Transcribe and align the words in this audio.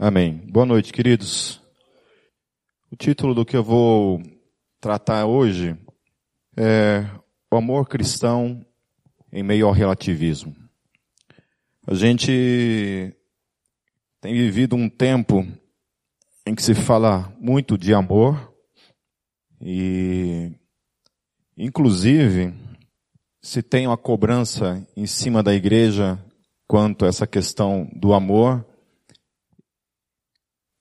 Amém. 0.00 0.36
Boa 0.48 0.64
noite, 0.64 0.92
queridos. 0.92 1.60
O 2.88 2.94
título 2.94 3.34
do 3.34 3.44
que 3.44 3.56
eu 3.56 3.64
vou 3.64 4.22
tratar 4.80 5.26
hoje 5.26 5.76
é 6.56 7.04
o 7.52 7.56
amor 7.56 7.88
cristão 7.88 8.64
em 9.32 9.42
meio 9.42 9.66
ao 9.66 9.72
relativismo. 9.72 10.54
A 11.84 11.94
gente 11.94 13.12
tem 14.20 14.34
vivido 14.34 14.76
um 14.76 14.88
tempo 14.88 15.44
em 16.46 16.54
que 16.54 16.62
se 16.62 16.76
fala 16.76 17.34
muito 17.40 17.76
de 17.76 17.92
amor 17.92 18.54
e, 19.60 20.52
inclusive, 21.56 22.54
se 23.42 23.64
tem 23.64 23.88
uma 23.88 23.98
cobrança 23.98 24.86
em 24.96 25.08
cima 25.08 25.42
da 25.42 25.52
igreja 25.52 26.24
quanto 26.68 27.04
a 27.04 27.08
essa 27.08 27.26
questão 27.26 27.90
do 27.92 28.14
amor 28.14 28.64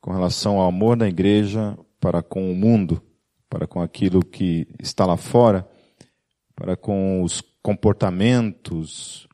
com 0.08 0.14
relação 0.14 0.58
ao 0.58 0.70
amor 0.70 0.96
da 0.96 1.06
igreja 1.06 1.78
para 2.00 2.24
com 2.24 2.50
o 2.50 2.56
mundo, 2.56 3.04
para 3.50 3.68
com 3.68 3.82
aquilo 3.82 4.24
que 4.24 4.66
está 4.80 5.06
lá 5.06 5.18
fora, 5.18 5.68
para 6.56 6.78
com 6.78 7.22
os 7.24 7.42
comportamentos, 7.62 9.28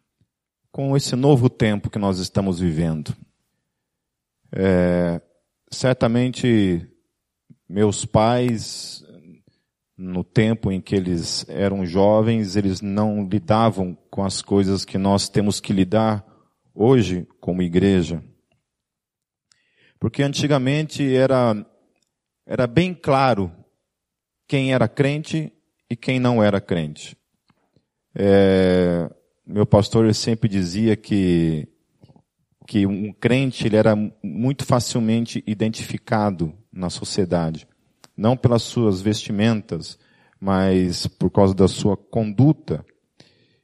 com 0.72 0.98
esse 0.98 1.16
novo 1.16 1.48
tempo 1.48 1.92
que 1.92 2.00
nós 2.00 2.18
estamos 2.18 2.60
vivendo. 2.60 3.16
É, 4.52 5.22
certamente 5.70 6.88
meus 7.70 8.04
pais, 8.04 9.06
no 9.96 10.24
tempo 10.24 10.72
em 10.72 10.82
que 10.82 10.96
eles 10.96 11.46
eram 11.50 11.86
jovens, 11.86 12.56
eles 12.56 12.82
não 12.82 13.30
lidavam 13.30 13.96
com 14.10 14.26
as 14.26 14.42
coisas 14.42 14.84
que 14.84 14.98
nós 14.98 15.30
temos 15.30 15.60
que 15.60 15.72
lidar 15.72 16.26
hoje 16.74 17.28
como 17.40 17.62
igreja. 17.62 18.24
Porque 20.04 20.22
antigamente 20.22 21.16
era, 21.16 21.66
era 22.46 22.68
bem 22.68 22.94
claro 22.94 23.50
quem 24.46 24.74
era 24.74 24.86
crente 24.86 25.50
e 25.90 25.96
quem 25.96 26.20
não 26.20 26.44
era 26.44 26.60
crente. 26.60 27.16
É, 28.14 29.10
meu 29.48 29.66
pastor 29.66 30.14
sempre 30.14 30.50
dizia 30.50 30.98
que, 30.98 31.70
que 32.68 32.86
um 32.86 33.14
crente 33.14 33.66
ele 33.66 33.78
era 33.78 33.96
muito 34.22 34.66
facilmente 34.66 35.42
identificado 35.48 36.54
na 36.70 36.90
sociedade. 36.90 37.66
Não 38.18 38.36
pelas 38.36 38.64
suas 38.64 39.02
vestimentas, 39.02 39.98
mas 40.38 41.08
por 41.08 41.32
causa 41.32 41.56
da 41.56 41.70
sua 41.70 41.96
conduta 41.96 42.86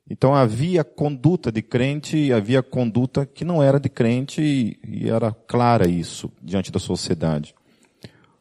então 0.10 0.34
havia 0.34 0.84
conduta 0.84 1.52
de 1.52 1.62
crente 1.62 2.18
e 2.18 2.34
havia 2.34 2.64
conduta 2.64 3.28
que 3.28 3.46
não 3.46 3.62
era 3.62 3.80
de 3.80 3.90
crente 3.90 4.42
e, 4.42 4.80
e 4.84 5.10
era 5.10 5.32
clara 5.32 5.88
isso 5.88 6.32
diante 6.42 6.72
da 6.72 6.80
sociedade. 6.80 7.54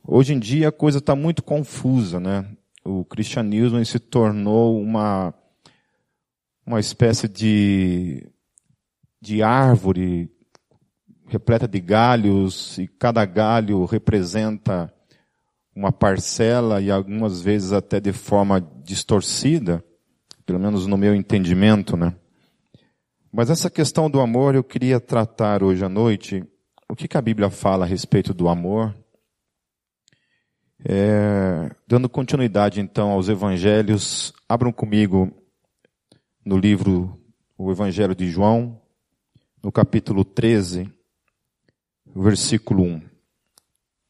Hoje 0.03 0.33
em 0.33 0.39
dia 0.39 0.69
a 0.69 0.73
coisa 0.73 0.99
está 0.99 1.15
muito 1.15 1.43
confusa, 1.43 2.19
né? 2.19 2.51
O 2.83 3.05
cristianismo 3.05 3.85
se 3.85 3.99
tornou 3.99 4.81
uma, 4.81 5.35
uma 6.65 6.81
espécie 6.81 7.29
de, 7.29 8.27
de 9.21 9.43
árvore 9.43 10.31
repleta 11.27 11.69
de 11.69 11.79
galhos 11.79 12.79
e 12.79 12.89
cada 12.89 13.23
galho 13.27 13.85
representa 13.85 14.91
uma 15.77 15.93
parcela 15.93 16.81
e 16.81 16.91
algumas 16.91 17.43
vezes 17.43 17.73
até 17.73 18.01
de 18.01 18.15
forma 18.15 18.59
distorcida 18.83 19.85
pelo 20.49 20.59
menos 20.59 20.87
no 20.87 20.97
meu 20.97 21.15
entendimento, 21.15 21.95
né? 21.95 22.17
Mas 23.31 23.51
essa 23.51 23.69
questão 23.69 24.09
do 24.09 24.19
amor 24.19 24.55
eu 24.55 24.65
queria 24.65 24.99
tratar 24.99 25.63
hoje 25.63 25.85
à 25.85 25.91
noite. 25.91 26.43
O 26.89 26.97
que, 26.97 27.07
que 27.07 27.19
a 27.19 27.21
Bíblia 27.21 27.51
fala 27.51 27.85
a 27.85 27.87
respeito 27.87 28.33
do 28.33 28.49
amor? 28.49 28.97
É, 30.83 31.71
dando 31.87 32.09
continuidade 32.09 32.81
então 32.81 33.11
aos 33.11 33.29
evangelhos, 33.29 34.33
abram 34.49 34.73
comigo 34.73 35.31
no 36.43 36.57
livro, 36.57 37.21
o 37.59 37.71
Evangelho 37.71 38.15
de 38.15 38.31
João, 38.31 38.81
no 39.63 39.71
capítulo 39.71 40.25
13, 40.25 40.91
versículo 42.17 42.85
1. 42.85 43.03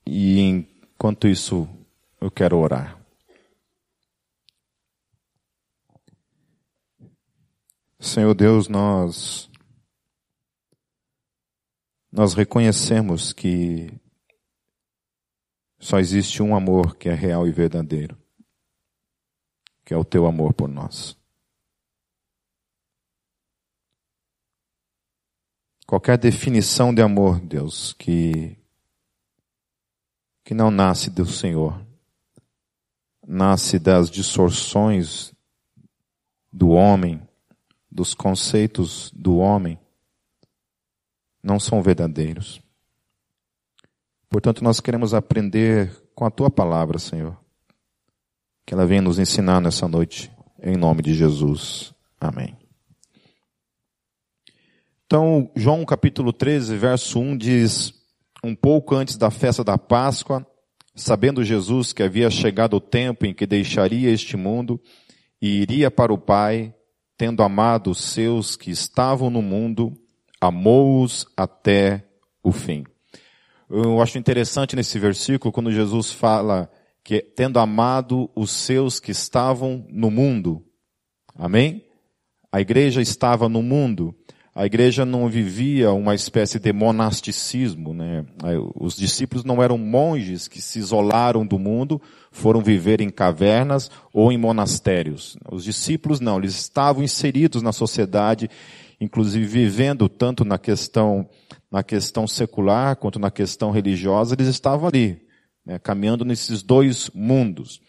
E 0.07 0.41
enquanto 0.41 1.27
isso, 1.27 1.69
eu 2.21 2.31
quero 2.31 2.59
orar. 2.59 2.98
Senhor 8.01 8.33
Deus, 8.35 8.69
nós 8.69 9.51
nós 12.11 12.33
reconhecemos 12.33 13.33
que 13.33 13.93
só 15.79 15.99
existe 15.99 16.43
um 16.43 16.55
amor 16.55 16.97
que 16.97 17.09
é 17.09 17.15
real 17.15 17.47
e 17.47 17.53
verdadeiro, 17.53 18.17
que 19.85 19.93
é 19.93 19.97
o 19.97 20.05
teu 20.05 20.27
amor 20.27 20.55
por 20.55 20.69
nós. 20.69 21.17
Qualquer 25.87 26.19
definição 26.19 26.95
de 26.95 27.03
amor, 27.03 27.41
Deus, 27.41 27.93
que 27.93 28.57
que 30.45 30.55
não 30.55 30.71
nasce 30.71 31.11
do 31.11 31.27
Senhor, 31.27 31.85
nasce 33.27 33.79
das 33.79 34.11
distorções 34.11 35.35
do 36.51 36.71
homem, 36.71 37.28
dos 37.99 38.15
conceitos 38.15 39.11
do 39.13 39.39
homem 39.39 39.77
não 41.43 41.59
são 41.59 41.83
verdadeiros. 41.83 42.63
Portanto, 44.31 44.63
nós 44.63 44.79
queremos 44.79 45.15
aprender 45.15 45.91
com 46.15 46.25
a 46.25 46.31
tua 46.31 46.49
palavra, 46.49 46.97
Senhor. 47.01 47.37
Que 48.65 48.73
ela 48.73 48.87
venha 48.87 49.03
nos 49.03 49.19
ensinar 49.19 49.61
nessa 49.61 49.89
noite, 49.89 50.31
em 50.63 50.77
nome 50.77 51.03
de 51.03 51.13
Jesus. 51.13 51.93
Amém. 52.21 52.57
Então, 55.05 55.51
João 55.57 55.85
capítulo 55.85 56.33
13, 56.33 56.77
verso 56.77 57.19
1 57.19 57.37
diz: 57.37 57.93
Um 58.45 58.55
pouco 58.55 58.95
antes 58.95 59.17
da 59.17 59.29
festa 59.29 59.65
da 59.65 59.77
Páscoa, 59.77 60.47
sabendo 60.95 61.43
Jesus 61.43 61.93
que 61.93 62.05
havia 62.05 62.31
chegado 62.31 62.77
o 62.77 62.81
tempo 62.81 63.27
em 63.27 63.35
que 63.35 63.45
deixaria 63.45 64.09
este 64.09 64.37
mundo 64.37 64.81
e 65.43 65.63
iria 65.63 65.91
para 65.91 66.13
o 66.13 66.19
Pai, 66.19 66.73
tendo 67.19 67.43
amado 67.43 67.91
os 67.91 68.01
seus 68.01 68.57
que 68.57 68.71
estavam 68.71 69.29
no 69.29 69.43
mundo, 69.43 69.93
amou-os 70.41 71.27
até 71.37 72.05
o 72.43 72.53
fim. 72.53 72.85
Eu 73.69 74.01
acho 74.01 74.17
interessante 74.17 74.77
nesse 74.77 74.99
versículo 75.01 75.53
quando 75.53 75.73
Jesus 75.73 76.13
fala 76.13 76.71
que 77.03 77.21
tendo 77.21 77.59
amado 77.59 78.31
os 78.37 78.53
seus 78.53 79.01
que 79.01 79.11
estavam 79.11 79.85
no 79.91 80.11
mundo. 80.11 80.65
Amém? 81.35 81.85
A 82.53 82.61
igreja 82.61 83.03
estava 83.03 83.49
no 83.49 83.63
mundo. 83.63 84.15
A 84.59 84.67
igreja 84.67 85.05
não 85.05 85.29
vivia 85.29 85.93
uma 85.93 86.17
espécie 86.17 86.59
de 86.59 86.73
monasticismo, 86.73 87.95
né? 87.95 88.27
Os 88.75 88.97
discípulos 88.97 89.45
não 89.45 89.63
eram 89.63 89.79
monges 89.79 90.49
que 90.49 90.61
se 90.61 90.81
isolaram 90.81 91.47
do 91.47 91.61
mundo, 91.61 92.03
foram 92.33 92.61
viver 92.61 93.01
em 93.01 93.09
cavernas 93.09 93.89
ou 94.13 94.33
em 94.33 94.37
monastérios. 94.37 95.37
Os 95.49 95.63
discípulos 95.63 96.19
não, 96.19 96.39
eles 96.39 96.59
estavam 96.59 97.05
inseridos 97.05 97.63
na 97.63 97.71
sociedade, 97.71 98.51
inclusive 99.01 99.47
vivendo 99.47 100.09
tanto 100.09 100.45
na 100.45 100.59
questão, 100.59 101.29
na 101.71 101.85
questão 101.85 102.27
secular 102.27 102.97
quanto 102.97 103.21
na 103.21 103.31
questão 103.31 103.71
religiosa, 103.71 104.35
eles 104.35 104.49
estavam 104.49 104.89
ali, 104.89 105.23
né? 105.65 105.79
caminhando 105.79 106.25
nesses 106.25 106.65
dois 106.65 107.09
mundos 107.15 107.81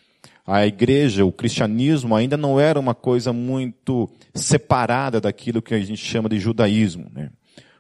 a 0.52 0.66
igreja, 0.66 1.24
o 1.24 1.32
cristianismo 1.32 2.16
ainda 2.16 2.36
não 2.36 2.60
era 2.60 2.80
uma 2.80 2.96
coisa 2.96 3.32
muito 3.32 4.10
separada 4.34 5.22
daquilo 5.22 5.62
que 5.62 5.76
a 5.76 5.80
gente 5.80 6.04
chama 6.04 6.28
de 6.28 6.40
judaísmo. 6.40 7.06
Né? 7.14 7.30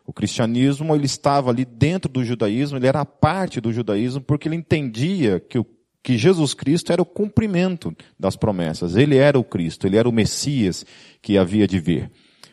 O 0.06 0.13
cristianismo 0.13 0.94
ele 0.94 1.07
estava 1.07 1.50
ali 1.50 1.66
dentro 1.66 2.12
do 2.12 2.24
judaísmo, 2.24 2.78
ele 2.78 2.85
era 2.85 3.04
parte 3.04 3.60
do 3.60 3.74
judaísmo 3.74 4.21
porque 4.21 4.48
ele 4.48 4.56
entendia 4.56 5.39
que, 5.39 5.57
o, 5.57 5.66
que 6.04 6.16
Jesus 6.16 6.54
Cristo 6.54 6.94
era 6.94 7.01
o 7.01 7.06
cumprimento 7.06 7.92
das 8.19 8.36
promessas. 8.36 8.95
Ele 8.95 9.18
era 9.18 9.39
o 9.39 9.44
Cristo, 9.44 9.88
ele 9.88 9.98
era 9.98 10.07
o 10.07 10.13
Messias 10.13 10.86
que 11.24 11.39
havia 11.39 11.68
de 11.68 11.80
vir. 11.80 12.12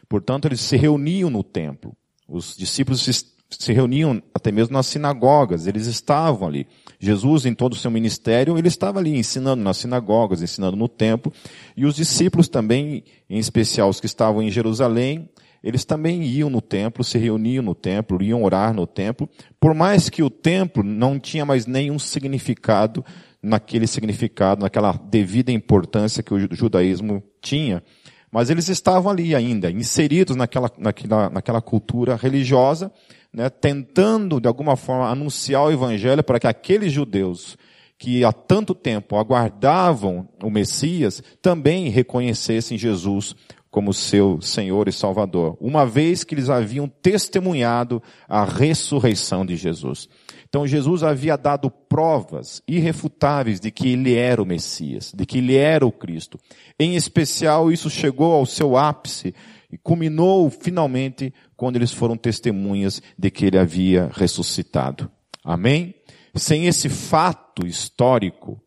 Portanto, 0.09 0.47
eles 0.49 0.63
se 0.63 0.79
reuniam 0.79 1.29
no 1.29 1.45
templo. 1.45 1.95
Os 2.27 2.57
discípulos 2.57 3.03
se, 3.03 3.13
se 3.51 3.73
reuniam 3.75 4.23
até 4.35 4.51
mesmo 4.51 4.73
nas 4.73 4.87
sinagogas, 4.87 5.67
eles 5.67 5.87
estavam 5.87 6.49
ali. 6.49 6.67
Jesus, 6.99 7.47
em 7.47 7.55
todo 7.55 7.75
o 7.75 7.77
seu 7.77 7.91
ministério, 7.91 8.57
ele 8.59 8.69
estava 8.69 8.99
ali 8.99 9.17
ensinando 9.17 9.63
nas 9.63 9.79
sinagogas, 9.79 10.43
ensinando 10.43 10.77
no 10.77 10.89
templo, 10.89 11.33
e 11.77 11.85
os 11.85 11.95
discípulos 11.95 12.49
também, 12.49 13.05
em 13.29 13.39
especial 13.39 13.89
os 13.89 14.01
que 14.01 14.07
estavam 14.07 14.43
em 14.43 14.51
Jerusalém, 14.51 15.29
eles 15.63 15.85
também 15.85 16.23
iam 16.23 16.49
no 16.49 16.61
templo, 16.61 17.03
se 17.03 17.19
reuniam 17.19 17.63
no 17.63 17.75
templo, 17.75 18.23
iam 18.23 18.45
orar 18.45 18.73
no 18.73 18.87
templo, 18.87 19.29
por 19.59 19.75
mais 19.75 20.09
que 20.09 20.23
o 20.23 20.31
templo 20.31 20.83
não 20.83 21.19
tinha 21.19 21.45
mais 21.45 21.67
nenhum 21.67 21.99
significado 21.99 23.05
naquele 23.43 23.87
significado, 23.87 24.63
naquela 24.63 24.93
devida 24.93 25.53
importância 25.53 26.23
que 26.23 26.33
o 26.33 26.55
judaísmo 26.55 27.23
tinha, 27.41 27.83
mas 28.31 28.51
eles 28.51 28.69
estavam 28.69 29.11
ali 29.11 29.35
ainda, 29.35 29.71
inseridos 29.71 30.37
naquela, 30.37 30.71
naquela, 30.79 31.31
naquela 31.31 31.61
cultura 31.61 32.17
religiosa, 32.17 32.93
né, 33.37 33.51
tentando 33.51 34.41
de 34.41 34.49
alguma 34.49 34.77
forma 34.77 35.11
anunciar 35.11 35.65
o 35.65 35.71
evangelho 35.71 36.25
para 36.25 36.41
que 36.41 36.47
aqueles 36.47 36.91
judeus 36.91 37.59
que 37.99 38.25
há 38.25 38.33
tanto 38.33 38.75
tempo 38.75 39.17
aguardavam 39.17 40.27
o 40.43 40.49
Messias 40.49 41.23
também 41.43 41.91
reconhecessem 41.91 42.79
Jesus 42.79 43.37
como 43.71 43.93
seu 43.93 44.41
Senhor 44.41 44.89
e 44.89 44.93
Salvador, 44.93 45.55
uma 45.61 45.85
vez 45.85 46.25
que 46.25 46.35
eles 46.35 46.49
haviam 46.49 46.89
testemunhado 46.89 48.03
a 48.27 48.43
ressurreição 48.43 49.45
de 49.45 49.55
Jesus. 49.55 50.09
Então 50.49 50.67
Jesus 50.67 51.03
havia 51.03 51.37
dado 51.37 51.71
provas 51.71 52.63
irrefutáveis 52.67 53.61
de 53.61 53.71
que 53.71 53.89
ele 53.89 54.15
era 54.15 54.43
o 54.43 54.47
Messias, 54.47 55.13
de 55.15 55.27
que 55.27 55.39
ele 55.39 55.57
era 55.57 55.85
o 55.85 55.93
Cristo. 55.93 56.39
Em 56.79 56.97
especial, 56.97 57.71
isso 57.71 57.91
chegou 57.91 58.33
ao 58.33 58.47
seu 58.47 58.79
ápice 58.79 59.35
e 59.71 59.77
culminou 59.79 60.51
finalmente 60.51 61.33
quando 61.57 61.77
eles 61.77 61.93
foram 61.93 62.17
testemunhas 62.17 63.03
de 63.19 63.31
que 63.31 63.47
ele 63.47 63.59
havia 63.59 64.11
ressuscitado. 64.13 65.11
Amém? 65.45 65.95
Sem 66.35 66.67
esse 66.67 66.89
fato 66.89 67.67
histórico, 67.67 68.61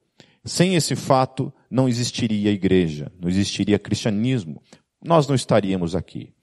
sem 0.43 0.75
esse 0.75 0.95
fato, 0.95 1.53
não 1.69 1.87
existiria 1.87 2.51
igreja, 2.51 3.11
não 3.19 3.29
existiria 3.29 3.77
cristianismo. 3.77 4.61
Nós 5.03 5.27
não 5.27 5.35
estaríamos 5.35 5.95
aqui. 5.95 6.33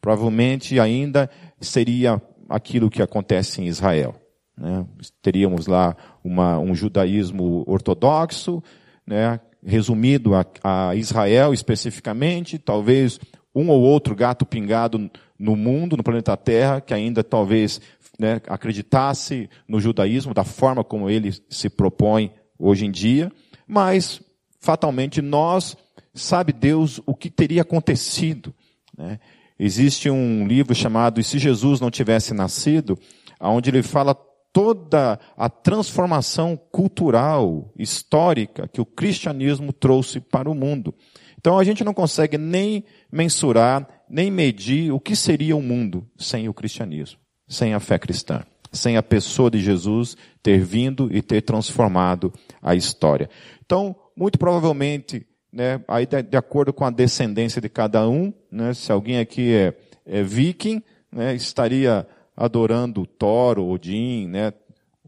Provavelmente 0.00 0.80
ainda 0.80 1.30
seria 1.60 2.20
aquilo 2.48 2.90
que 2.90 3.02
acontece 3.02 3.62
em 3.62 3.66
Israel. 3.66 4.20
Né? 4.56 4.84
Teríamos 5.22 5.66
lá 5.66 5.96
uma, 6.24 6.58
um 6.58 6.74
judaísmo 6.74 7.64
ortodoxo, 7.66 8.62
né? 9.06 9.40
resumido 9.64 10.34
a, 10.34 10.44
a 10.62 10.94
Israel 10.96 11.54
especificamente, 11.54 12.58
talvez 12.58 13.20
um 13.54 13.68
ou 13.68 13.82
outro 13.82 14.14
gato 14.14 14.46
pingado 14.46 15.10
no 15.38 15.56
mundo, 15.56 15.96
no 15.96 16.02
planeta 16.02 16.36
Terra, 16.36 16.80
que 16.80 16.94
ainda 16.94 17.22
talvez 17.22 17.80
né, 18.18 18.40
acreditasse 18.46 19.48
no 19.66 19.80
judaísmo 19.80 20.32
da 20.32 20.44
forma 20.44 20.84
como 20.84 21.10
ele 21.10 21.32
se 21.48 21.68
propõe 21.68 22.32
hoje 22.58 22.86
em 22.86 22.90
dia, 22.90 23.30
mas 23.66 24.22
fatalmente 24.60 25.20
nós 25.20 25.76
sabe 26.14 26.52
Deus 26.52 27.00
o 27.06 27.14
que 27.14 27.30
teria 27.30 27.62
acontecido. 27.62 28.54
Né? 28.96 29.18
Existe 29.58 30.10
um 30.10 30.46
livro 30.46 30.74
chamado 30.74 31.20
E 31.20 31.24
se 31.24 31.38
Jesus 31.38 31.80
não 31.80 31.90
tivesse 31.90 32.32
nascido, 32.32 32.98
onde 33.40 33.70
ele 33.70 33.82
fala 33.82 34.14
toda 34.52 35.18
a 35.36 35.48
transformação 35.48 36.56
cultural, 36.70 37.72
histórica 37.76 38.68
que 38.68 38.80
o 38.80 38.86
cristianismo 38.86 39.72
trouxe 39.72 40.20
para 40.20 40.50
o 40.50 40.54
mundo. 40.54 40.94
Então 41.42 41.58
a 41.58 41.64
gente 41.64 41.82
não 41.82 41.92
consegue 41.92 42.38
nem 42.38 42.84
mensurar, 43.10 43.86
nem 44.08 44.30
medir 44.30 44.92
o 44.92 45.00
que 45.00 45.16
seria 45.16 45.56
o 45.56 45.60
mundo 45.60 46.06
sem 46.16 46.48
o 46.48 46.54
cristianismo, 46.54 47.18
sem 47.48 47.74
a 47.74 47.80
fé 47.80 47.98
cristã, 47.98 48.44
sem 48.70 48.96
a 48.96 49.02
pessoa 49.02 49.50
de 49.50 49.58
Jesus 49.58 50.16
ter 50.40 50.60
vindo 50.60 51.08
e 51.12 51.20
ter 51.20 51.42
transformado 51.42 52.32
a 52.62 52.76
história. 52.76 53.28
Então, 53.66 53.96
muito 54.16 54.38
provavelmente, 54.38 55.26
né, 55.52 55.82
aí 55.88 56.06
de, 56.06 56.22
de 56.22 56.36
acordo 56.36 56.72
com 56.72 56.84
a 56.84 56.90
descendência 56.90 57.60
de 57.60 57.68
cada 57.68 58.08
um, 58.08 58.32
né, 58.48 58.72
se 58.72 58.92
alguém 58.92 59.18
aqui 59.18 59.52
é, 59.52 59.74
é 60.06 60.22
viking, 60.22 60.80
né, 61.10 61.34
estaria 61.34 62.06
adorando 62.36 63.04
Thor, 63.04 63.58
Odin, 63.58 64.28
né? 64.28 64.52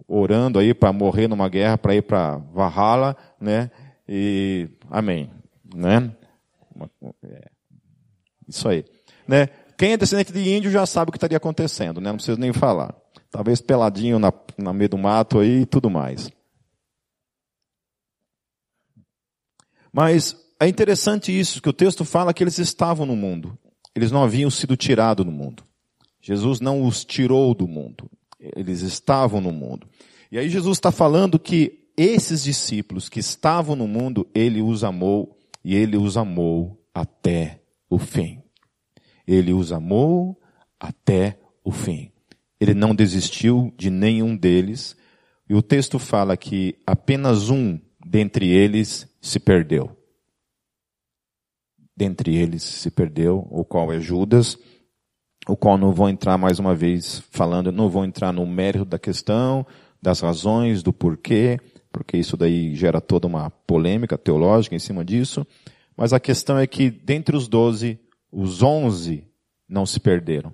Orando 0.06 0.58
aí 0.58 0.74
para 0.74 0.92
morrer 0.92 1.28
numa 1.28 1.48
guerra, 1.48 1.78
para 1.78 1.94
ir 1.94 2.02
para 2.02 2.36
Valhalla, 2.52 3.16
né? 3.40 3.70
E 4.08 4.68
amém, 4.90 5.30
né? 5.74 6.10
É, 7.22 7.50
isso 8.48 8.68
aí, 8.68 8.84
né? 9.26 9.48
Quem 9.76 9.92
é 9.92 9.96
descendente 9.96 10.32
de 10.32 10.48
índio 10.48 10.70
já 10.70 10.86
sabe 10.86 11.08
o 11.08 11.12
que 11.12 11.16
estaria 11.16 11.36
acontecendo, 11.36 12.00
né? 12.00 12.10
Não 12.10 12.16
preciso 12.16 12.38
nem 12.38 12.52
falar. 12.52 12.94
Talvez 13.30 13.60
peladinho 13.60 14.18
na, 14.18 14.32
na 14.56 14.72
meio 14.72 14.90
do 14.90 14.98
mato 14.98 15.40
aí 15.40 15.62
e 15.62 15.66
tudo 15.66 15.90
mais. 15.90 16.30
Mas 19.92 20.36
é 20.60 20.68
interessante 20.68 21.36
isso, 21.36 21.60
que 21.60 21.68
o 21.68 21.72
texto 21.72 22.04
fala 22.04 22.32
que 22.32 22.42
eles 22.42 22.58
estavam 22.58 23.04
no 23.04 23.16
mundo. 23.16 23.58
Eles 23.94 24.10
não 24.10 24.22
haviam 24.22 24.50
sido 24.50 24.76
tirados 24.76 25.24
do 25.24 25.32
mundo. 25.32 25.64
Jesus 26.20 26.60
não 26.60 26.84
os 26.84 27.04
tirou 27.04 27.54
do 27.54 27.68
mundo. 27.68 28.10
Eles 28.40 28.80
estavam 28.80 29.40
no 29.40 29.52
mundo. 29.52 29.86
E 30.30 30.38
aí 30.38 30.48
Jesus 30.48 30.78
está 30.78 30.90
falando 30.90 31.38
que 31.38 31.90
esses 31.96 32.42
discípulos 32.42 33.08
que 33.08 33.20
estavam 33.20 33.76
no 33.76 33.86
mundo, 33.86 34.26
ele 34.34 34.60
os 34.60 34.82
amou 34.82 35.38
e 35.64 35.74
ele 35.74 35.96
os 35.96 36.16
amou 36.16 36.84
até 36.92 37.62
o 37.88 37.98
fim. 37.98 38.42
Ele 39.26 39.52
os 39.52 39.72
amou 39.72 40.40
até 40.78 41.38
o 41.62 41.72
fim. 41.72 42.12
Ele 42.60 42.74
não 42.74 42.94
desistiu 42.94 43.72
de 43.76 43.90
nenhum 43.90 44.36
deles. 44.36 44.96
E 45.48 45.54
o 45.54 45.62
texto 45.62 45.98
fala 45.98 46.36
que 46.36 46.78
apenas 46.86 47.50
um 47.50 47.80
dentre 48.04 48.48
eles 48.48 49.08
se 49.20 49.40
perdeu. 49.40 49.96
Dentre 51.96 52.36
eles 52.36 52.62
se 52.62 52.90
perdeu, 52.90 53.46
o 53.50 53.64
qual 53.64 53.92
é 53.92 54.00
Judas 54.00 54.58
o 55.46 55.56
qual 55.56 55.76
não 55.76 55.92
vou 55.92 56.08
entrar 56.08 56.38
mais 56.38 56.58
uma 56.58 56.74
vez 56.74 57.22
falando, 57.30 57.70
não 57.70 57.88
vou 57.88 58.04
entrar 58.04 58.32
no 58.32 58.46
mérito 58.46 58.84
da 58.84 58.98
questão, 58.98 59.66
das 60.00 60.20
razões, 60.20 60.82
do 60.82 60.92
porquê, 60.92 61.58
porque 61.94 62.16
isso 62.16 62.36
daí 62.36 62.74
gera 62.74 63.00
toda 63.00 63.28
uma 63.28 63.48
polêmica 63.48 64.18
teológica 64.18 64.74
em 64.74 64.80
cima 64.80 65.04
disso. 65.04 65.46
Mas 65.96 66.12
a 66.12 66.18
questão 66.18 66.58
é 66.58 66.66
que 66.66 66.90
dentre 66.90 67.36
os 67.36 67.46
doze, 67.46 68.00
os 68.32 68.64
onze 68.64 69.24
não 69.68 69.86
se 69.86 70.00
perderam. 70.00 70.52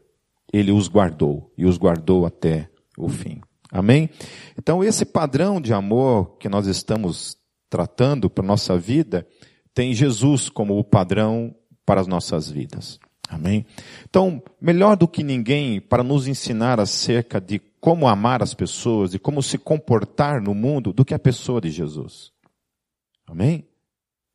Ele 0.53 0.71
os 0.71 0.87
guardou 0.87 1.51
e 1.57 1.65
os 1.65 1.79
guardou 1.79 2.27
até 2.27 2.69
o 2.99 3.09
fim. 3.09 3.41
Amém? 3.73 4.11
Então 4.59 4.85
esse 4.85 5.07
padrão 5.07 5.63
de 5.63 5.73
amor 5.73 6.37
que 6.37 6.47
nós 6.47 6.67
estamos 6.67 7.39
tratando 7.71 8.29
para 8.29 8.45
nossa 8.45 8.77
vida 8.77 9.27
tem 9.73 9.95
Jesus 9.95 10.51
como 10.51 10.79
o 10.79 10.85
padrão 10.85 11.55
para 11.87 12.03
as 12.03 12.07
nossas 12.07 12.51
vidas. 12.51 13.01
Amém? 13.31 13.65
Então, 14.09 14.43
melhor 14.61 14.97
do 14.97 15.07
que 15.07 15.23
ninguém 15.23 15.81
para 15.81 16.03
nos 16.03 16.27
ensinar 16.27 16.81
acerca 16.81 17.41
de 17.41 17.61
como 17.81 18.09
amar 18.09 18.43
as 18.43 18.53
pessoas, 18.53 19.15
e 19.15 19.19
como 19.19 19.43
se 19.43 19.57
comportar 19.57 20.43
no 20.43 20.53
mundo, 20.53 20.93
do 20.93 21.05
que 21.05 21.15
a 21.15 21.19
pessoa 21.19 21.61
de 21.61 21.71
Jesus. 21.71 22.33
Amém? 23.27 23.67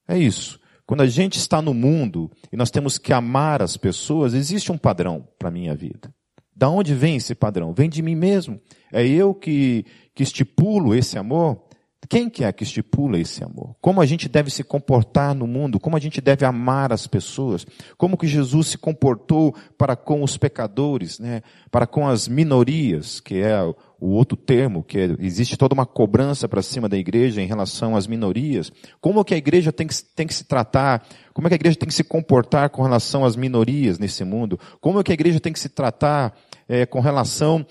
É 0.07 0.18
isso. 0.18 0.59
Quando 0.86 1.01
a 1.01 1.07
gente 1.07 1.38
está 1.38 1.62
no 1.62 1.74
mundo 1.74 2.31
e 2.51 2.56
nós 2.56 2.71
temos 2.71 2.97
que 2.97 3.12
amar 3.12 3.62
as 3.62 3.75
pessoas, 3.75 4.33
existe 4.33 4.71
um 4.71 4.77
padrão 4.77 5.27
para 5.38 5.50
a 5.50 5.51
minha 5.51 5.75
vida. 5.75 6.13
Da 6.56 6.69
onde 6.69 6.95
vem 6.95 7.18
esse 7.18 7.36
padrão? 7.36 7.74
Vem 7.74 7.89
de 7.89 8.01
mim 8.01 8.15
mesmo. 8.15 8.62
É 8.94 9.06
eu 9.06 9.33
que, 9.33 9.86
que 10.13 10.24
estipulo 10.24 10.95
esse 10.95 11.18
amor. 11.18 11.65
Quem 12.09 12.30
que 12.30 12.44
é 12.44 12.52
que 12.52 12.64
estipula 12.64 13.19
esse 13.19 13.44
amor? 13.44 13.76
Como 13.81 14.02
a 14.02 14.06
gente 14.06 14.28
deve 14.30 14.50
se 14.50 14.64
comportar 14.64 15.33
no 15.33 15.47
mundo? 15.47 15.80
Como 15.80 15.95
a 15.95 16.00
gente 16.00 16.21
deve 16.21 16.45
amar 16.45 16.92
as 16.92 17.07
pessoas? 17.07 17.66
Como 17.97 18.18
que 18.18 18.28
Jesus 18.28 18.68
se 18.68 18.78
comportou 18.78 19.56
para 19.78 19.95
com 19.95 20.24
os 20.24 20.38
pecadores, 20.38 21.19
né? 21.19 21.42
Para 21.71 21.88
com 21.88 22.07
as 22.07 22.28
minorias, 22.28 23.19
que 23.19 23.40
é 23.42 23.62
o 24.00 24.09
outro 24.09 24.38
termo, 24.38 24.83
que 24.83 25.00
é, 25.00 25.16
existe 25.19 25.57
toda 25.57 25.74
uma 25.74 25.85
cobrança 25.85 26.47
para 26.47 26.62
cima 26.62 26.88
da 26.88 26.97
igreja 26.97 27.42
em 27.42 27.47
relação 27.47 27.95
às 27.95 28.07
minorias. 28.07 28.71
Como 29.02 29.24
que 29.24 29.33
a 29.33 29.38
igreja 29.38 29.71
tem 29.71 29.88
que, 29.88 29.95
tem 30.16 30.28
que 30.28 30.33
se 30.33 30.44
tratar? 30.44 31.06
Como 31.33 31.47
é 31.47 31.50
que 31.50 31.56
a 31.56 31.57
igreja 31.57 31.78
tem 31.78 31.88
que 31.88 31.94
se 31.94 32.04
comportar 32.04 32.69
com 32.69 32.83
relação 32.83 33.26
às 33.26 33.35
minorias 33.35 33.97
nesse 33.97 34.24
mundo? 34.24 34.59
Como 34.80 35.00
é 35.00 35.04
que 35.04 35.12
a 35.12 35.14
igreja 35.14 35.40
tem 35.40 35.54
que 35.54 35.59
se 35.59 35.69
tratar 35.69 36.38
é, 36.68 36.85
com 36.85 37.00
relação 37.00 37.66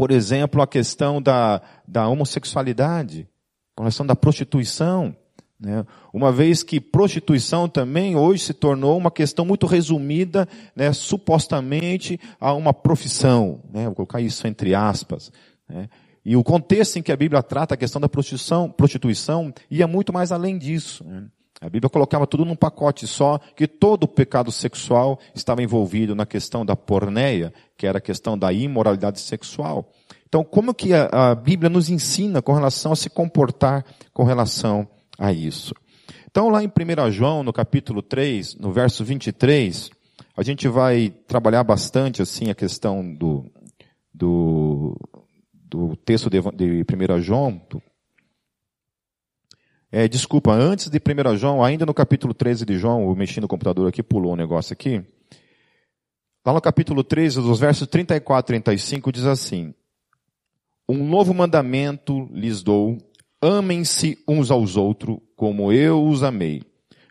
por 0.00 0.10
exemplo, 0.10 0.62
a 0.62 0.66
questão 0.66 1.20
da, 1.20 1.60
da 1.86 2.08
homossexualidade, 2.08 3.28
com 3.76 3.82
relação 3.82 4.06
da 4.06 4.16
prostituição. 4.16 5.14
Né? 5.60 5.84
Uma 6.10 6.32
vez 6.32 6.62
que 6.62 6.80
prostituição 6.80 7.68
também 7.68 8.16
hoje 8.16 8.44
se 8.44 8.54
tornou 8.54 8.96
uma 8.96 9.10
questão 9.10 9.44
muito 9.44 9.66
resumida, 9.66 10.48
né, 10.74 10.90
supostamente, 10.94 12.18
a 12.40 12.54
uma 12.54 12.72
profissão. 12.72 13.60
Né? 13.70 13.84
Vou 13.84 13.96
colocar 13.96 14.22
isso 14.22 14.46
entre 14.46 14.74
aspas. 14.74 15.30
Né? 15.68 15.86
E 16.24 16.34
o 16.34 16.42
contexto 16.42 16.98
em 16.98 17.02
que 17.02 17.12
a 17.12 17.16
Bíblia 17.16 17.42
trata 17.42 17.74
a 17.74 17.76
questão 17.76 18.00
da 18.00 18.08
prostituição, 18.08 18.70
prostituição 18.70 19.52
ia 19.70 19.86
muito 19.86 20.14
mais 20.14 20.32
além 20.32 20.56
disso. 20.56 21.04
Né? 21.04 21.26
A 21.60 21.68
Bíblia 21.68 21.90
colocava 21.90 22.26
tudo 22.26 22.44
num 22.44 22.56
pacote 22.56 23.06
só, 23.06 23.38
que 23.54 23.68
todo 23.68 24.04
o 24.04 24.08
pecado 24.08 24.50
sexual 24.50 25.18
estava 25.34 25.62
envolvido 25.62 26.14
na 26.14 26.24
questão 26.24 26.64
da 26.64 26.74
porneia, 26.74 27.52
que 27.76 27.86
era 27.86 27.98
a 27.98 28.00
questão 28.00 28.38
da 28.38 28.50
imoralidade 28.50 29.20
sexual. 29.20 29.92
Então, 30.26 30.42
como 30.42 30.72
que 30.72 30.94
a, 30.94 31.08
a 31.12 31.34
Bíblia 31.34 31.68
nos 31.68 31.90
ensina 31.90 32.40
com 32.40 32.54
relação 32.54 32.92
a 32.92 32.96
se 32.96 33.10
comportar 33.10 33.84
com 34.12 34.24
relação 34.24 34.88
a 35.18 35.32
isso? 35.32 35.74
Então, 36.30 36.48
lá 36.48 36.62
em 36.62 36.68
1 36.68 37.10
João, 37.10 37.42
no 37.42 37.52
capítulo 37.52 38.00
3, 38.00 38.54
no 38.54 38.72
verso 38.72 39.04
23, 39.04 39.90
a 40.36 40.42
gente 40.42 40.66
vai 40.66 41.12
trabalhar 41.26 41.62
bastante, 41.62 42.22
assim, 42.22 42.48
a 42.48 42.54
questão 42.54 43.14
do, 43.14 43.44
do, 44.14 44.96
do 45.52 45.96
texto 45.96 46.30
de, 46.30 46.40
de 46.54 46.86
1 46.88 47.20
João, 47.20 47.60
É, 49.92 50.06
desculpa, 50.06 50.52
antes 50.52 50.88
de 50.88 50.98
1 50.98 51.36
João, 51.36 51.64
ainda 51.64 51.84
no 51.84 51.92
capítulo 51.92 52.32
13 52.32 52.64
de 52.64 52.78
João, 52.78 53.02
eu 53.08 53.16
mexi 53.16 53.40
no 53.40 53.48
computador 53.48 53.88
aqui, 53.88 54.02
pulou 54.04 54.34
um 54.34 54.36
negócio 54.36 54.72
aqui. 54.72 55.04
Lá 56.46 56.52
no 56.52 56.60
capítulo 56.60 57.02
13, 57.02 57.40
dos 57.40 57.58
versos 57.58 57.88
34 57.88 58.54
e 58.54 58.60
35, 58.60 59.10
diz 59.10 59.26
assim: 59.26 59.74
Um 60.88 61.04
novo 61.04 61.34
mandamento 61.34 62.28
lhes 62.32 62.62
dou, 62.62 62.98
amem-se 63.42 64.16
uns 64.28 64.50
aos 64.50 64.76
outros, 64.76 65.18
como 65.34 65.72
eu 65.72 66.04
os 66.04 66.22
amei. 66.22 66.62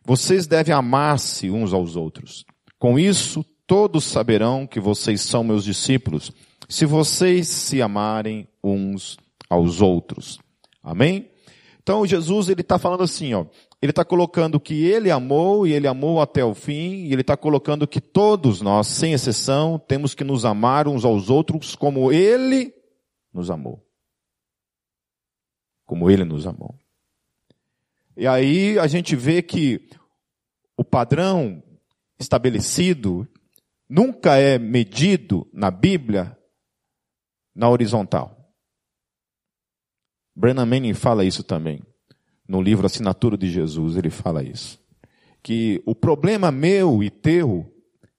Vocês 0.05 0.47
devem 0.47 0.73
amar-se 0.73 1.51
uns 1.51 1.73
aos 1.73 1.97
outros. 1.97 2.45
Com 2.79 2.97
isso, 2.97 3.45
todos 3.67 4.05
saberão 4.05 4.65
que 4.65 4.79
vocês 4.79 5.21
são 5.21 5.43
meus 5.43 5.65
discípulos, 5.65 6.31
se 6.69 6.85
vocês 6.85 7.47
se 7.47 7.81
amarem 7.81 8.47
uns 8.63 9.17
aos 9.49 9.81
outros. 9.81 10.39
Amém? 10.81 11.28
Então 11.89 12.05
Jesus 12.05 12.49
ele 12.49 12.61
está 12.61 12.77
falando 12.77 13.01
assim, 13.01 13.33
ó, 13.33 13.47
ele 13.81 13.89
está 13.89 14.05
colocando 14.05 14.59
que 14.59 14.85
ele 14.85 15.09
amou 15.09 15.65
e 15.65 15.73
ele 15.73 15.87
amou 15.87 16.21
até 16.21 16.45
o 16.45 16.53
fim, 16.53 17.05
e 17.05 17.11
ele 17.11 17.21
está 17.21 17.35
colocando 17.35 17.87
que 17.87 17.99
todos 17.99 18.61
nós, 18.61 18.85
sem 18.85 19.13
exceção, 19.13 19.79
temos 19.79 20.13
que 20.13 20.23
nos 20.23 20.45
amar 20.45 20.87
uns 20.87 21.03
aos 21.03 21.31
outros 21.31 21.75
como 21.75 22.11
ele 22.11 22.71
nos 23.33 23.49
amou. 23.49 23.83
Como 25.83 26.11
ele 26.11 26.23
nos 26.23 26.45
amou. 26.45 26.75
E 28.15 28.27
aí 28.27 28.77
a 28.77 28.85
gente 28.85 29.15
vê 29.15 29.41
que 29.41 29.89
o 30.77 30.83
padrão 30.83 31.63
estabelecido 32.19 33.27
nunca 33.89 34.37
é 34.37 34.59
medido 34.59 35.49
na 35.51 35.71
Bíblia 35.71 36.37
na 37.55 37.67
horizontal. 37.67 38.38
Brennan 40.39 40.65
Manning 40.65 40.93
fala 40.93 41.25
isso 41.25 41.43
também. 41.43 41.81
No 42.47 42.61
livro 42.61 42.85
Assinatura 42.85 43.37
de 43.37 43.51
Jesus, 43.51 43.97
ele 43.97 44.09
fala 44.09 44.41
isso. 44.41 44.79
Que 45.43 45.83
o 45.85 45.93
problema 45.93 46.49
meu 46.49 47.03
e 47.03 47.09
teu 47.09 47.69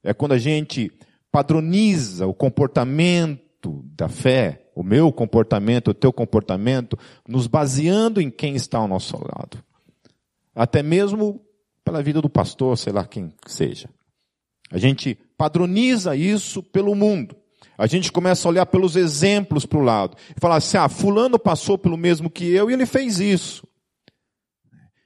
é 0.05 0.13
quando 0.13 0.33
a 0.33 0.39
gente 0.39 0.93
padroniza 1.33 2.27
o 2.27 2.35
comportamento 2.35 3.83
da 3.97 4.07
fé, 4.07 4.67
o 4.75 4.83
meu 4.83 5.11
comportamento, 5.11 5.89
o 5.89 5.95
teu 5.95 6.13
comportamento, 6.13 6.99
nos 7.27 7.47
baseando 7.47 8.21
em 8.21 8.31
quem 8.31 8.55
está 8.55 8.77
ao 8.77 8.87
nosso 8.87 9.17
lado. 9.17 9.57
Até 10.55 10.83
mesmo 10.83 11.41
pela 11.83 12.03
vida 12.03 12.21
do 12.21 12.29
pastor, 12.29 12.77
sei 12.77 12.93
lá 12.93 13.07
quem 13.07 13.33
seja. 13.47 13.89
A 14.71 14.77
gente 14.77 15.19
padroniza 15.39 16.15
isso 16.15 16.63
pelo 16.63 16.95
mundo. 16.95 17.35
A 17.81 17.87
gente 17.87 18.13
começa 18.13 18.47
a 18.47 18.51
olhar 18.51 18.67
pelos 18.67 18.95
exemplos 18.95 19.65
para 19.65 19.79
o 19.79 19.83
lado. 19.83 20.15
E 20.37 20.39
falar 20.39 20.57
assim, 20.57 20.77
ah, 20.77 20.87
fulano 20.87 21.39
passou 21.39 21.79
pelo 21.79 21.97
mesmo 21.97 22.29
que 22.29 22.45
eu 22.45 22.71
e 22.71 22.75
ele 22.75 22.85
fez 22.85 23.19
isso. 23.19 23.67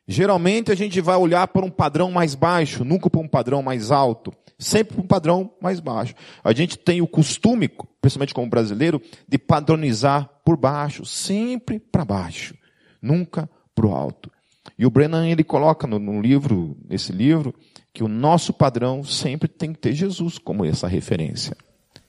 Geralmente 0.08 0.72
a 0.72 0.74
gente 0.74 1.00
vai 1.00 1.14
olhar 1.16 1.46
para 1.46 1.64
um 1.64 1.70
padrão 1.70 2.10
mais 2.10 2.34
baixo, 2.34 2.84
nunca 2.84 3.08
para 3.08 3.20
um 3.20 3.28
padrão 3.28 3.62
mais 3.62 3.92
alto. 3.92 4.32
Sempre 4.58 4.94
para 4.96 5.04
um 5.04 5.06
padrão 5.06 5.52
mais 5.62 5.78
baixo. 5.78 6.16
A 6.42 6.52
gente 6.52 6.76
tem 6.76 7.00
o 7.00 7.06
costume, 7.06 7.70
principalmente 8.00 8.34
como 8.34 8.50
brasileiro, 8.50 9.00
de 9.28 9.38
padronizar 9.38 10.28
por 10.44 10.56
baixo, 10.56 11.04
sempre 11.04 11.78
para 11.78 12.04
baixo, 12.04 12.56
nunca 13.00 13.48
para 13.72 13.86
o 13.86 13.94
alto. 13.94 14.32
E 14.76 14.84
o 14.84 14.90
Brennan 14.90 15.28
ele 15.28 15.44
coloca 15.44 15.86
no, 15.86 16.00
no 16.00 16.20
livro, 16.20 16.76
nesse 16.88 17.12
livro, 17.12 17.54
que 17.92 18.02
o 18.02 18.08
nosso 18.08 18.52
padrão 18.52 19.04
sempre 19.04 19.46
tem 19.46 19.72
que 19.72 19.78
ter 19.78 19.92
Jesus 19.92 20.38
como 20.38 20.64
essa 20.64 20.88
referência. 20.88 21.56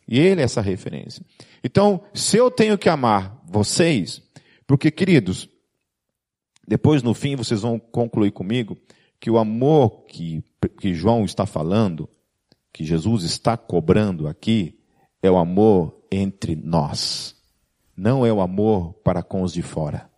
E 0.08 0.20
ele 0.20 0.42
é 0.42 0.44
essa 0.44 0.62
referência. 0.62 1.26
Então, 1.64 2.04
se 2.14 2.38
eu 2.38 2.52
tenho 2.52 2.78
que 2.78 2.90
amar 2.90 3.42
vocês, 3.46 4.22
porque, 4.68 4.92
queridos, 4.92 5.50
depois 6.68 7.04
no 7.04 7.14
fim 7.14 7.36
vocês 7.36 7.62
vão 7.62 7.80
concluir 7.80 8.32
comigo 8.32 8.78
que 9.20 9.30
o 9.30 9.38
amor 9.38 10.06
que, 10.06 10.44
que 10.80 10.94
João 10.94 11.26
está 11.26 11.46
falando, 11.46 12.10
que 12.72 12.84
Jesus 12.84 13.24
está 13.24 13.56
cobrando 13.58 14.28
aqui, 14.28 14.80
é 15.22 15.32
o 15.32 15.38
amor 15.38 16.06
entre 16.12 16.56
nós. 16.56 17.36
Não 17.96 18.26
é 18.26 18.32
o 18.32 18.42
amor 18.42 18.94
para 18.96 19.24
com 19.24 19.42
os 19.42 19.54
de 19.54 19.62
fora. 19.62 20.10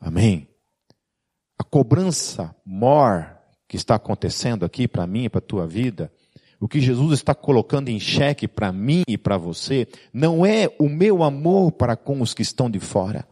Amém? 0.00 0.48
A 1.58 1.64
cobrança 1.64 2.54
mor 2.64 3.36
que 3.66 3.76
está 3.76 3.96
acontecendo 3.96 4.64
aqui 4.64 4.88
para 4.88 5.06
mim 5.06 5.24
e 5.24 5.28
para 5.28 5.38
a 5.38 5.42
tua 5.42 5.66
vida, 5.66 6.10
o 6.60 6.66
que 6.66 6.80
Jesus 6.80 7.12
está 7.12 7.34
colocando 7.34 7.88
em 7.88 8.00
xeque 8.00 8.48
para 8.48 8.72
mim 8.72 9.02
e 9.06 9.16
para 9.16 9.36
você, 9.36 9.86
não 10.12 10.44
é 10.44 10.68
o 10.78 10.88
meu 10.88 11.22
amor 11.22 11.72
para 11.72 11.96
com 11.96 12.20
os 12.20 12.34
que 12.34 12.42
estão 12.42 12.68
de 12.68 12.80
fora. 12.80 13.26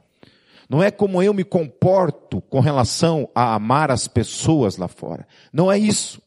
Não 0.68 0.82
é 0.82 0.90
como 0.90 1.22
eu 1.22 1.32
me 1.32 1.44
comporto 1.44 2.40
com 2.40 2.60
relação 2.60 3.28
a 3.34 3.54
amar 3.54 3.90
as 3.90 4.08
pessoas 4.08 4.76
lá 4.76 4.88
fora. 4.88 5.26
Não 5.52 5.70
é 5.70 5.78
isso. 5.78 6.20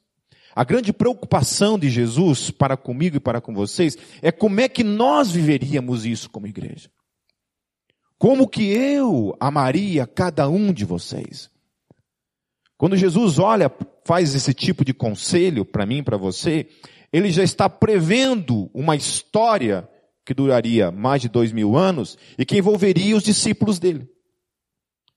A 0.56 0.64
grande 0.64 0.92
preocupação 0.92 1.78
de 1.78 1.90
Jesus 1.90 2.52
para 2.52 2.76
comigo 2.76 3.18
e 3.18 3.20
para 3.20 3.40
com 3.40 3.54
vocês 3.54 3.98
é 4.22 4.32
como 4.32 4.60
é 4.60 4.68
que 4.68 4.84
nós 4.84 5.32
viveríamos 5.32 6.06
isso 6.06 6.30
como 6.30 6.48
igreja. 6.48 6.90
Como 8.18 8.48
que 8.48 8.64
eu 8.64 9.36
amaria 9.40 10.06
cada 10.06 10.50
um 10.50 10.74
de 10.74 10.84
vocês? 10.84 11.50
Quando 12.78 12.98
Jesus 12.98 13.40
olha, 13.40 13.72
faz 14.10 14.34
esse 14.34 14.56
tipo 14.56 14.84
de 14.84 14.92
conselho 14.92 15.64
para 15.64 15.86
mim, 15.86 16.02
para 16.02 16.18
você, 16.18 16.68
ele 17.14 17.32
já 17.32 17.44
está 17.44 17.70
prevendo 17.70 18.68
uma 18.74 18.96
história 18.96 19.88
que 20.26 20.34
duraria 20.34 20.90
mais 20.90 21.22
de 21.22 21.30
dois 21.30 21.52
mil 21.52 21.78
anos 21.78 22.18
e 22.36 22.44
que 22.44 22.58
envolveria 22.58 23.16
os 23.16 23.22
discípulos 23.22 23.78
dele. 23.78 24.10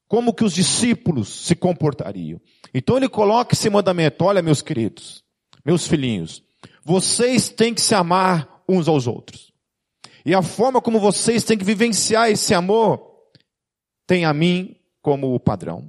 Como 0.07 0.35
que 0.35 0.45
os 0.45 0.53
discípulos 0.53 1.47
se 1.47 1.55
comportariam? 1.55 2.39
Então 2.75 2.99
ele 2.99 3.09
coloca 3.09 3.55
esse 3.55 3.71
mandamento: 3.71 4.27
olha, 4.27 4.43
meus 4.43 4.61
queridos, 4.61 5.25
meus 5.65 5.87
filhinhos, 5.87 6.45
vocês 6.85 7.49
têm 7.49 7.73
que 7.73 7.81
se 7.81 7.95
amar 7.95 8.63
uns 8.69 8.89
aos 8.89 9.07
outros. 9.07 9.55
E 10.23 10.35
a 10.35 10.43
forma 10.43 10.83
como 10.83 11.01
vocês 11.01 11.45
têm 11.45 11.57
que 11.57 11.65
vivenciar 11.65 12.31
esse 12.31 12.53
amor 12.53 13.11
tem 14.07 14.27
a 14.27 14.35
mim 14.35 14.77
como 15.01 15.35
o 15.35 15.41
padrão 15.41 15.89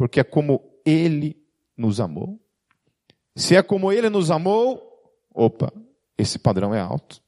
porque 0.00 0.18
é 0.18 0.24
como 0.24 0.62
Ele 0.82 1.39
nos 1.80 1.98
amou. 1.98 2.38
Se 3.34 3.56
é 3.56 3.62
como 3.62 3.90
Ele 3.90 4.10
nos 4.10 4.30
amou, 4.30 4.82
opa, 5.34 5.72
esse 6.16 6.38
padrão 6.38 6.74
é 6.74 6.80
alto. 6.80 7.22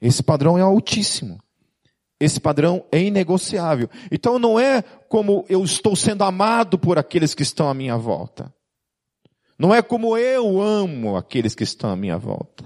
Esse 0.00 0.22
padrão 0.22 0.58
é 0.58 0.62
altíssimo. 0.62 1.38
Esse 2.18 2.40
padrão 2.40 2.84
é 2.90 3.00
inegociável. 3.00 3.88
Então 4.10 4.38
não 4.38 4.58
é 4.58 4.82
como 5.08 5.44
eu 5.48 5.62
estou 5.62 5.94
sendo 5.94 6.24
amado 6.24 6.78
por 6.78 6.98
aqueles 6.98 7.34
que 7.34 7.42
estão 7.42 7.68
à 7.68 7.74
minha 7.74 7.96
volta. 7.96 8.52
Não 9.58 9.74
é 9.74 9.80
como 9.80 10.16
eu 10.18 10.60
amo 10.60 11.16
aqueles 11.16 11.54
que 11.54 11.62
estão 11.62 11.90
à 11.90 11.96
minha 11.96 12.18
volta. 12.18 12.64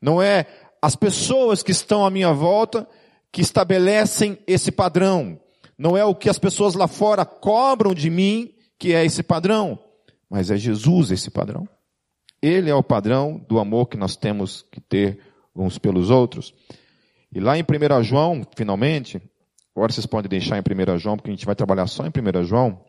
Não 0.00 0.20
é 0.20 0.46
as 0.82 0.96
pessoas 0.96 1.62
que 1.62 1.70
estão 1.70 2.04
à 2.04 2.10
minha 2.10 2.32
volta 2.32 2.86
que 3.30 3.40
estabelecem 3.40 4.38
esse 4.46 4.70
padrão. 4.72 5.40
Não 5.78 5.96
é 5.96 6.04
o 6.04 6.14
que 6.14 6.28
as 6.28 6.38
pessoas 6.38 6.74
lá 6.74 6.88
fora 6.88 7.24
cobram 7.24 7.94
de 7.94 8.10
mim 8.10 8.54
que 8.78 8.92
é 8.92 9.04
esse 9.04 9.22
padrão, 9.22 9.78
mas 10.28 10.50
é 10.50 10.56
Jesus 10.56 11.10
esse 11.10 11.30
padrão. 11.30 11.68
Ele 12.40 12.70
é 12.70 12.74
o 12.74 12.82
padrão 12.82 13.38
do 13.48 13.58
amor 13.58 13.88
que 13.88 13.96
nós 13.96 14.16
temos 14.16 14.62
que 14.70 14.80
ter 14.80 15.20
uns 15.54 15.78
pelos 15.78 16.10
outros. 16.10 16.54
E 17.32 17.40
lá 17.40 17.56
em 17.56 17.62
1 17.62 18.02
João, 18.02 18.42
finalmente, 18.56 19.20
agora 19.74 19.92
vocês 19.92 20.06
podem 20.06 20.28
deixar 20.28 20.58
em 20.58 20.60
1 20.60 20.98
João, 20.98 21.16
porque 21.16 21.30
a 21.30 21.34
gente 21.34 21.46
vai 21.46 21.54
trabalhar 21.54 21.86
só 21.86 22.04
em 22.04 22.10
1 22.10 22.44
João. 22.44 22.84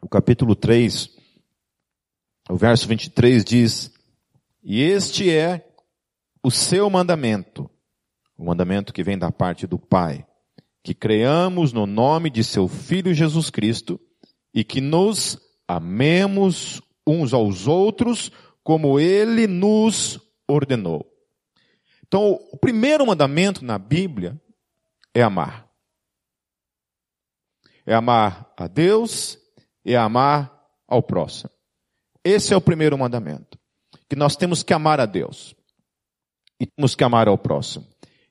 O 0.00 0.08
capítulo 0.08 0.54
3, 0.54 1.08
o 2.48 2.56
verso 2.56 2.86
23 2.86 3.44
diz: 3.44 3.92
E 4.62 4.80
este 4.80 5.30
é 5.30 5.68
o 6.42 6.50
seu 6.50 6.88
mandamento 6.88 7.68
o 8.38 8.44
mandamento 8.44 8.92
que 8.92 9.02
vem 9.02 9.18
da 9.18 9.32
parte 9.32 9.66
do 9.66 9.78
Pai, 9.78 10.24
que 10.82 10.94
creamos 10.94 11.72
no 11.72 11.86
nome 11.86 12.30
de 12.30 12.42
seu 12.42 12.68
Filho 12.68 13.12
Jesus 13.12 13.50
Cristo 13.50 14.00
e 14.54 14.64
que 14.64 14.80
nos 14.80 15.38
amemos 15.66 16.80
uns 17.06 17.32
aos 17.32 17.66
outros 17.66 18.30
como 18.62 18.98
ele 18.98 19.46
nos 19.46 20.20
ordenou. 20.46 21.06
Então, 22.06 22.38
o 22.52 22.56
primeiro 22.56 23.06
mandamento 23.06 23.64
na 23.64 23.78
Bíblia 23.78 24.40
é 25.14 25.22
amar. 25.22 25.68
É 27.84 27.94
amar 27.94 28.52
a 28.56 28.66
Deus 28.66 29.38
e 29.84 29.94
é 29.94 29.96
amar 29.96 30.52
ao 30.86 31.02
próximo. 31.02 31.50
Esse 32.24 32.52
é 32.52 32.56
o 32.56 32.60
primeiro 32.60 32.96
mandamento. 32.98 33.58
Que 34.08 34.16
nós 34.16 34.36
temos 34.36 34.62
que 34.62 34.72
amar 34.72 35.00
a 35.00 35.06
Deus 35.06 35.54
e 36.60 36.66
temos 36.66 36.94
que 36.94 37.04
amar 37.04 37.28
ao 37.28 37.38
próximo. 37.38 37.86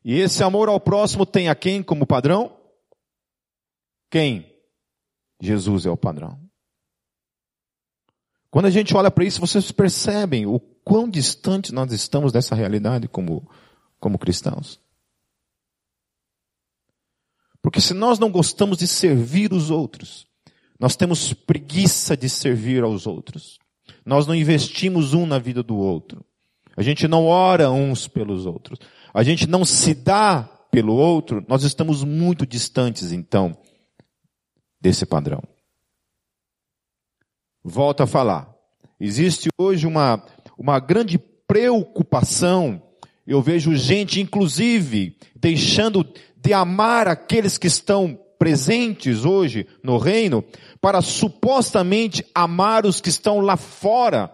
E 0.08 0.22
esse 0.22 0.42
amor 0.42 0.70
ao 0.70 0.80
próximo 0.80 1.26
tem 1.26 1.50
a 1.50 1.54
quem 1.54 1.84
como 1.84 2.08
padrão? 2.08 2.58
Quem? 4.10 4.50
Jesus 5.42 5.86
é 5.86 5.90
o 5.90 5.98
padrão. 5.98 6.40
Quando 8.50 8.68
a 8.68 8.70
gente 8.70 8.96
olha 8.96 9.12
para 9.12 9.26
isso, 9.26 9.42
vocês 9.42 9.70
percebem 9.70 10.46
o 10.46 10.62
quão 10.62 11.10
distante 11.10 11.74
nós 11.74 11.92
estamos 11.92 12.32
dessa 12.32 12.56
realidade 12.56 13.10
como, 13.10 13.52
como 14.00 14.18
cristãos. 14.18 14.80
Porque 17.62 17.82
se 17.82 17.94
nós 17.94 18.18
não 18.18 18.32
gostamos 18.32 18.78
de 18.78 18.88
servir 18.88 19.52
os 19.52 19.70
outros, 19.70 20.26
nós 20.80 20.96
temos 20.96 21.34
preguiça 21.34 22.16
de 22.16 22.30
servir 22.30 22.82
aos 22.82 23.06
outros. 23.06 23.60
Nós 24.06 24.26
não 24.26 24.34
investimos 24.34 25.14
um 25.14 25.26
na 25.26 25.38
vida 25.38 25.62
do 25.62 25.76
outro. 25.76 26.24
A 26.78 26.82
gente 26.82 27.10
não 27.10 27.26
ora 27.26 27.70
uns 27.70 28.08
pelos 28.08 28.46
outros. 28.46 28.80
A 29.14 29.24
gente 29.24 29.48
não 29.48 29.66
se 29.66 29.94
dá 29.94 30.44
pelo 30.72 30.94
outro. 30.94 31.44
Nós 31.48 31.64
estamos 31.64 32.04
muito 32.04 32.46
distantes, 32.46 33.12
então, 33.12 33.58
desse 34.80 35.06
padrão. 35.06 35.42
Volto 37.64 38.02
a 38.02 38.08
falar. 38.08 38.54
Existe 39.00 39.50
hoje 39.58 39.86
uma, 39.86 40.24
uma 40.58 40.80
grande 40.80 41.18
preocupação. 41.18 42.82
Eu 43.26 43.42
vejo 43.42 43.76
gente, 43.76 44.22
inclusive, 44.22 45.18
deixando 45.36 46.06
de 46.36 46.54
amar 46.54 47.08
aqueles 47.08 47.58
que 47.58 47.68
estão 47.68 48.20
presentes 48.40 49.26
hoje 49.26 49.68
no 49.84 49.98
reino 49.98 50.44
para 50.80 51.02
supostamente 51.02 52.24
amar 52.34 52.86
os 52.86 53.02
que 53.02 53.10
estão 53.10 53.40
lá 53.40 53.58
fora. 53.58 54.32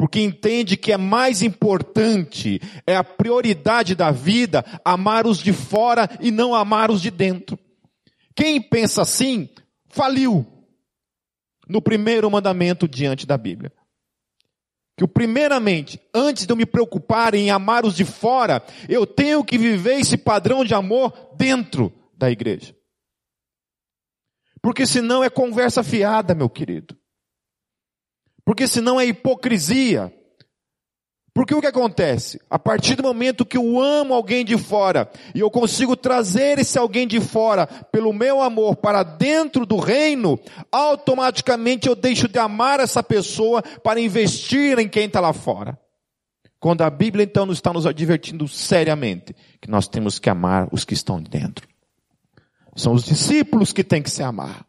Porque 0.00 0.18
entende 0.18 0.78
que 0.78 0.92
é 0.92 0.96
mais 0.96 1.42
importante, 1.42 2.58
é 2.86 2.96
a 2.96 3.04
prioridade 3.04 3.94
da 3.94 4.10
vida, 4.10 4.64
amar 4.82 5.26
os 5.26 5.36
de 5.36 5.52
fora 5.52 6.08
e 6.22 6.30
não 6.30 6.54
amar 6.54 6.90
os 6.90 7.02
de 7.02 7.10
dentro. 7.10 7.58
Quem 8.34 8.62
pensa 8.62 9.02
assim, 9.02 9.50
faliu 9.90 10.46
no 11.68 11.82
primeiro 11.82 12.30
mandamento 12.30 12.88
diante 12.88 13.26
da 13.26 13.36
Bíblia. 13.36 13.70
Que 14.96 15.06
primeiramente, 15.06 16.00
antes 16.14 16.46
de 16.46 16.52
eu 16.54 16.56
me 16.56 16.64
preocupar 16.64 17.34
em 17.34 17.50
amar 17.50 17.84
os 17.84 17.94
de 17.94 18.06
fora, 18.06 18.64
eu 18.88 19.06
tenho 19.06 19.44
que 19.44 19.58
viver 19.58 20.00
esse 20.00 20.16
padrão 20.16 20.64
de 20.64 20.72
amor 20.72 21.12
dentro 21.36 21.92
da 22.16 22.30
igreja. 22.30 22.74
Porque 24.62 24.86
senão 24.86 25.22
é 25.22 25.28
conversa 25.28 25.82
fiada, 25.82 26.34
meu 26.34 26.48
querido. 26.48 26.98
Porque 28.50 28.66
senão 28.66 28.98
é 28.98 29.06
hipocrisia. 29.06 30.12
Porque 31.32 31.54
o 31.54 31.60
que 31.60 31.68
acontece? 31.68 32.40
A 32.50 32.58
partir 32.58 32.96
do 32.96 33.02
momento 33.04 33.46
que 33.46 33.56
eu 33.56 33.80
amo 33.80 34.12
alguém 34.12 34.44
de 34.44 34.58
fora 34.58 35.08
e 35.32 35.38
eu 35.38 35.48
consigo 35.48 35.94
trazer 35.94 36.58
esse 36.58 36.76
alguém 36.76 37.06
de 37.06 37.20
fora 37.20 37.68
pelo 37.68 38.12
meu 38.12 38.42
amor 38.42 38.74
para 38.74 39.04
dentro 39.04 39.64
do 39.64 39.78
reino, 39.78 40.36
automaticamente 40.72 41.86
eu 41.86 41.94
deixo 41.94 42.26
de 42.26 42.40
amar 42.40 42.80
essa 42.80 43.04
pessoa 43.04 43.62
para 43.62 44.00
investir 44.00 44.80
em 44.80 44.88
quem 44.88 45.06
está 45.06 45.20
lá 45.20 45.32
fora. 45.32 45.78
Quando 46.58 46.82
a 46.82 46.90
Bíblia 46.90 47.22
então 47.22 47.46
nos 47.46 47.58
está 47.58 47.72
nos 47.72 47.86
advertindo 47.86 48.48
seriamente 48.48 49.32
que 49.60 49.70
nós 49.70 49.86
temos 49.86 50.18
que 50.18 50.28
amar 50.28 50.68
os 50.72 50.84
que 50.84 50.94
estão 50.94 51.22
dentro. 51.22 51.68
São 52.74 52.94
os 52.94 53.04
discípulos 53.04 53.72
que 53.72 53.84
têm 53.84 54.02
que 54.02 54.10
se 54.10 54.24
amar. 54.24 54.66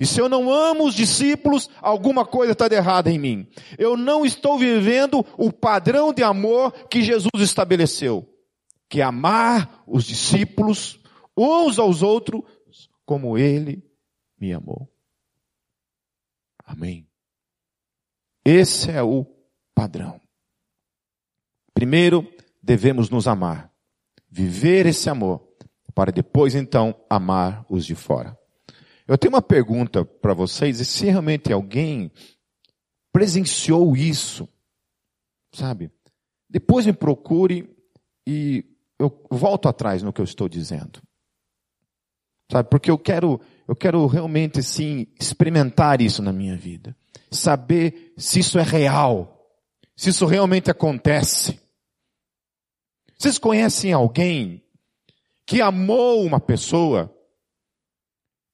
E 0.00 0.06
se 0.06 0.20
eu 0.20 0.28
não 0.28 0.50
amo 0.50 0.86
os 0.86 0.94
discípulos, 0.94 1.68
alguma 1.80 2.24
coisa 2.24 2.52
está 2.52 2.66
errada 2.66 3.10
em 3.10 3.18
mim. 3.18 3.48
Eu 3.76 3.96
não 3.96 4.24
estou 4.24 4.58
vivendo 4.58 5.24
o 5.36 5.52
padrão 5.52 6.12
de 6.12 6.22
amor 6.22 6.72
que 6.88 7.02
Jesus 7.02 7.30
estabeleceu, 7.40 8.28
que 8.88 9.00
é 9.00 9.04
amar 9.04 9.82
os 9.86 10.04
discípulos 10.04 11.00
uns 11.36 11.78
aos 11.78 12.02
outros 12.02 12.42
como 13.04 13.36
ele 13.36 13.82
me 14.38 14.52
amou. 14.52 14.88
Amém. 16.64 17.08
Esse 18.44 18.90
é 18.90 19.02
o 19.02 19.26
padrão. 19.74 20.20
Primeiro, 21.74 22.26
devemos 22.62 23.08
nos 23.08 23.26
amar, 23.26 23.72
viver 24.30 24.86
esse 24.86 25.08
amor 25.08 25.48
para 25.94 26.12
depois 26.12 26.54
então 26.54 26.94
amar 27.10 27.64
os 27.68 27.84
de 27.84 27.94
fora. 27.94 28.38
Eu 29.08 29.16
tenho 29.16 29.32
uma 29.32 29.42
pergunta 29.42 30.04
para 30.04 30.34
vocês, 30.34 30.80
e 30.80 30.84
se 30.84 31.06
realmente 31.06 31.50
alguém 31.50 32.12
presenciou 33.10 33.96
isso, 33.96 34.46
sabe? 35.54 35.90
Depois 36.48 36.84
me 36.84 36.92
procure 36.92 37.74
e 38.26 38.64
eu 38.98 39.26
volto 39.30 39.66
atrás 39.66 40.02
no 40.02 40.12
que 40.12 40.20
eu 40.20 40.24
estou 40.24 40.46
dizendo. 40.46 41.00
Sabe? 42.52 42.68
Porque 42.68 42.90
eu 42.90 42.98
quero, 42.98 43.40
eu 43.66 43.74
quero 43.74 44.06
realmente 44.06 44.62
sim 44.62 45.06
experimentar 45.18 46.02
isso 46.02 46.22
na 46.22 46.32
minha 46.32 46.56
vida. 46.56 46.94
Saber 47.30 48.12
se 48.16 48.40
isso 48.40 48.58
é 48.58 48.62
real. 48.62 49.50
Se 49.96 50.10
isso 50.10 50.26
realmente 50.26 50.70
acontece. 50.70 51.60
Vocês 53.18 53.38
conhecem 53.38 53.92
alguém 53.92 54.62
que 55.46 55.62
amou 55.62 56.24
uma 56.24 56.38
pessoa 56.38 57.14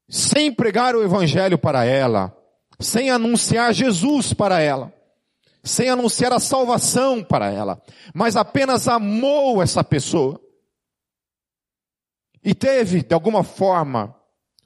sem 0.09 0.53
pregar 0.53 0.95
o 0.95 1.03
evangelho 1.03 1.59
para 1.59 1.85
ela, 1.85 2.37
sem 2.79 3.11
anunciar 3.11 3.73
Jesus 3.73 4.33
para 4.33 4.61
ela, 4.61 4.93
sem 5.63 5.89
anunciar 5.89 6.33
a 6.33 6.39
salvação 6.39 7.23
para 7.23 7.51
ela, 7.51 7.83
mas 8.15 8.37
apenas 8.37 8.87
amou 8.89 9.63
essa 9.63 9.83
pessoa. 9.83 10.41
E 12.43 12.55
teve, 12.55 13.03
de 13.03 13.15
alguma 13.15 13.43
forma, 13.43 14.15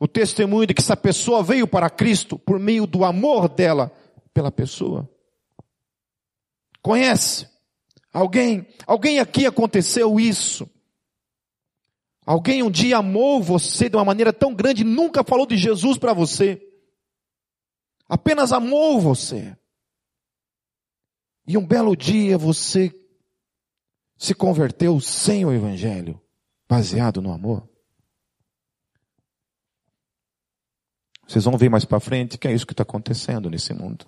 o 0.01 0.09
testemunho 0.09 0.67
de 0.67 0.75
que 0.75 0.83
essa 0.83 0.97
pessoa 0.97 1.43
veio 1.43 1.67
para 1.67 1.89
Cristo 1.89 2.39
por 2.39 2.59
meio 2.59 2.87
do 2.87 3.05
amor 3.05 3.49
dela 3.49 3.93
pela 4.35 4.51
pessoa. 4.51 5.09
Conhece? 6.83 7.49
Alguém? 8.13 8.67
Alguém 8.87 9.19
aqui 9.21 9.47
aconteceu 9.47 10.19
isso? 10.19 10.69
Alguém 12.29 12.63
um 12.63 12.71
dia 12.71 12.99
amou 12.99 13.43
você 13.43 13.89
de 13.89 13.97
uma 13.97 14.05
maneira 14.05 14.35
tão 14.35 14.55
grande, 14.55 14.85
nunca 14.85 15.25
falou 15.25 15.47
de 15.47 15.57
Jesus 15.57 15.97
para 15.97 16.13
você. 16.13 16.61
Apenas 18.07 18.53
amou 18.53 19.01
você. 19.01 19.57
E 21.47 21.57
um 21.57 21.67
belo 21.67 21.97
dia 21.97 22.37
você 22.37 22.95
se 24.19 24.35
converteu 24.35 25.01
sem 25.01 25.47
o 25.47 25.51
Evangelho, 25.55 26.21
baseado 26.69 27.23
no 27.23 27.33
amor. 27.33 27.67
Vocês 31.27 31.47
vão 31.47 31.57
ver 31.57 31.71
mais 31.71 31.87
para 31.87 31.99
frente 31.99 32.37
que 32.37 32.47
é 32.47 32.53
isso 32.53 32.67
que 32.67 32.75
está 32.75 32.83
acontecendo 32.83 33.49
nesse 33.49 33.73
mundo. 33.73 34.05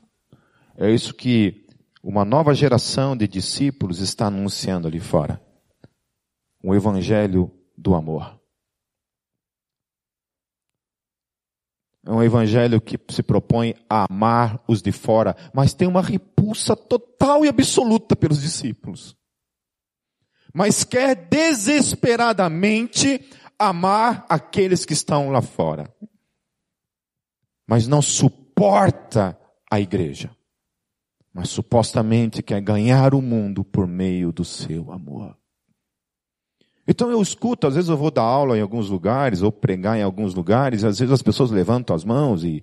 É 0.77 0.91
isso 0.91 1.15
que 1.15 1.67
uma 2.03 2.27
nova 2.27 2.53
geração 2.53 3.17
de 3.17 3.27
discípulos 3.27 4.01
está 4.01 4.27
anunciando 4.27 4.87
ali 4.87 5.01
fora. 5.01 5.43
Um 6.63 6.75
evangelho 6.75 7.51
do 7.81 7.95
amor. 7.95 8.39
É 12.05 12.11
um 12.11 12.23
evangelho 12.23 12.81
que 12.81 12.99
se 13.11 13.23
propõe 13.23 13.75
a 13.89 14.07
amar 14.11 14.63
os 14.67 14.83
de 14.83 14.93
fora, 14.93 15.37
mas 15.53 15.75
tem 15.75 15.87
uma 15.87 16.01
repulsa 16.03 16.75
total 16.77 17.45
e 17.45 17.49
absoluta 17.49 18.17
pelos 18.17 18.41
discípulos. 18.41 19.15
Mas 20.53 20.83
quer 20.83 21.15
desesperadamente 21.15 23.25
amar 23.59 24.27
aqueles 24.29 24.85
que 24.85 24.93
estão 24.93 25.31
lá 25.31 25.41
fora. 25.43 25.95
Mas 27.67 27.87
não 27.87 28.03
suporta 28.03 29.39
a 29.71 29.79
igreja. 29.79 30.35
Mas 31.33 31.51
supostamente 31.51 32.43
quer 32.43 32.61
ganhar 32.61 33.15
o 33.15 33.23
mundo 33.23 33.63
por 33.63 33.87
meio 33.87 34.33
do 34.33 34.45
seu 34.45 34.91
amor. 34.91 35.40
Então 36.87 37.11
eu 37.11 37.21
escuto, 37.21 37.67
às 37.67 37.75
vezes 37.75 37.89
eu 37.91 37.97
vou 37.97 38.11
dar 38.11 38.23
aula 38.23 38.57
em 38.57 38.61
alguns 38.61 38.89
lugares, 38.89 39.43
ou 39.43 39.53
pregar 39.53 39.99
em 39.99 40.03
alguns 40.03 40.35
lugares, 40.35 40.83
às 40.83 40.99
vezes 40.99 41.13
as 41.13 41.23
pessoas 41.23 41.51
levantam 41.51 41.95
as 41.95 42.05
mãos 42.05 42.43
e, 42.43 42.63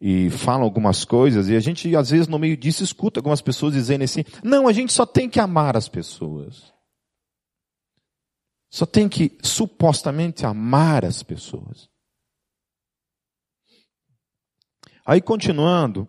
e 0.00 0.30
falam 0.30 0.62
algumas 0.62 1.04
coisas, 1.04 1.48
e 1.48 1.56
a 1.56 1.60
gente, 1.60 1.94
às 1.96 2.10
vezes, 2.10 2.28
no 2.28 2.38
meio 2.38 2.56
disso, 2.56 2.84
escuta 2.84 3.20
algumas 3.20 3.40
pessoas 3.40 3.72
dizendo 3.74 4.04
assim, 4.04 4.24
não, 4.42 4.68
a 4.68 4.72
gente 4.72 4.92
só 4.92 5.06
tem 5.06 5.28
que 5.28 5.40
amar 5.40 5.76
as 5.76 5.88
pessoas. 5.88 6.72
Só 8.70 8.84
tem 8.84 9.08
que, 9.08 9.38
supostamente, 9.42 10.44
amar 10.44 11.04
as 11.04 11.22
pessoas. 11.22 11.88
Aí, 15.06 15.20
continuando, 15.20 16.08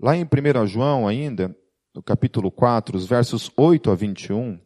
lá 0.00 0.16
em 0.16 0.24
1 0.24 0.66
João 0.66 1.06
ainda, 1.06 1.56
no 1.94 2.02
capítulo 2.02 2.50
4, 2.50 2.96
os 2.96 3.06
versos 3.06 3.50
8 3.56 3.90
a 3.90 3.94
21, 3.94 4.60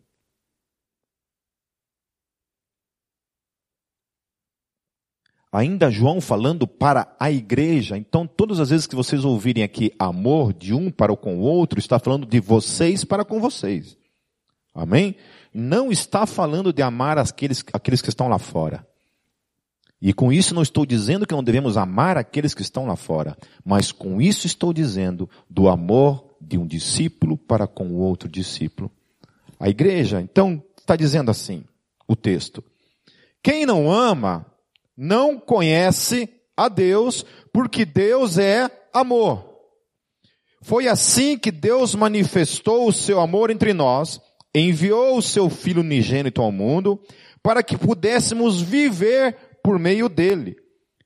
Ainda 5.54 5.88
João 5.88 6.20
falando 6.20 6.66
para 6.66 7.14
a 7.16 7.30
igreja. 7.30 7.96
Então, 7.96 8.26
todas 8.26 8.58
as 8.58 8.70
vezes 8.70 8.88
que 8.88 8.96
vocês 8.96 9.24
ouvirem 9.24 9.62
aqui 9.62 9.92
amor 9.96 10.52
de 10.52 10.74
um 10.74 10.90
para 10.90 11.14
com 11.16 11.36
o 11.36 11.42
outro, 11.42 11.78
está 11.78 11.96
falando 11.96 12.26
de 12.26 12.40
vocês 12.40 13.04
para 13.04 13.24
com 13.24 13.38
vocês. 13.38 13.96
Amém? 14.74 15.14
Não 15.54 15.92
está 15.92 16.26
falando 16.26 16.72
de 16.72 16.82
amar 16.82 17.18
aqueles, 17.18 17.64
aqueles 17.72 18.02
que 18.02 18.08
estão 18.08 18.26
lá 18.26 18.36
fora. 18.36 18.84
E 20.02 20.12
com 20.12 20.32
isso 20.32 20.56
não 20.56 20.62
estou 20.62 20.84
dizendo 20.84 21.24
que 21.24 21.36
não 21.36 21.44
devemos 21.44 21.76
amar 21.76 22.18
aqueles 22.18 22.52
que 22.52 22.62
estão 22.62 22.84
lá 22.84 22.96
fora, 22.96 23.38
mas 23.64 23.92
com 23.92 24.20
isso 24.20 24.48
estou 24.48 24.72
dizendo 24.72 25.30
do 25.48 25.68
amor 25.68 26.34
de 26.40 26.58
um 26.58 26.66
discípulo 26.66 27.38
para 27.38 27.68
com 27.68 27.86
o 27.90 27.98
outro 27.98 28.28
discípulo. 28.28 28.90
A 29.60 29.68
igreja, 29.68 30.20
então, 30.20 30.60
está 30.76 30.96
dizendo 30.96 31.30
assim, 31.30 31.62
o 32.08 32.16
texto. 32.16 32.60
Quem 33.40 33.64
não 33.64 33.88
ama 33.88 34.44
não 34.96 35.38
conhece 35.38 36.28
a 36.56 36.68
Deus, 36.68 37.24
porque 37.52 37.84
Deus 37.84 38.38
é 38.38 38.70
amor. 38.92 39.54
Foi 40.62 40.88
assim 40.88 41.36
que 41.36 41.50
Deus 41.50 41.94
manifestou 41.94 42.88
o 42.88 42.92
seu 42.92 43.20
amor 43.20 43.50
entre 43.50 43.74
nós, 43.74 44.20
enviou 44.54 45.18
o 45.18 45.22
seu 45.22 45.50
Filho 45.50 45.80
unigênito 45.80 46.40
ao 46.40 46.50
mundo, 46.50 47.00
para 47.42 47.62
que 47.62 47.76
pudéssemos 47.76 48.62
viver 48.62 49.36
por 49.62 49.78
meio 49.78 50.08
dele. 50.08 50.56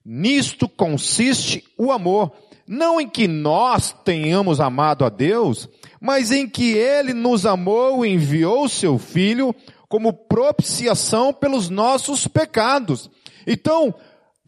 Nisto 0.04 0.68
consiste 0.68 1.64
o 1.76 1.90
amor, 1.90 2.32
não 2.66 3.00
em 3.00 3.08
que 3.08 3.26
nós 3.26 3.92
tenhamos 4.04 4.60
amado 4.60 5.04
a 5.04 5.08
Deus, 5.08 5.68
mas 6.00 6.30
em 6.30 6.48
que 6.48 6.72
ele 6.74 7.12
nos 7.12 7.44
amou 7.44 8.06
e 8.06 8.10
enviou 8.10 8.64
o 8.64 8.68
seu 8.68 8.98
Filho 8.98 9.54
como 9.88 10.12
propiciação 10.12 11.32
pelos 11.32 11.68
nossos 11.68 12.28
pecados. 12.28 13.10
Então, 13.46 13.94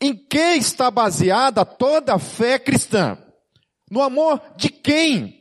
em 0.01 0.15
que 0.15 0.55
está 0.55 0.91
baseada 0.91 1.65
toda 1.65 2.15
a 2.15 2.19
fé 2.19 2.59
cristã? 2.59 3.19
No 3.91 4.03
amor 4.03 4.41
de 4.57 4.69
quem? 4.69 5.41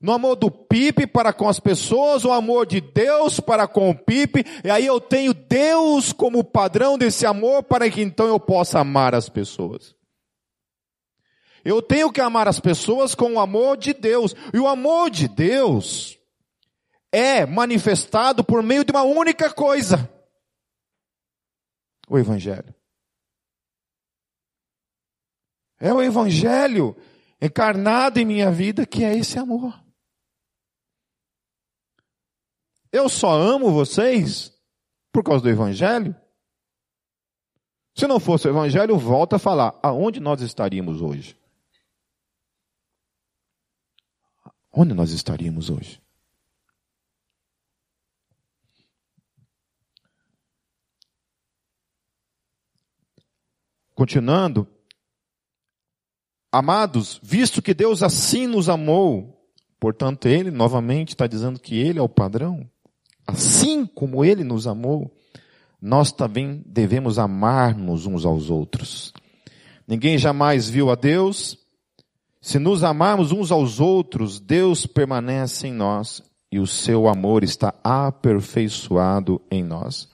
No 0.00 0.12
amor 0.12 0.36
do 0.36 0.48
Pipe 0.48 1.08
para 1.08 1.32
com 1.32 1.48
as 1.48 1.58
pessoas, 1.58 2.24
o 2.24 2.32
amor 2.32 2.66
de 2.66 2.80
Deus 2.80 3.40
para 3.40 3.66
com 3.66 3.90
o 3.90 3.94
Pipe, 3.94 4.44
e 4.64 4.70
aí 4.70 4.86
eu 4.86 5.00
tenho 5.00 5.34
Deus 5.34 6.12
como 6.12 6.44
padrão 6.44 6.96
desse 6.96 7.26
amor 7.26 7.64
para 7.64 7.90
que 7.90 8.00
então 8.00 8.28
eu 8.28 8.38
possa 8.38 8.78
amar 8.78 9.12
as 9.14 9.28
pessoas. 9.28 9.96
Eu 11.64 11.82
tenho 11.82 12.12
que 12.12 12.20
amar 12.20 12.46
as 12.46 12.60
pessoas 12.60 13.14
com 13.14 13.34
o 13.34 13.40
amor 13.40 13.76
de 13.76 13.92
Deus, 13.92 14.36
e 14.54 14.58
o 14.58 14.68
amor 14.68 15.10
de 15.10 15.26
Deus 15.26 16.17
é 17.12 17.46
manifestado 17.46 18.44
por 18.44 18.62
meio 18.62 18.84
de 18.84 18.92
uma 18.92 19.02
única 19.02 19.52
coisa: 19.52 20.08
o 22.08 22.18
Evangelho. 22.18 22.74
É 25.80 25.92
o 25.92 26.02
Evangelho 26.02 26.96
encarnado 27.40 28.18
em 28.18 28.24
minha 28.24 28.50
vida, 28.50 28.84
que 28.84 29.04
é 29.04 29.16
esse 29.16 29.38
amor. 29.38 29.78
Eu 32.90 33.08
só 33.08 33.30
amo 33.30 33.70
vocês 33.70 34.52
por 35.12 35.22
causa 35.22 35.42
do 35.42 35.50
Evangelho. 35.50 36.16
Se 37.94 38.06
não 38.06 38.18
fosse 38.18 38.46
o 38.46 38.50
Evangelho, 38.50 38.96
volta 38.96 39.36
a 39.36 39.38
falar, 39.38 39.78
aonde 39.82 40.20
nós 40.20 40.40
estaríamos 40.40 41.02
hoje? 41.02 41.36
Onde 44.72 44.94
nós 44.94 45.10
estaríamos 45.10 45.70
hoje? 45.70 46.00
Continuando, 53.98 54.64
Amados, 56.52 57.18
visto 57.20 57.60
que 57.60 57.74
Deus 57.74 58.00
assim 58.00 58.46
nos 58.46 58.68
amou, 58.68 59.44
portanto, 59.80 60.28
Ele 60.28 60.52
novamente 60.52 61.08
está 61.08 61.26
dizendo 61.26 61.58
que 61.58 61.76
Ele 61.76 61.98
é 61.98 62.02
o 62.02 62.08
padrão, 62.08 62.64
assim 63.26 63.84
como 63.84 64.24
Ele 64.24 64.44
nos 64.44 64.68
amou, 64.68 65.12
nós 65.82 66.12
também 66.12 66.62
devemos 66.64 67.18
amar-nos 67.18 68.06
uns 68.06 68.24
aos 68.24 68.50
outros. 68.50 69.12
Ninguém 69.84 70.16
jamais 70.16 70.68
viu 70.68 70.92
a 70.92 70.94
Deus. 70.94 71.58
Se 72.40 72.60
nos 72.60 72.84
amarmos 72.84 73.32
uns 73.32 73.50
aos 73.50 73.80
outros, 73.80 74.38
Deus 74.38 74.86
permanece 74.86 75.66
em 75.66 75.72
nós 75.72 76.22
e 76.52 76.60
o 76.60 76.68
seu 76.68 77.08
amor 77.08 77.42
está 77.42 77.74
aperfeiçoado 77.82 79.42
em 79.50 79.64
nós. 79.64 80.08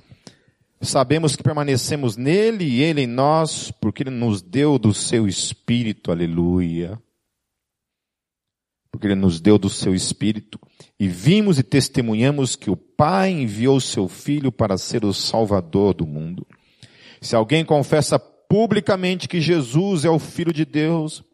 Sabemos 0.85 1.35
que 1.35 1.42
permanecemos 1.42 2.16
nele 2.16 2.64
e 2.64 2.83
ele 2.83 3.03
em 3.03 3.07
nós, 3.07 3.70
porque 3.70 4.03
ele 4.03 4.11
nos 4.11 4.42
deu 4.42 4.79
do 4.79 4.92
seu 4.92 5.27
espírito, 5.27 6.11
aleluia. 6.11 7.01
Porque 8.90 9.07
ele 9.07 9.14
nos 9.14 9.40
deu 9.40 9.59
do 9.59 9.68
seu 9.68 9.94
espírito 9.94 10.61
e 11.01 11.09
vimos 11.09 11.59
e 11.59 11.62
testemunhamos 11.62 12.55
que 12.55 12.70
o 12.70 12.77
Pai 12.77 13.31
enviou 13.31 13.81
seu 13.81 14.09
filho 14.09 14.53
para 14.53 14.79
ser 14.79 15.05
o 15.05 15.12
salvador 15.12 15.94
do 15.94 16.07
mundo. 16.07 16.47
Se 17.20 17.35
alguém 17.35 17.64
confessa 17.64 18.18
publicamente 18.18 19.27
que 19.27 19.40
Jesus 19.40 20.05
é 20.05 20.11
o 20.11 20.18
filho 20.18 20.53
de 20.53 20.64
Deus, 20.64 21.25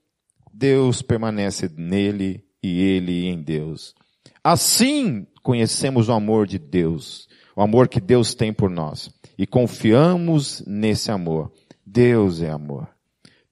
Deus 0.53 1.03
permanece 1.03 1.71
nele 1.77 2.43
e 2.63 2.81
ele 2.81 3.27
em 3.27 3.43
Deus. 3.43 3.95
Assim 4.43 5.27
conhecemos 5.43 6.09
o 6.09 6.13
amor 6.13 6.47
de 6.47 6.59
Deus, 6.59 7.29
o 7.55 7.61
amor 7.61 7.89
que 7.89 8.01
Deus 8.01 8.35
tem 8.35 8.53
por 8.53 8.71
nós 8.71 9.11
e 9.41 9.47
confiamos 9.47 10.63
nesse 10.67 11.11
amor. 11.11 11.51
Deus 11.87 12.43
é 12.43 12.51
amor. 12.51 12.87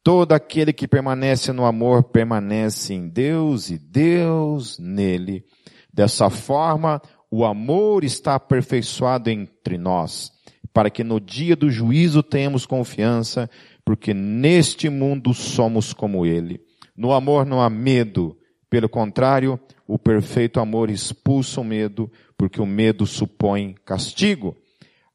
Todo 0.03 0.33
aquele 0.35 0.70
que 0.70 0.87
permanece 0.87 1.51
no 1.51 1.64
amor 1.64 2.03
permanece 2.03 2.92
em 2.92 3.09
Deus 3.09 3.70
e 3.70 3.79
Deus 3.79 4.79
nele. 4.79 5.46
Dessa 5.90 6.29
forma, 6.29 7.01
o 7.31 7.42
amor 7.42 8.05
está 8.05 8.35
aperfeiçoado 8.35 9.31
entre 9.31 9.79
nós, 9.79 10.31
para 10.74 10.90
que 10.90 11.03
no 11.03 11.18
dia 11.18 11.57
do 11.57 11.70
juízo 11.70 12.22
tenhamos 12.22 12.66
confiança, 12.66 13.48
porque 13.83 14.12
neste 14.12 14.90
mundo 14.90 15.33
somos 15.33 15.94
como 15.94 16.27
ele. 16.27 16.61
No 16.94 17.12
amor 17.12 17.46
não 17.46 17.62
há 17.62 17.70
medo, 17.70 18.37
pelo 18.68 18.90
contrário, 18.90 19.59
o 19.87 19.98
perfeito 19.98 20.61
amor 20.61 20.90
expulsa 20.90 21.62
o 21.62 21.64
medo, 21.64 22.12
porque 22.37 22.61
o 22.61 22.66
medo 22.66 23.07
supõe 23.07 23.74
castigo. 23.87 24.55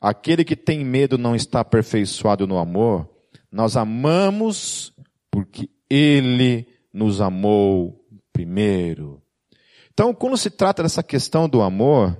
Aquele 0.04 0.44
que 0.44 0.58
tem 0.58 0.84
medo 0.84 1.18
não 1.18 1.34
está 1.34 1.62
aperfeiçoado 1.62 2.46
no 2.46 2.58
amor. 2.58 3.10
Nós 3.50 3.78
amamos 3.78 4.94
porque 5.32 5.70
Ele 5.89 6.68
nos 6.92 7.22
amou 7.22 8.06
primeiro. 8.34 9.24
Então, 9.94 10.13
quando 10.13 10.36
se 10.36 10.50
trata 10.50 10.84
dessa 10.84 11.02
questão 11.02 11.48
do 11.48 11.62
amor, 11.62 12.18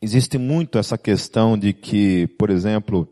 existe 0.00 0.38
muito 0.38 0.78
essa 0.78 0.96
questão 0.96 1.58
de 1.58 1.74
que, 1.74 2.26
por 2.38 2.48
exemplo, 2.48 3.06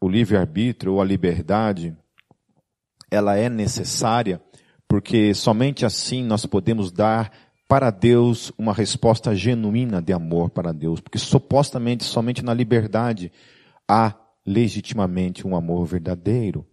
o 0.00 0.08
livre-arbítrio 0.08 0.92
ou 0.92 1.02
a 1.02 1.04
liberdade, 1.04 1.96
ela 3.10 3.34
é 3.34 3.48
necessária, 3.48 4.40
porque 4.86 5.34
somente 5.34 5.84
assim 5.84 6.22
nós 6.22 6.46
podemos 6.46 6.92
dar 6.92 7.32
para 7.74 7.90
Deus 7.90 8.52
uma 8.56 8.72
resposta 8.72 9.34
genuína 9.34 10.00
de 10.00 10.12
amor 10.12 10.48
para 10.48 10.72
Deus, 10.72 11.00
porque 11.00 11.18
supostamente 11.18 12.04
somente 12.04 12.40
na 12.40 12.54
liberdade 12.54 13.32
há 13.88 14.14
legitimamente 14.46 15.44
um 15.44 15.56
amor 15.56 15.84
verdadeiro. 15.84 16.64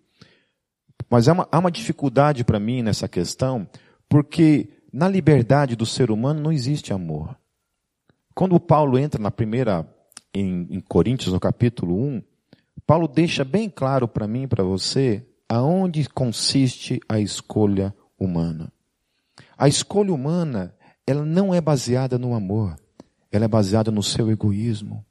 Mas 1.10 1.28
há 1.28 1.34
uma, 1.34 1.48
há 1.52 1.58
uma 1.58 1.72
dificuldade 1.72 2.44
para 2.44 2.60
mim 2.60 2.84
nessa 2.84 3.08
questão, 3.08 3.68
porque 4.08 4.70
na 4.94 5.10
liberdade 5.10 5.76
do 5.76 5.88
ser 5.88 6.12
humano 6.12 6.40
não 6.40 6.52
existe 6.52 6.94
amor. 6.94 7.36
Quando 8.36 8.60
Paulo 8.60 9.00
entra 9.00 9.20
na 9.20 9.32
primeira, 9.32 9.92
em, 10.32 10.68
em 10.70 10.80
Coríntios, 10.82 11.34
no 11.34 11.40
capítulo 11.40 12.00
1, 12.00 12.22
Paulo 12.86 13.08
deixa 13.08 13.44
bem 13.44 13.72
claro 13.72 14.08
para 14.08 14.28
mim 14.28 14.44
e 14.44 14.48
para 14.48 14.64
você 14.64 15.26
aonde 15.50 16.08
consiste 16.08 17.00
a 17.10 17.20
escolha 17.20 17.92
humana. 18.20 18.72
A 19.58 19.68
escolha 19.68 20.14
humana 20.14 20.76
ela 21.12 21.26
não 21.26 21.54
é 21.54 21.60
baseada 21.60 22.18
no 22.18 22.34
amor, 22.34 22.80
ela 23.30 23.46
é 23.46 23.48
baseada 23.48 23.92
no 23.92 24.02
seu 24.02 24.32
egoísmo, 24.32 25.06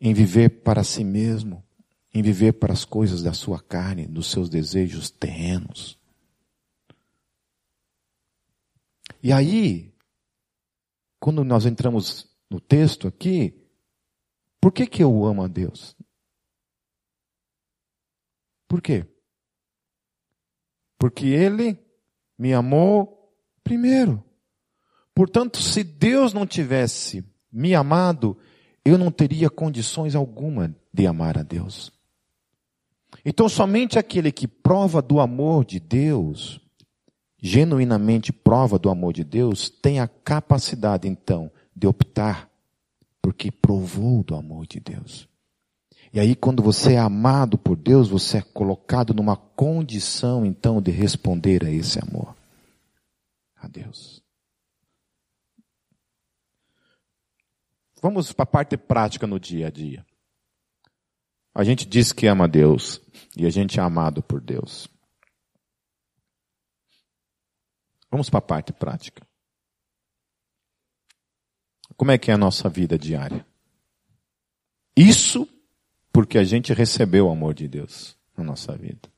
em 0.00 0.14
viver 0.14 0.62
para 0.62 0.84
si 0.84 1.02
mesmo, 1.02 1.64
em 2.14 2.22
viver 2.22 2.52
para 2.52 2.72
as 2.72 2.84
coisas 2.84 3.22
da 3.22 3.32
sua 3.32 3.60
carne, 3.60 4.06
dos 4.06 4.30
seus 4.30 4.48
desejos 4.48 5.10
terrenos. 5.10 5.98
E 9.22 9.32
aí, 9.32 9.92
quando 11.18 11.42
nós 11.42 11.66
entramos 11.66 12.28
no 12.48 12.60
texto 12.60 13.08
aqui, 13.08 13.66
por 14.60 14.72
que 14.72 14.86
que 14.86 15.02
eu 15.02 15.24
amo 15.24 15.42
a 15.42 15.48
Deus? 15.48 15.96
Por 18.68 18.80
quê? 18.80 19.04
Porque 20.96 21.26
Ele 21.26 21.78
me 22.38 22.54
amou 22.54 23.36
primeiro. 23.64 24.25
Portanto, 25.16 25.62
se 25.62 25.82
Deus 25.82 26.34
não 26.34 26.46
tivesse 26.46 27.24
me 27.50 27.74
amado, 27.74 28.36
eu 28.84 28.98
não 28.98 29.10
teria 29.10 29.48
condições 29.48 30.14
alguma 30.14 30.76
de 30.92 31.06
amar 31.06 31.38
a 31.38 31.42
Deus. 31.42 31.90
Então, 33.24 33.48
somente 33.48 33.98
aquele 33.98 34.30
que 34.30 34.46
prova 34.46 35.00
do 35.00 35.18
amor 35.18 35.64
de 35.64 35.80
Deus, 35.80 36.60
genuinamente 37.40 38.30
prova 38.30 38.78
do 38.78 38.90
amor 38.90 39.14
de 39.14 39.24
Deus, 39.24 39.70
tem 39.70 40.00
a 40.00 40.06
capacidade, 40.06 41.08
então, 41.08 41.50
de 41.74 41.86
optar, 41.86 42.50
porque 43.22 43.50
provou 43.50 44.22
do 44.22 44.34
amor 44.34 44.66
de 44.66 44.80
Deus. 44.80 45.26
E 46.12 46.20
aí, 46.20 46.36
quando 46.36 46.62
você 46.62 46.92
é 46.92 46.98
amado 46.98 47.56
por 47.56 47.74
Deus, 47.74 48.10
você 48.10 48.36
é 48.36 48.42
colocado 48.42 49.14
numa 49.14 49.34
condição, 49.34 50.44
então, 50.44 50.82
de 50.82 50.90
responder 50.90 51.64
a 51.64 51.70
esse 51.70 51.98
amor. 51.98 52.36
A 53.56 53.66
Deus. 53.66 54.25
Vamos 58.02 58.32
para 58.32 58.44
a 58.44 58.46
parte 58.46 58.76
prática 58.76 59.26
no 59.26 59.38
dia 59.38 59.68
a 59.68 59.70
dia. 59.70 60.06
A 61.54 61.64
gente 61.64 61.86
diz 61.86 62.12
que 62.12 62.26
ama 62.26 62.46
Deus 62.46 63.00
e 63.36 63.46
a 63.46 63.50
gente 63.50 63.80
é 63.80 63.82
amado 63.82 64.22
por 64.22 64.40
Deus. 64.40 64.88
Vamos 68.10 68.28
para 68.28 68.38
a 68.38 68.42
parte 68.42 68.72
prática. 68.72 69.26
Como 71.96 72.10
é 72.10 72.18
que 72.18 72.30
é 72.30 72.34
a 72.34 72.38
nossa 72.38 72.68
vida 72.68 72.98
diária? 72.98 73.46
Isso 74.94 75.48
porque 76.12 76.38
a 76.38 76.44
gente 76.44 76.72
recebeu 76.72 77.26
o 77.26 77.30
amor 77.30 77.54
de 77.54 77.68
Deus 77.68 78.16
na 78.36 78.44
nossa 78.44 78.76
vida. 78.76 79.08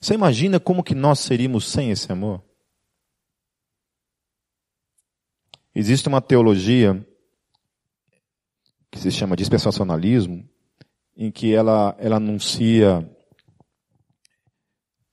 Você 0.00 0.14
imagina 0.14 0.60
como 0.60 0.82
que 0.82 0.94
nós 0.94 1.20
seríamos 1.20 1.66
sem 1.66 1.90
esse 1.90 2.10
amor? 2.10 2.42
Existe 5.74 6.08
uma 6.08 6.20
teologia 6.20 7.04
que 8.94 9.00
se 9.00 9.10
chama 9.10 9.34
dispensacionalismo, 9.34 10.48
em 11.16 11.28
que 11.28 11.52
ela, 11.52 11.96
ela 11.98 12.16
anuncia. 12.16 13.04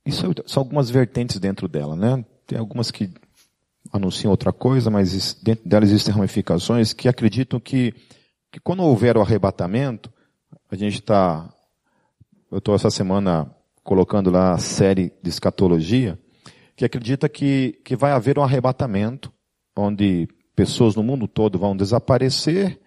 Isso 0.05 0.23
são 0.45 0.61
algumas 0.61 0.87
vertentes 0.87 1.39
dentro 1.39 1.67
dela, 1.67 1.95
né? 1.95 2.23
Tem 2.45 2.59
algumas 2.59 2.91
que 2.91 3.11
anunciam 3.91 4.29
outra 4.29 4.53
coisa, 4.53 4.91
mas 4.91 5.33
dentro 5.33 5.67
dela 5.67 5.83
existem 5.83 6.13
ramificações 6.13 6.93
que 6.93 7.09
acreditam 7.09 7.59
que, 7.59 7.95
que 8.51 8.59
quando 8.59 8.83
houver 8.83 9.17
o 9.17 9.21
arrebatamento, 9.21 10.13
a 10.69 10.75
gente 10.75 10.99
está. 10.99 11.51
Eu 12.51 12.59
estou 12.59 12.75
essa 12.75 12.91
semana 12.91 13.49
colocando 13.83 14.29
lá 14.29 14.53
a 14.53 14.59
série 14.59 15.11
de 15.23 15.29
escatologia, 15.29 16.19
que 16.75 16.85
acredita 16.85 17.27
que, 17.27 17.81
que 17.83 17.95
vai 17.95 18.11
haver 18.11 18.37
um 18.37 18.43
arrebatamento, 18.43 19.33
onde 19.75 20.27
pessoas 20.55 20.95
no 20.95 21.01
mundo 21.01 21.27
todo 21.27 21.57
vão 21.57 21.75
desaparecer, 21.75 22.79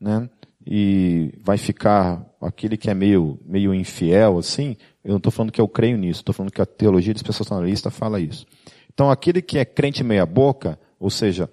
né? 0.00 0.30
E 0.66 1.32
vai 1.42 1.56
ficar 1.56 2.26
aquele 2.40 2.76
que 2.76 2.90
é 2.90 2.94
meio, 2.94 3.38
meio 3.44 3.72
infiel, 3.72 4.38
assim. 4.38 4.76
Eu 5.04 5.10
não 5.10 5.18
estou 5.18 5.30
falando 5.30 5.52
que 5.52 5.60
eu 5.60 5.68
creio 5.68 5.96
nisso, 5.96 6.20
estou 6.20 6.34
falando 6.34 6.52
que 6.52 6.60
a 6.60 6.66
teologia 6.66 7.14
dispensacionalista 7.14 7.90
fala 7.90 8.20
isso. 8.20 8.44
Então, 8.92 9.10
aquele 9.10 9.40
que 9.40 9.58
é 9.58 9.64
crente 9.64 10.02
meia-boca, 10.02 10.78
ou 10.98 11.10
seja, 11.10 11.48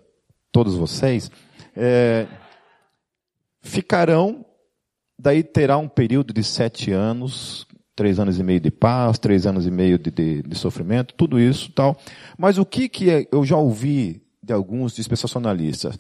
todos 0.52 0.76
vocês, 0.76 1.30
é, 1.76 2.28
ficarão, 3.62 4.46
daí 5.20 5.44
terá 5.44 5.78
um 5.78 5.88
período 5.88 6.34
de 6.34 6.44
sete 6.44 6.92
anos, 6.92 7.68
três 7.96 8.20
anos 8.20 8.40
e 8.40 8.44
meio 8.44 8.60
de 8.60 8.72
paz, 8.72 9.20
três 9.20 9.46
anos 9.46 9.68
e 9.68 9.72
meio 9.72 10.00
de, 10.00 10.10
de, 10.10 10.42
de 10.42 10.58
sofrimento, 10.58 11.14
tudo 11.14 11.40
isso 11.40 11.72
tal. 11.72 11.96
Mas 12.38 12.58
o 12.58 12.66
que, 12.66 12.90
que 12.90 13.12
é, 13.12 13.28
eu 13.32 13.46
já 13.46 13.58
ouvi 13.58 14.24
de 14.44 14.54
alguns 14.54 14.94
dispensacionalistas. 14.94 15.98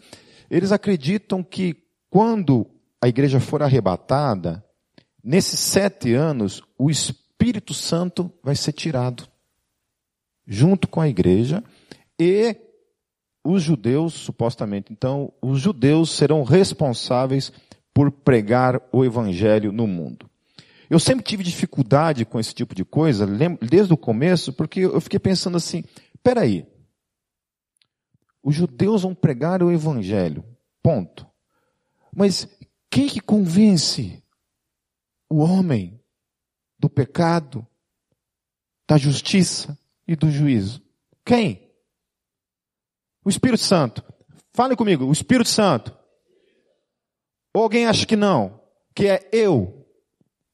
Eles 0.49 0.71
acreditam 0.71 1.41
que 1.41 1.75
quando 2.09 2.67
a 3.03 3.07
igreja 3.09 3.37
for 3.37 3.61
arrebatada, 3.61 4.63
nesses 5.21 5.59
sete 5.59 6.13
anos, 6.13 6.63
o 6.79 6.89
Espírito 6.89 7.73
Santo 7.73 8.31
vai 8.41 8.55
ser 8.55 8.71
tirado, 8.71 9.27
junto 10.47 10.87
com 10.87 11.01
a 11.01 11.09
igreja, 11.09 11.61
e 12.17 12.55
os 13.43 13.61
judeus, 13.61 14.13
supostamente, 14.13 14.93
então, 14.93 15.33
os 15.41 15.59
judeus 15.59 16.11
serão 16.11 16.43
responsáveis 16.43 17.51
por 17.93 18.09
pregar 18.09 18.81
o 18.89 19.03
evangelho 19.03 19.73
no 19.73 19.85
mundo. 19.85 20.29
Eu 20.89 20.97
sempre 20.97 21.25
tive 21.25 21.43
dificuldade 21.43 22.23
com 22.23 22.39
esse 22.39 22.55
tipo 22.55 22.73
de 22.73 22.85
coisa, 22.85 23.27
desde 23.59 23.91
o 23.91 23.97
começo, 23.97 24.53
porque 24.53 24.79
eu 24.79 25.01
fiquei 25.01 25.19
pensando 25.19 25.57
assim, 25.57 25.83
peraí, 26.23 26.65
os 28.41 28.55
judeus 28.55 29.01
vão 29.01 29.13
pregar 29.13 29.61
o 29.61 29.73
evangelho. 29.73 30.41
Ponto. 30.81 31.27
Mas 32.15 32.47
quem 32.93 33.07
que 33.07 33.19
convence 33.19 34.23
o 35.27 35.39
homem 35.39 35.99
do 36.77 36.87
pecado, 36.87 37.65
da 38.87 38.99
justiça 38.99 39.75
e 40.07 40.15
do 40.15 40.29
juízo? 40.29 40.79
Quem? 41.25 41.71
O 43.25 43.31
Espírito 43.31 43.63
Santo. 43.63 44.03
Fale 44.53 44.75
comigo, 44.75 45.05
o 45.05 45.11
Espírito 45.11 45.49
Santo. 45.49 45.97
Ou 47.51 47.63
alguém 47.63 47.87
acha 47.87 48.05
que 48.05 48.15
não? 48.15 48.61
Que 48.93 49.07
é 49.07 49.27
eu, 49.33 49.87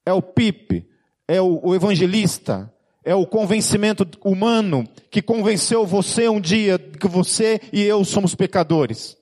é 0.06 0.13
o 0.13 0.21
Pipe, 0.21 0.89
é 1.28 1.41
o, 1.41 1.60
o 1.62 1.75
evangelista, 1.75 2.73
é 3.04 3.13
o 3.13 3.28
convencimento 3.28 4.08
humano 4.23 4.88
que 5.12 5.21
convenceu 5.21 5.86
você 5.86 6.30
um 6.30 6.39
dia 6.39 6.80
que 6.80 7.08
você 7.10 7.60
e 7.73 7.82
eu 7.84 8.06
somos 8.06 8.34
pecadores. 8.34 9.18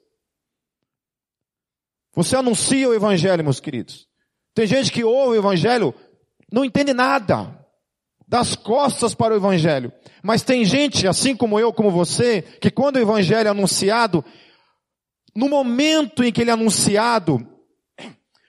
Você 2.17 2.35
anuncia 2.35 2.89
o 2.89 2.95
evangelho, 2.95 3.43
meus 3.43 3.59
queridos. 3.59 4.07
Tem 4.55 4.65
gente 4.65 4.91
que 4.91 5.03
ouve 5.03 5.37
o 5.37 5.39
evangelho, 5.39 5.93
não 6.51 6.65
entende 6.65 6.91
nada, 6.91 7.63
das 8.27 8.55
costas 8.55 9.13
para 9.13 9.35
o 9.35 9.37
evangelho. 9.37 9.93
Mas 10.23 10.41
tem 10.41 10.65
gente, 10.65 11.07
assim 11.07 11.35
como 11.35 11.59
eu, 11.59 11.71
como 11.71 11.91
você, 11.91 12.41
que 12.41 12.71
quando 12.71 12.95
o 12.95 12.99
evangelho 12.99 13.45
é 13.45 13.51
anunciado, 13.51 14.25
no 15.35 15.47
momento 15.47 16.23
em 16.23 16.31
que 16.31 16.41
ele 16.41 16.49
é 16.49 16.53
anunciado, 16.53 17.47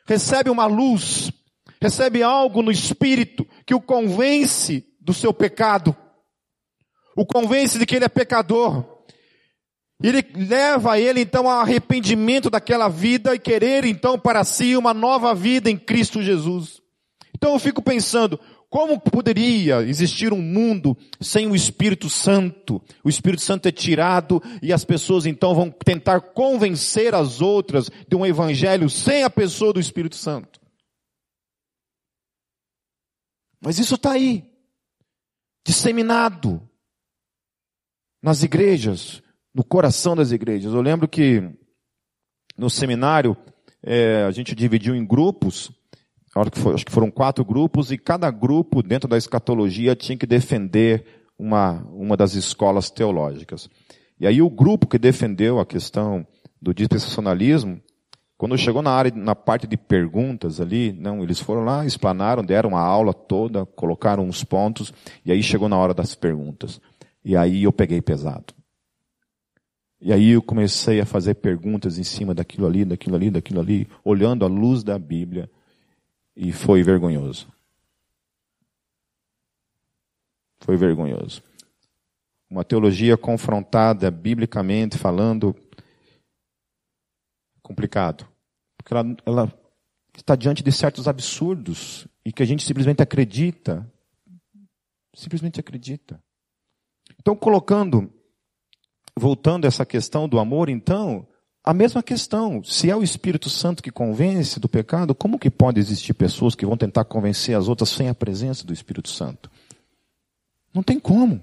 recebe 0.06 0.48
uma 0.48 0.64
luz, 0.64 1.30
recebe 1.78 2.22
algo 2.22 2.62
no 2.62 2.70
espírito 2.70 3.46
que 3.66 3.74
o 3.74 3.82
convence 3.82 4.86
do 4.98 5.12
seu 5.12 5.34
pecado, 5.34 5.94
o 7.14 7.26
convence 7.26 7.78
de 7.78 7.84
que 7.84 7.96
ele 7.96 8.06
é 8.06 8.08
pecador. 8.08 8.97
Ele 10.02 10.24
leva 10.34 10.98
ele 10.98 11.20
então 11.20 11.48
ao 11.48 11.60
arrependimento 11.60 12.48
daquela 12.48 12.88
vida 12.88 13.34
e 13.34 13.38
querer 13.38 13.84
então 13.84 14.18
para 14.18 14.44
si 14.44 14.76
uma 14.76 14.94
nova 14.94 15.34
vida 15.34 15.68
em 15.68 15.76
Cristo 15.76 16.22
Jesus. 16.22 16.80
Então 17.34 17.52
eu 17.52 17.58
fico 17.58 17.82
pensando, 17.82 18.38
como 18.70 19.00
poderia 19.00 19.82
existir 19.82 20.32
um 20.32 20.42
mundo 20.42 20.96
sem 21.20 21.46
o 21.46 21.56
Espírito 21.56 22.10
Santo? 22.10 22.82
O 23.02 23.08
Espírito 23.08 23.42
Santo 23.42 23.66
é 23.66 23.72
tirado 23.72 24.42
e 24.62 24.72
as 24.72 24.84
pessoas 24.84 25.24
então 25.26 25.54
vão 25.54 25.70
tentar 25.70 26.20
convencer 26.20 27.14
as 27.14 27.40
outras 27.40 27.90
de 28.06 28.14
um 28.14 28.26
evangelho 28.26 28.90
sem 28.90 29.24
a 29.24 29.30
pessoa 29.30 29.72
do 29.72 29.80
Espírito 29.80 30.16
Santo. 30.16 30.60
Mas 33.60 33.78
isso 33.78 33.96
está 33.96 34.12
aí 34.12 34.44
disseminado 35.66 36.62
nas 38.22 38.42
igrejas, 38.42 39.22
no 39.54 39.64
coração 39.64 40.14
das 40.14 40.32
igrejas. 40.32 40.72
Eu 40.72 40.80
lembro 40.80 41.08
que 41.08 41.42
no 42.56 42.68
seminário 42.68 43.36
é, 43.82 44.24
a 44.24 44.30
gente 44.30 44.54
dividiu 44.54 44.94
em 44.94 45.06
grupos, 45.06 45.70
acho 46.34 46.84
que, 46.84 46.92
foram 46.92 47.10
quatro 47.10 47.44
grupos, 47.44 47.90
e 47.90 47.98
cada 47.98 48.30
grupo 48.30 48.82
dentro 48.82 49.08
da 49.08 49.16
escatologia 49.16 49.96
tinha 49.96 50.16
que 50.16 50.26
defender 50.26 51.04
uma, 51.38 51.84
uma 51.92 52.16
das 52.16 52.34
escolas 52.34 52.90
teológicas. 52.90 53.68
E 54.20 54.26
aí 54.26 54.42
o 54.42 54.50
grupo 54.50 54.86
que 54.86 54.98
defendeu 54.98 55.60
a 55.60 55.66
questão 55.66 56.26
do 56.60 56.74
dispensacionalismo 56.74 57.80
quando 58.38 58.56
chegou 58.56 58.80
na 58.80 58.92
área, 58.92 59.12
na 59.12 59.34
parte 59.34 59.66
de 59.66 59.76
perguntas 59.76 60.60
ali, 60.60 60.92
não, 60.92 61.24
eles 61.24 61.40
foram 61.40 61.64
lá, 61.64 61.84
explanaram, 61.84 62.44
deram 62.44 62.76
a 62.76 62.80
aula 62.80 63.12
toda, 63.12 63.66
colocaram 63.66 64.24
uns 64.24 64.44
pontos, 64.44 64.94
e 65.26 65.32
aí 65.32 65.42
chegou 65.42 65.68
na 65.68 65.76
hora 65.76 65.92
das 65.92 66.14
perguntas. 66.14 66.80
E 67.24 67.36
aí 67.36 67.64
eu 67.64 67.72
peguei 67.72 68.00
pesado. 68.00 68.54
E 70.00 70.12
aí 70.12 70.30
eu 70.30 70.42
comecei 70.42 71.00
a 71.00 71.06
fazer 71.06 71.34
perguntas 71.34 71.98
em 71.98 72.04
cima 72.04 72.34
daquilo 72.34 72.66
ali, 72.66 72.84
daquilo 72.84 73.16
ali, 73.16 73.30
daquilo 73.30 73.60
ali, 73.60 73.88
olhando 74.04 74.44
a 74.44 74.48
luz 74.48 74.84
da 74.84 74.98
Bíblia, 74.98 75.50
e 76.36 76.52
foi 76.52 76.82
vergonhoso. 76.84 77.52
Foi 80.60 80.76
vergonhoso. 80.76 81.42
Uma 82.48 82.64
teologia 82.64 83.16
confrontada 83.16 84.10
biblicamente 84.10 84.96
falando 84.96 85.54
complicado. 87.60 88.26
Porque 88.76 88.94
ela, 88.94 89.16
ela 89.26 89.60
está 90.16 90.34
diante 90.34 90.62
de 90.62 90.72
certos 90.72 91.06
absurdos 91.06 92.06
e 92.24 92.32
que 92.32 92.42
a 92.42 92.46
gente 92.46 92.64
simplesmente 92.64 93.02
acredita. 93.02 93.90
Simplesmente 95.14 95.60
acredita. 95.60 96.22
Então, 97.18 97.34
colocando, 97.34 98.12
voltando 99.18 99.64
a 99.64 99.68
essa 99.68 99.84
questão 99.84 100.28
do 100.28 100.38
amor, 100.38 100.68
então, 100.68 101.26
a 101.62 101.74
mesma 101.74 102.02
questão. 102.02 102.62
Se 102.64 102.90
é 102.90 102.96
o 102.96 103.02
Espírito 103.02 103.50
Santo 103.50 103.82
que 103.82 103.90
convence 103.90 104.58
do 104.58 104.68
pecado, 104.68 105.14
como 105.14 105.38
que 105.38 105.50
pode 105.50 105.78
existir 105.78 106.14
pessoas 106.14 106.54
que 106.54 106.64
vão 106.64 106.76
tentar 106.76 107.04
convencer 107.04 107.56
as 107.56 107.68
outras 107.68 107.90
sem 107.90 108.08
a 108.08 108.14
presença 108.14 108.66
do 108.66 108.72
Espírito 108.72 109.08
Santo? 109.10 109.50
Não 110.72 110.82
tem 110.82 110.98
como. 110.98 111.42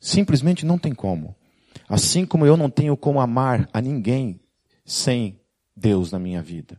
Simplesmente 0.00 0.66
não 0.66 0.78
tem 0.78 0.94
como. 0.94 1.36
Assim 1.88 2.26
como 2.26 2.46
eu 2.46 2.56
não 2.56 2.68
tenho 2.68 2.96
como 2.96 3.20
amar 3.20 3.68
a 3.72 3.80
ninguém 3.80 4.40
sem 4.84 5.40
Deus 5.76 6.10
na 6.10 6.18
minha 6.18 6.42
vida. 6.42 6.76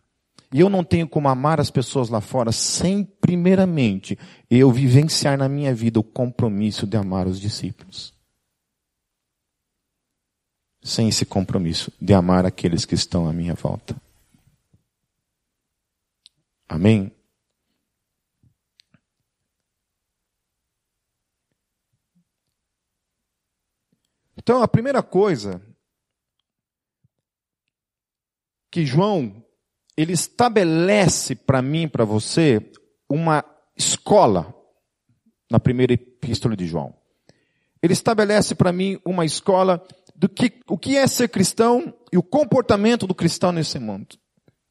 E 0.54 0.60
eu 0.60 0.70
não 0.70 0.84
tenho 0.84 1.08
como 1.08 1.28
amar 1.28 1.60
as 1.60 1.70
pessoas 1.70 2.10
lá 2.10 2.22
fora 2.22 2.52
sem, 2.52 3.04
primeiramente, 3.04 4.18
eu 4.50 4.72
vivenciar 4.72 5.38
na 5.38 5.50
minha 5.50 5.74
vida 5.74 6.00
o 6.00 6.04
compromisso 6.04 6.88
de 6.88 6.96
amar 6.96 7.28
os 7.28 7.40
discípulos. 7.40 8.17
Sem 10.88 11.10
esse 11.10 11.26
compromisso 11.26 11.92
de 12.00 12.14
amar 12.14 12.46
aqueles 12.46 12.86
que 12.86 12.96
estão 12.96 13.28
à 13.28 13.34
minha 13.34 13.54
volta. 13.54 13.94
Amém? 16.66 17.12
Então, 24.38 24.64
a 24.64 24.68
primeira 24.68 25.04
coisa 25.04 25.62
que 28.72 28.86
João 28.86 29.44
ele 29.98 30.14
estabelece 30.14 31.36
para 31.36 31.62
mim, 31.62 31.90
para 31.90 32.06
você, 32.06 32.72
uma 33.10 33.44
escola 33.76 34.56
na 35.52 35.60
primeira 35.60 35.92
epístola 35.92 36.56
de 36.56 36.66
João. 36.66 36.96
Ele 37.84 37.92
estabelece 37.92 38.56
para 38.56 38.72
mim 38.72 38.98
uma 39.04 39.26
escola 39.26 39.86
do 40.18 40.28
que 40.28 40.60
o 40.68 40.78
que 40.78 40.98
é 40.98 41.06
ser 41.06 41.30
cristão 41.30 41.94
e 42.12 42.18
o 42.18 42.24
comportamento 42.24 43.06
do 43.06 43.14
cristão 43.14 43.52
nesse 43.52 43.78
mundo. 43.78 44.18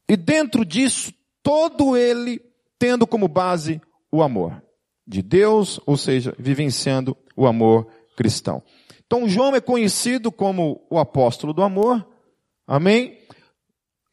E 0.09 0.17
dentro 0.17 0.65
disso, 0.65 1.13
todo 1.41 1.95
ele 1.95 2.41
tendo 2.77 3.07
como 3.07 3.27
base 3.27 3.81
o 4.11 4.21
amor 4.21 4.61
de 5.07 5.21
Deus, 5.21 5.79
ou 5.85 5.95
seja, 5.95 6.35
vivenciando 6.37 7.15
o 7.35 7.47
amor 7.47 7.87
cristão. 8.17 8.61
Então 9.05 9.27
João 9.29 9.55
é 9.55 9.61
conhecido 9.61 10.31
como 10.31 10.85
o 10.89 10.99
apóstolo 10.99 11.53
do 11.53 11.63
amor. 11.63 12.05
Amém? 12.67 13.17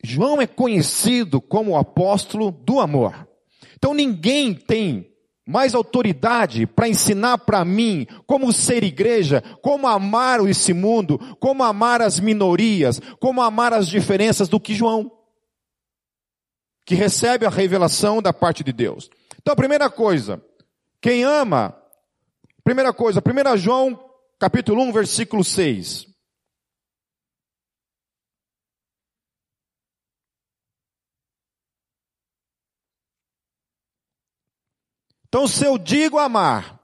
João 0.05 0.40
é 0.40 0.47
conhecido 0.47 1.40
como 1.40 1.73
o 1.73 1.77
apóstolo 1.77 2.53
do 2.53 2.79
amor. 2.79 3.29
Então 3.75 3.92
ninguém 3.92 4.55
tem 4.55 5.13
mais 5.47 5.75
autoridade 5.75 6.67
para 6.67 6.89
ensinar 6.89 7.39
para 7.39 7.65
mim 7.65 8.07
como 8.27 8.53
ser 8.53 8.83
igreja, 8.83 9.43
como 9.61 9.87
amar 9.87 10.41
esse 10.49 10.73
mundo, 10.73 11.19
como 11.39 11.63
amar 11.63 12.01
as 12.01 12.19
minorias, 12.19 13.01
como 13.21 13.43
amar 13.43 13.73
as 13.73 13.87
diferenças 13.87 14.49
do 14.49 14.59
que 14.59 14.75
João, 14.75 15.13
que 16.87 16.95
recebe 16.95 17.45
a 17.45 17.51
revelação 17.51 18.23
da 18.23 18.33
parte 18.33 18.65
de 18.65 18.73
Deus. 18.73 19.11
Então, 19.41 19.55
primeira 19.55 19.91
coisa, 19.91 20.43
quem 21.01 21.25
ama, 21.25 21.77
primeira 22.63 22.93
coisa, 22.93 23.21
1 23.21 23.57
João, 23.59 24.03
capítulo 24.39 24.83
1, 24.83 24.93
versículo 24.93 25.45
6. 25.45 26.13
Então, 35.35 35.49
se 35.49 35.64
eu 35.64 35.77
digo 35.77 36.16
amar, 36.16 36.81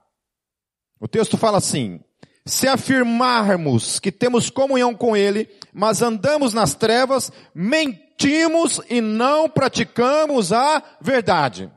o 0.99 1.07
texto 1.07 1.37
fala 1.37 1.57
assim: 1.57 2.01
se 2.45 2.67
afirmarmos 2.67 3.97
que 3.97 4.11
temos 4.11 4.49
comunhão 4.49 4.93
com 4.93 5.15
Ele, 5.15 5.49
mas 5.71 6.01
andamos 6.01 6.53
nas 6.53 6.75
trevas, 6.75 7.31
mentimos 7.55 8.81
e 8.89 8.99
não 8.99 9.47
praticamos 9.47 10.51
a 10.51 10.83
verdade. 10.99 11.71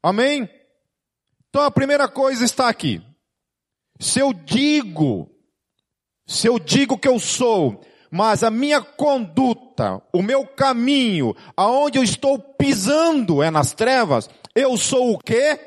Amém? 0.00 0.48
Então 1.48 1.62
a 1.62 1.70
primeira 1.70 2.06
coisa 2.06 2.44
está 2.44 2.68
aqui. 2.68 3.02
Se 3.98 4.20
eu 4.20 4.32
digo, 4.32 5.28
se 6.28 6.46
eu 6.46 6.60
digo 6.60 6.96
que 6.96 7.08
eu 7.08 7.18
sou, 7.18 7.80
mas 8.08 8.44
a 8.44 8.50
minha 8.52 8.80
conduta, 8.80 10.00
o 10.12 10.22
meu 10.22 10.46
caminho, 10.46 11.34
aonde 11.56 11.98
eu 11.98 12.04
estou 12.04 12.38
pisando 12.38 13.42
é 13.42 13.50
nas 13.50 13.74
trevas, 13.74 14.30
eu 14.54 14.76
sou 14.76 15.14
o 15.14 15.18
quê? 15.18 15.58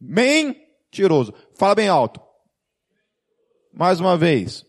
Mentiroso. 0.00 1.34
Fala 1.56 1.74
bem 1.74 1.88
alto. 1.88 2.20
Mais 3.72 4.00
uma 4.00 4.16
vez. 4.16 4.64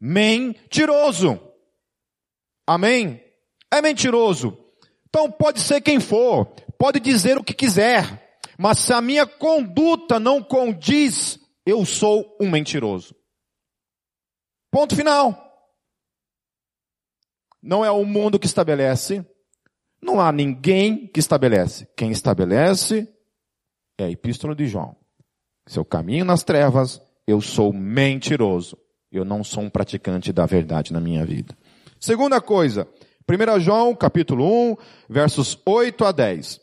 Mentiroso. 0.00 1.40
Amém? 2.66 3.22
É 3.70 3.82
mentiroso. 3.82 4.56
Então 5.08 5.30
pode 5.30 5.60
ser 5.60 5.80
quem 5.80 5.98
for, 5.98 6.46
pode 6.78 7.00
dizer 7.00 7.36
o 7.36 7.42
que 7.42 7.52
quiser, 7.52 8.38
mas 8.56 8.78
se 8.78 8.92
a 8.92 9.00
minha 9.00 9.26
conduta 9.26 10.20
não 10.20 10.40
condiz, 10.40 11.38
eu 11.66 11.84
sou 11.84 12.36
um 12.40 12.48
mentiroso. 12.48 13.14
Ponto 14.70 14.94
final. 14.94 15.48
Não 17.60 17.84
é 17.84 17.90
o 17.90 18.04
mundo 18.04 18.38
que 18.38 18.46
estabelece, 18.46 19.26
não 20.02 20.20
há 20.20 20.32
ninguém 20.32 21.06
que 21.06 21.20
estabelece. 21.20 21.86
Quem 21.96 22.10
estabelece 22.10 23.08
é 23.98 24.04
a 24.04 24.10
Epístola 24.10 24.54
de 24.54 24.66
João. 24.66 24.96
Se 25.66 25.78
eu 25.78 25.84
caminho 25.84 26.24
nas 26.24 26.42
trevas, 26.42 27.00
eu 27.26 27.40
sou 27.40 27.72
mentiroso. 27.72 28.76
Eu 29.12 29.24
não 29.24 29.44
sou 29.44 29.64
um 29.64 29.70
praticante 29.70 30.32
da 30.32 30.46
verdade 30.46 30.92
na 30.92 31.00
minha 31.00 31.24
vida. 31.24 31.56
Segunda 31.98 32.40
coisa, 32.40 32.88
1 33.28 33.60
João, 33.60 33.94
capítulo 33.94 34.72
1, 34.72 34.76
versos 35.08 35.58
8 35.66 36.04
a 36.04 36.12
10. 36.12 36.60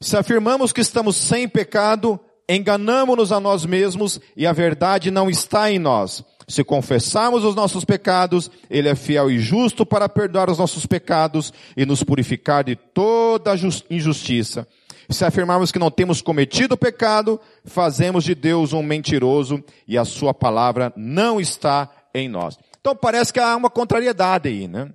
Se 0.00 0.16
afirmamos 0.16 0.72
que 0.72 0.80
estamos 0.80 1.16
sem 1.16 1.48
pecado, 1.48 2.18
enganamos-nos 2.48 3.32
a 3.32 3.40
nós 3.40 3.64
mesmos 3.64 4.20
e 4.36 4.46
a 4.46 4.52
verdade 4.52 5.10
não 5.10 5.28
está 5.28 5.70
em 5.70 5.78
nós. 5.78 6.24
Se 6.48 6.62
confessarmos 6.62 7.44
os 7.44 7.54
nossos 7.54 7.84
pecados, 7.84 8.50
Ele 8.70 8.88
é 8.88 8.94
fiel 8.94 9.30
e 9.30 9.38
justo 9.38 9.84
para 9.84 10.08
perdoar 10.08 10.48
os 10.48 10.58
nossos 10.58 10.86
pecados 10.86 11.52
e 11.76 11.84
nos 11.84 12.04
purificar 12.04 12.62
de 12.62 12.76
toda 12.76 13.52
injustiça. 13.90 14.66
Se 15.10 15.24
afirmarmos 15.24 15.72
que 15.72 15.78
não 15.78 15.90
temos 15.90 16.20
cometido 16.20 16.76
pecado, 16.76 17.40
fazemos 17.64 18.24
de 18.24 18.34
Deus 18.34 18.72
um 18.72 18.82
mentiroso 18.82 19.62
e 19.86 19.98
a 19.98 20.04
Sua 20.04 20.32
palavra 20.32 20.92
não 20.96 21.40
está 21.40 21.90
em 22.14 22.28
nós. 22.28 22.58
Então 22.80 22.94
parece 22.94 23.32
que 23.32 23.40
há 23.40 23.56
uma 23.56 23.70
contrariedade 23.70 24.48
aí, 24.48 24.68
né? 24.68 24.92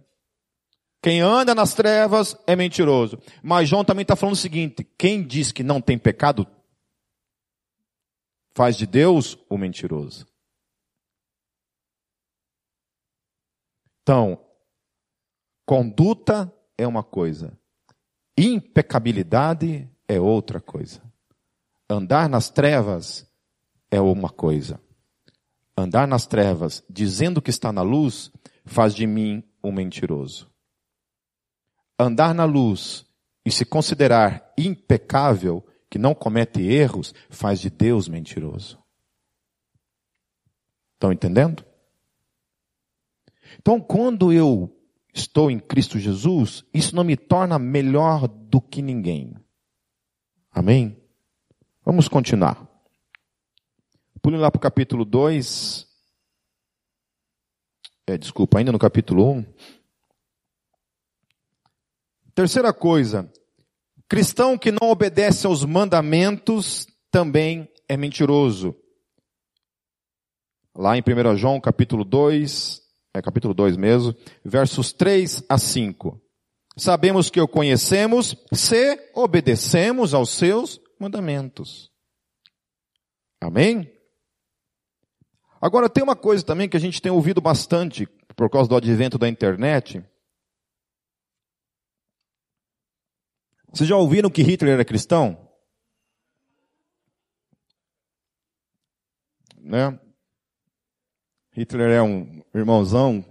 Quem 1.01 1.19
anda 1.19 1.55
nas 1.55 1.73
trevas 1.73 2.37
é 2.45 2.55
mentiroso. 2.55 3.17
Mas 3.41 3.67
João 3.67 3.83
também 3.83 4.03
está 4.03 4.15
falando 4.15 4.35
o 4.35 4.37
seguinte: 4.37 4.87
quem 4.97 5.21
diz 5.21 5.51
que 5.51 5.63
não 5.63 5.81
tem 5.81 5.97
pecado, 5.97 6.45
faz 8.53 8.77
de 8.77 8.85
Deus 8.85 9.37
o 9.49 9.57
mentiroso. 9.57 10.30
Então, 14.01 14.43
conduta 15.65 16.51
é 16.77 16.87
uma 16.87 17.03
coisa, 17.03 17.57
impecabilidade 18.37 19.89
é 20.07 20.19
outra 20.19 20.59
coisa. 20.59 21.01
Andar 21.89 22.27
nas 22.27 22.49
trevas 22.49 23.29
é 23.89 23.99
uma 23.99 24.29
coisa. 24.29 24.81
Andar 25.77 26.07
nas 26.07 26.25
trevas 26.25 26.83
dizendo 26.89 27.41
que 27.41 27.49
está 27.49 27.71
na 27.71 27.81
luz 27.81 28.31
faz 28.65 28.95
de 28.95 29.05
mim 29.05 29.43
um 29.63 29.71
mentiroso. 29.71 30.49
Andar 31.99 32.33
na 32.33 32.45
luz 32.45 33.05
e 33.45 33.51
se 33.51 33.65
considerar 33.65 34.53
impecável, 34.57 35.65
que 35.89 35.99
não 35.99 36.15
comete 36.15 36.61
erros, 36.61 37.13
faz 37.29 37.59
de 37.59 37.69
Deus 37.69 38.07
mentiroso. 38.07 38.81
Estão 40.93 41.11
entendendo? 41.11 41.65
Então, 43.59 43.79
quando 43.79 44.31
eu 44.31 44.75
estou 45.13 45.51
em 45.51 45.59
Cristo 45.59 45.99
Jesus, 45.99 46.63
isso 46.73 46.95
não 46.95 47.03
me 47.03 47.17
torna 47.17 47.59
melhor 47.59 48.27
do 48.27 48.61
que 48.61 48.81
ninguém. 48.81 49.35
Amém? 50.51 50.97
Vamos 51.83 52.07
continuar. 52.07 52.67
Pule 54.21 54.37
lá 54.37 54.51
para 54.51 54.57
o 54.57 54.61
capítulo 54.61 55.03
2. 55.03 55.87
É, 58.07 58.17
desculpa, 58.17 58.59
ainda 58.59 58.71
no 58.71 58.79
capítulo 58.79 59.31
1. 59.31 59.37
Um. 59.37 59.45
Terceira 62.35 62.71
coisa. 62.71 63.31
Cristão 64.07 64.57
que 64.57 64.71
não 64.71 64.89
obedece 64.89 65.47
aos 65.47 65.63
mandamentos 65.63 66.87
também 67.09 67.69
é 67.87 67.97
mentiroso. 67.97 68.75
Lá 70.75 70.97
em 70.97 71.01
1 71.01 71.35
João 71.37 71.59
capítulo 71.59 72.03
2, 72.03 72.80
é 73.13 73.21
capítulo 73.21 73.53
2 73.53 73.75
mesmo, 73.77 74.15
versos 74.43 74.93
3 74.93 75.43
a 75.49 75.57
5. 75.57 76.19
Sabemos 76.77 77.29
que 77.29 77.41
o 77.41 77.47
conhecemos 77.47 78.35
se 78.53 79.11
obedecemos 79.13 80.13
aos 80.13 80.29
seus 80.29 80.79
mandamentos. 80.99 81.91
Amém? 83.41 83.91
Agora 85.59 85.89
tem 85.89 86.03
uma 86.03 86.15
coisa 86.15 86.45
também 86.45 86.69
que 86.69 86.77
a 86.77 86.79
gente 86.79 87.01
tem 87.01 87.11
ouvido 87.11 87.41
bastante 87.41 88.07
por 88.35 88.49
causa 88.49 88.69
do 88.69 88.75
advento 88.75 89.17
da 89.17 89.27
internet. 89.27 90.03
Vocês 93.71 93.87
já 93.87 93.95
ouviram 93.95 94.29
que 94.29 94.41
Hitler 94.41 94.73
era 94.73 94.85
cristão? 94.85 95.49
Né? 99.57 99.99
Hitler 101.53 101.89
é 101.91 102.01
um 102.01 102.41
irmãozão, 102.55 103.25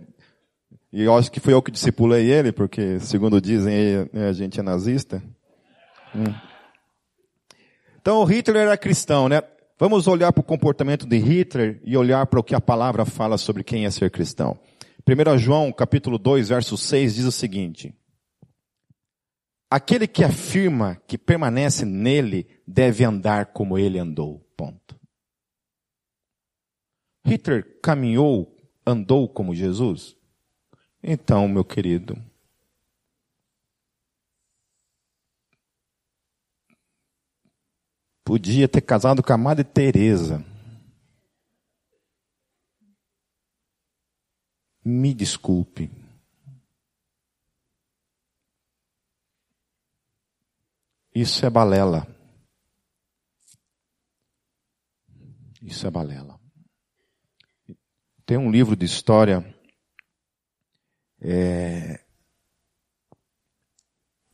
e 0.93 1.03
eu 1.03 1.17
acho 1.17 1.31
que 1.31 1.41
foi 1.41 1.55
eu 1.55 1.63
que 1.63 1.71
discipulei 1.71 2.31
ele, 2.31 2.53
porque, 2.53 3.01
segundo 3.01 3.41
dizem, 3.41 4.09
né, 4.13 4.29
a 4.29 4.33
gente 4.33 4.61
é 4.61 4.63
nazista. 4.63 5.23
Hum. 6.15 6.35
Então, 8.01 8.23
Hitler 8.25 8.63
era 8.63 8.77
cristão, 8.77 9.29
né? 9.29 9.43
Vamos 9.79 10.07
olhar 10.07 10.33
para 10.33 10.41
o 10.41 10.45
comportamento 10.45 11.07
de 11.07 11.17
Hitler 11.17 11.81
e 11.85 11.97
olhar 11.97 12.27
para 12.27 12.41
o 12.41 12.43
que 12.43 12.55
a 12.55 12.61
palavra 12.61 13.07
fala 13.07 13.39
sobre 13.39 13.65
quem 13.65 13.87
é 13.87 13.91
ser 13.91 14.11
cristão. 14.11 14.59
1 15.09 15.39
João, 15.39 15.73
capítulo 15.73 16.19
2, 16.19 16.51
verso 16.51 16.77
6, 16.77 17.15
diz 17.15 17.25
o 17.25 17.33
seguinte. 17.33 17.95
aquele 19.71 20.07
que 20.07 20.23
afirma 20.25 21.01
que 21.07 21.17
permanece 21.17 21.87
nele 21.87 22.47
deve 22.67 23.05
andar 23.05 23.47
como 23.47 23.79
ele 23.79 23.99
andou. 23.99 24.45
Ponto. 24.57 25.00
Hitler 27.25 27.81
caminhou, 27.81 28.57
andou 28.87 29.29
como 29.29 29.55
Jesus? 29.55 30.17
Então, 31.03 31.49
meu 31.49 31.65
querido, 31.65 32.17
podia 38.25 38.69
ter 38.69 38.81
casado 38.81 39.23
com 39.23 39.33
a 39.33 39.39
Madre 39.39 39.65
Teresa. 39.65 40.45
Me 44.85 45.13
desculpe. 45.15 45.91
Isso 51.15 51.45
é 51.45 51.51
balela. 51.51 52.07
Isso 55.61 55.87
é 55.87 55.91
balela. 55.91 56.30
Tem 58.31 58.39
um 58.39 58.49
livro 58.49 58.77
de 58.77 58.87
história. 58.87 59.45
É, 61.21 61.99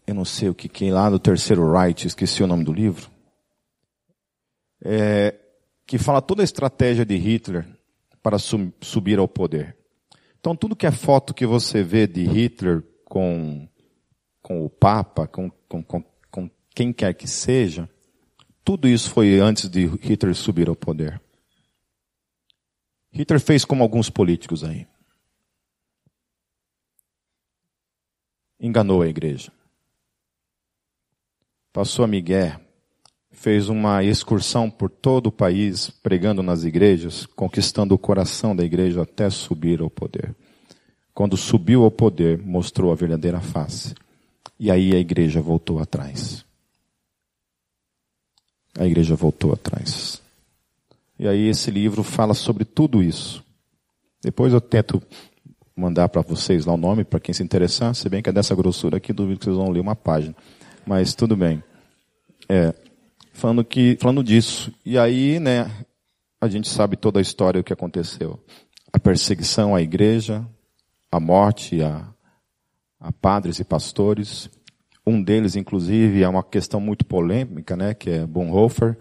eu 0.06 0.14
não 0.14 0.22
sei 0.26 0.50
o 0.50 0.54
que, 0.54 0.68
que 0.68 0.90
lá 0.90 1.08
do 1.08 1.18
terceiro 1.18 1.72
Reich, 1.72 2.06
esqueci 2.06 2.42
o 2.42 2.46
nome 2.46 2.62
do 2.62 2.74
livro. 2.74 3.10
É, 4.84 5.34
que 5.86 5.96
fala 5.96 6.20
toda 6.20 6.42
a 6.42 6.44
estratégia 6.44 7.06
de 7.06 7.16
Hitler 7.16 7.66
para 8.22 8.36
subir 8.38 9.18
ao 9.18 9.26
poder. 9.26 9.74
Então, 10.38 10.54
tudo 10.54 10.76
que 10.76 10.86
é 10.86 10.90
foto 10.90 11.32
que 11.32 11.46
você 11.46 11.82
vê 11.82 12.06
de 12.06 12.22
Hitler 12.22 12.82
com, 13.02 13.66
com 14.42 14.62
o 14.62 14.68
Papa, 14.68 15.26
com, 15.26 15.50
com, 15.66 15.82
com, 15.82 16.04
com 16.30 16.50
quem 16.74 16.92
quer 16.92 17.14
que 17.14 17.26
seja, 17.26 17.88
tudo 18.62 18.86
isso 18.86 19.10
foi 19.10 19.40
antes 19.40 19.70
de 19.70 19.86
Hitler 19.86 20.34
subir 20.34 20.68
ao 20.68 20.76
poder. 20.76 21.18
Hitler 23.16 23.40
fez 23.40 23.64
como 23.64 23.82
alguns 23.82 24.10
políticos 24.10 24.62
aí. 24.62 24.86
Enganou 28.60 29.00
a 29.00 29.08
igreja. 29.08 29.50
Passou 31.72 32.04
a 32.04 32.08
Miguel, 32.08 32.60
fez 33.30 33.68
uma 33.68 34.02
excursão 34.04 34.70
por 34.70 34.90
todo 34.90 35.28
o 35.28 35.32
país, 35.32 35.90
pregando 35.90 36.42
nas 36.42 36.64
igrejas, 36.64 37.26
conquistando 37.26 37.94
o 37.94 37.98
coração 37.98 38.54
da 38.54 38.64
igreja 38.64 39.02
até 39.02 39.28
subir 39.30 39.80
ao 39.80 39.90
poder. 39.90 40.34
Quando 41.14 41.36
subiu 41.36 41.84
ao 41.84 41.90
poder, 41.90 42.38
mostrou 42.38 42.92
a 42.92 42.94
verdadeira 42.94 43.40
face. 43.40 43.94
E 44.58 44.70
aí 44.70 44.94
a 44.94 44.98
igreja 44.98 45.40
voltou 45.40 45.78
atrás. 45.78 46.44
A 48.78 48.86
igreja 48.86 49.14
voltou 49.14 49.52
atrás. 49.52 50.20
E 51.18 51.26
aí 51.26 51.48
esse 51.48 51.70
livro 51.70 52.02
fala 52.02 52.34
sobre 52.34 52.64
tudo 52.64 53.02
isso. 53.02 53.44
Depois 54.22 54.52
eu 54.52 54.60
tento 54.60 55.02
mandar 55.74 56.08
para 56.08 56.22
vocês 56.22 56.64
lá 56.66 56.74
o 56.74 56.78
nome, 56.78 57.04
para 57.04 57.20
quem 57.20 57.34
se 57.34 57.42
interessar, 57.42 57.94
se 57.94 58.08
bem 58.08 58.22
que 58.22 58.30
é 58.30 58.32
dessa 58.32 58.54
grossura 58.54 58.96
aqui, 58.96 59.12
duvido 59.12 59.38
que 59.38 59.44
vocês 59.44 59.56
vão 59.56 59.70
ler 59.70 59.80
uma 59.80 59.94
página. 59.94 60.34
Mas 60.86 61.14
tudo 61.14 61.36
bem. 61.36 61.62
É, 62.48 62.74
falando, 63.32 63.64
que, 63.64 63.98
falando 64.00 64.24
disso. 64.24 64.72
E 64.84 64.98
aí, 64.98 65.38
né, 65.38 65.70
a 66.40 66.48
gente 66.48 66.68
sabe 66.68 66.96
toda 66.96 67.18
a 67.18 67.22
história, 67.22 67.60
o 67.60 67.64
que 67.64 67.72
aconteceu. 67.72 68.40
A 68.92 68.98
perseguição 68.98 69.74
à 69.74 69.82
igreja, 69.82 70.46
a 71.10 71.20
morte 71.20 71.82
a, 71.82 72.08
a 72.98 73.12
padres 73.12 73.58
e 73.58 73.64
pastores. 73.64 74.48
Um 75.06 75.22
deles, 75.22 75.56
inclusive, 75.56 76.22
é 76.22 76.28
uma 76.28 76.42
questão 76.42 76.80
muito 76.80 77.04
polêmica, 77.04 77.76
né, 77.76 77.94
que 77.94 78.10
é 78.10 78.26
Bonhoeffer, 78.26 78.96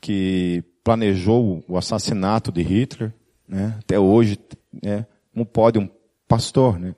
que 0.00 0.64
planejou 0.86 1.64
o 1.66 1.76
assassinato 1.76 2.52
de 2.52 2.62
Hitler, 2.62 3.12
né? 3.48 3.74
Até 3.80 3.98
hoje, 3.98 4.38
né? 4.80 5.04
Como 5.32 5.44
pode 5.44 5.80
um 5.80 5.90
pastor, 6.28 6.78
né? 6.78 6.94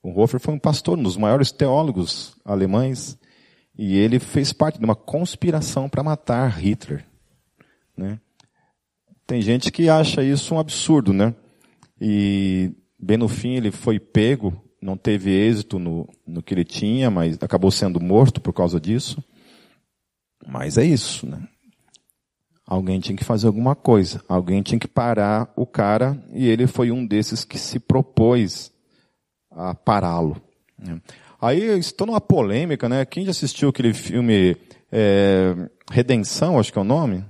O 0.00 0.20
Hofer 0.20 0.38
foi 0.38 0.54
um 0.54 0.58
pastor, 0.58 0.96
um 0.96 1.02
dos 1.02 1.16
maiores 1.16 1.50
teólogos 1.50 2.36
alemães, 2.44 3.18
e 3.76 3.96
ele 3.96 4.20
fez 4.20 4.52
parte 4.52 4.78
de 4.78 4.84
uma 4.84 4.94
conspiração 4.94 5.88
para 5.88 6.04
matar 6.04 6.60
Hitler, 6.60 7.04
né? 7.96 8.20
Tem 9.26 9.42
gente 9.42 9.72
que 9.72 9.88
acha 9.88 10.22
isso 10.22 10.54
um 10.54 10.60
absurdo, 10.60 11.12
né? 11.12 11.34
E 12.00 12.70
bem 12.96 13.16
no 13.16 13.26
fim 13.26 13.54
ele 13.54 13.72
foi 13.72 13.98
pego, 13.98 14.62
não 14.80 14.96
teve 14.96 15.32
êxito 15.32 15.80
no, 15.80 16.08
no 16.24 16.40
que 16.40 16.54
ele 16.54 16.64
tinha, 16.64 17.10
mas 17.10 17.36
acabou 17.40 17.72
sendo 17.72 17.98
morto 17.98 18.40
por 18.40 18.52
causa 18.52 18.80
disso. 18.80 19.20
Mas 20.46 20.78
é 20.78 20.84
isso, 20.84 21.26
né? 21.26 21.48
Alguém 22.68 23.00
tinha 23.00 23.16
que 23.16 23.24
fazer 23.24 23.46
alguma 23.46 23.74
coisa. 23.74 24.22
Alguém 24.28 24.60
tinha 24.60 24.78
que 24.78 24.86
parar 24.86 25.50
o 25.56 25.64
cara 25.64 26.22
e 26.34 26.46
ele 26.46 26.66
foi 26.66 26.90
um 26.90 27.06
desses 27.06 27.42
que 27.42 27.58
se 27.58 27.80
propôs 27.80 28.70
a 29.50 29.74
pará-lo. 29.74 30.36
Né? 30.78 31.00
Aí 31.40 31.78
estou 31.78 32.06
numa 32.06 32.20
polêmica, 32.20 32.86
né? 32.86 33.06
Quem 33.06 33.24
já 33.24 33.30
assistiu 33.30 33.70
aquele 33.70 33.94
filme 33.94 34.54
é, 34.92 35.54
Redenção, 35.90 36.58
acho 36.58 36.70
que 36.70 36.78
é 36.78 36.82
o 36.82 36.84
nome? 36.84 37.24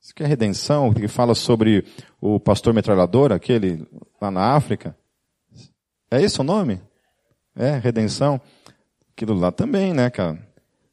Isso 0.00 0.14
que 0.14 0.22
é 0.22 0.26
Redenção, 0.26 0.94
que 0.94 1.08
fala 1.08 1.34
sobre 1.34 1.84
o 2.20 2.38
pastor 2.38 2.72
metralhador, 2.72 3.32
aquele 3.32 3.84
lá 4.20 4.30
na 4.30 4.54
África. 4.54 4.96
É 6.08 6.22
esse 6.22 6.40
o 6.40 6.44
nome? 6.44 6.80
É, 7.56 7.78
Redenção. 7.78 8.40
Aquilo 9.10 9.34
lá 9.34 9.50
também, 9.50 9.92
né, 9.92 10.08
cara? 10.08 10.38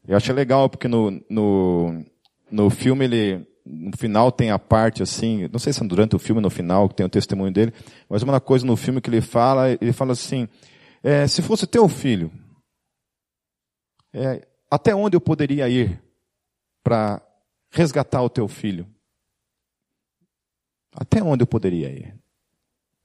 Eu 0.08 0.16
achei 0.16 0.34
legal, 0.34 0.68
porque 0.68 0.88
no, 0.88 1.22
no, 1.30 2.04
no 2.52 2.70
filme 2.70 3.04
ele, 3.06 3.46
no 3.64 3.96
final 3.96 4.30
tem 4.30 4.50
a 4.50 4.58
parte 4.58 5.02
assim, 5.02 5.48
não 5.50 5.58
sei 5.58 5.72
se 5.72 5.82
é 5.82 5.86
durante 5.86 6.14
o 6.14 6.18
filme 6.18 6.40
no 6.40 6.50
final 6.50 6.88
que 6.88 6.94
tem 6.94 7.06
o 7.06 7.08
testemunho 7.08 7.52
dele, 7.52 7.72
mas 8.08 8.22
uma 8.22 8.40
coisa 8.40 8.66
no 8.66 8.76
filme 8.76 9.00
que 9.00 9.08
ele 9.10 9.20
fala, 9.20 9.70
ele 9.70 9.92
fala 9.92 10.12
assim, 10.12 10.46
é, 11.02 11.26
se 11.26 11.42
fosse 11.42 11.66
teu 11.66 11.88
filho, 11.88 12.30
é, 14.12 14.46
até 14.70 14.94
onde 14.94 15.16
eu 15.16 15.20
poderia 15.20 15.68
ir 15.68 16.00
para 16.82 17.22
resgatar 17.70 18.22
o 18.22 18.30
teu 18.30 18.46
filho? 18.46 18.86
Até 20.94 21.22
onde 21.22 21.42
eu 21.42 21.46
poderia 21.46 21.88
ir? 21.88 22.14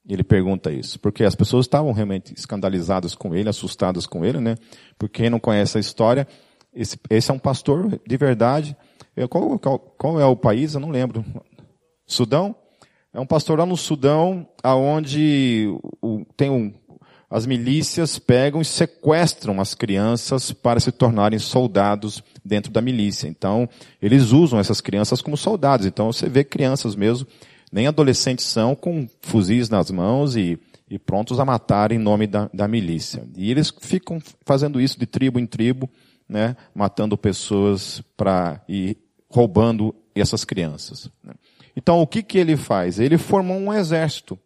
Ele 0.08 0.24
pergunta 0.24 0.72
isso, 0.72 1.00
porque 1.00 1.24
as 1.24 1.36
pessoas 1.36 1.66
estavam 1.66 1.92
realmente 1.92 2.34
escandalizadas 2.34 3.16
com 3.16 3.36
ele, 3.36 3.50
assustadas 3.50 4.06
com 4.06 4.24
ele, 4.24 4.40
né? 4.40 4.56
Porque 4.98 5.22
quem 5.22 5.30
não 5.30 5.40
conhece 5.40 5.78
a 5.78 5.82
história, 5.82 6.28
esse, 6.74 6.98
esse 7.10 7.32
é 7.32 7.34
um 7.34 7.40
pastor 7.40 8.00
de 8.06 8.18
verdade, 8.18 8.76
qual, 9.26 9.58
qual, 9.58 9.80
qual, 9.80 10.20
é 10.20 10.26
o 10.26 10.36
país? 10.36 10.74
Eu 10.74 10.82
não 10.82 10.92
lembro. 10.92 11.26
Sudão? 12.06 12.56
É 13.14 13.20
um 13.20 13.26
pastor 13.26 13.58
lá 13.58 13.66
no 13.66 13.78
Sudão, 13.78 14.48
aonde 14.62 15.68
o, 16.02 16.24
tem 16.36 16.52
um, 16.52 16.72
as 17.30 17.46
milícias 17.46 18.20
pegam 18.20 18.62
e 18.62 18.66
sequestram 18.66 19.60
as 19.60 19.74
crianças 19.74 20.52
para 20.52 20.80
se 20.80 20.92
tornarem 20.92 21.40
soldados 21.40 22.24
dentro 22.44 22.72
da 22.72 22.82
milícia. 22.82 23.28
Então, 23.28 23.68
eles 24.02 24.32
usam 24.32 24.60
essas 24.60 24.80
crianças 24.80 25.22
como 25.22 25.36
soldados. 25.36 25.86
Então, 25.86 26.12
você 26.12 26.30
vê 26.30 26.44
crianças 26.44 26.96
mesmo, 26.96 27.28
nem 27.72 27.88
adolescentes 27.88 28.46
são, 28.46 28.76
com 28.76 29.10
fuzis 29.22 29.70
nas 29.70 29.92
mãos 29.92 30.38
e, 30.38 30.58
e 30.90 30.98
prontos 30.98 31.40
a 31.40 31.46
matar 31.46 31.92
em 31.92 31.98
nome 31.98 32.28
da, 32.28 32.50
da 32.54 32.68
milícia. 32.68 33.28
E 33.36 33.52
eles 33.52 33.74
ficam 33.82 34.20
fazendo 34.46 34.80
isso 34.80 34.98
de 34.98 35.06
tribo 35.06 35.38
em 35.38 35.46
tribo, 35.46 35.90
né, 36.30 36.56
matando 36.74 37.18
pessoas 37.18 38.02
para 38.16 38.62
e 38.70 38.96
roubando 39.30 39.94
essas 40.16 40.44
crianças. 40.44 41.10
Né? 41.24 41.34
Então, 41.76 42.02
o 42.02 42.08
que, 42.08 42.24
que 42.24 42.38
ele 42.38 42.58
faz? 42.58 43.00
Ele 43.00 43.18
formou 43.18 43.58
um 43.58 43.74
exército. 43.74 44.40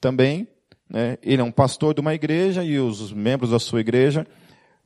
Também, 0.00 0.48
né, 0.88 1.18
ele 1.22 1.42
é 1.42 1.44
um 1.44 1.52
pastor 1.52 1.94
de 1.94 2.00
uma 2.00 2.14
igreja 2.14 2.64
e 2.64 2.78
os 2.78 3.12
membros 3.12 3.50
da 3.50 3.58
sua 3.58 3.80
igreja 3.80 4.26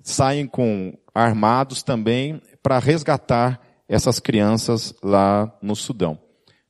saem 0.02 0.46
com 0.46 0.96
armados 1.14 1.82
também 1.82 2.40
para 2.62 2.78
resgatar 2.78 3.60
essas 3.88 4.18
crianças 4.18 4.94
lá 5.02 5.56
no 5.62 5.76
Sudão. 5.76 6.18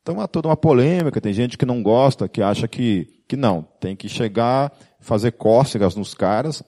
Então 0.03 0.20
há 0.20 0.29
toda 0.29 0.49
uma 0.49 0.57
polêmica, 0.57 1.20
tem 1.20 1.33
gente 1.33 1.57
que 1.57 1.64
não 1.64 1.83
gosta, 1.83 2.29
que 2.29 2.43
acha 2.43 2.68
que, 2.68 3.09
que 3.27 3.37
não, 3.37 3.62
tem 3.81 3.97
que 3.97 4.09
chegar, 4.09 4.72
fazer 5.01 5.33
cócegas 5.33 5.97
nos 5.97 6.12
caras, 6.12 6.62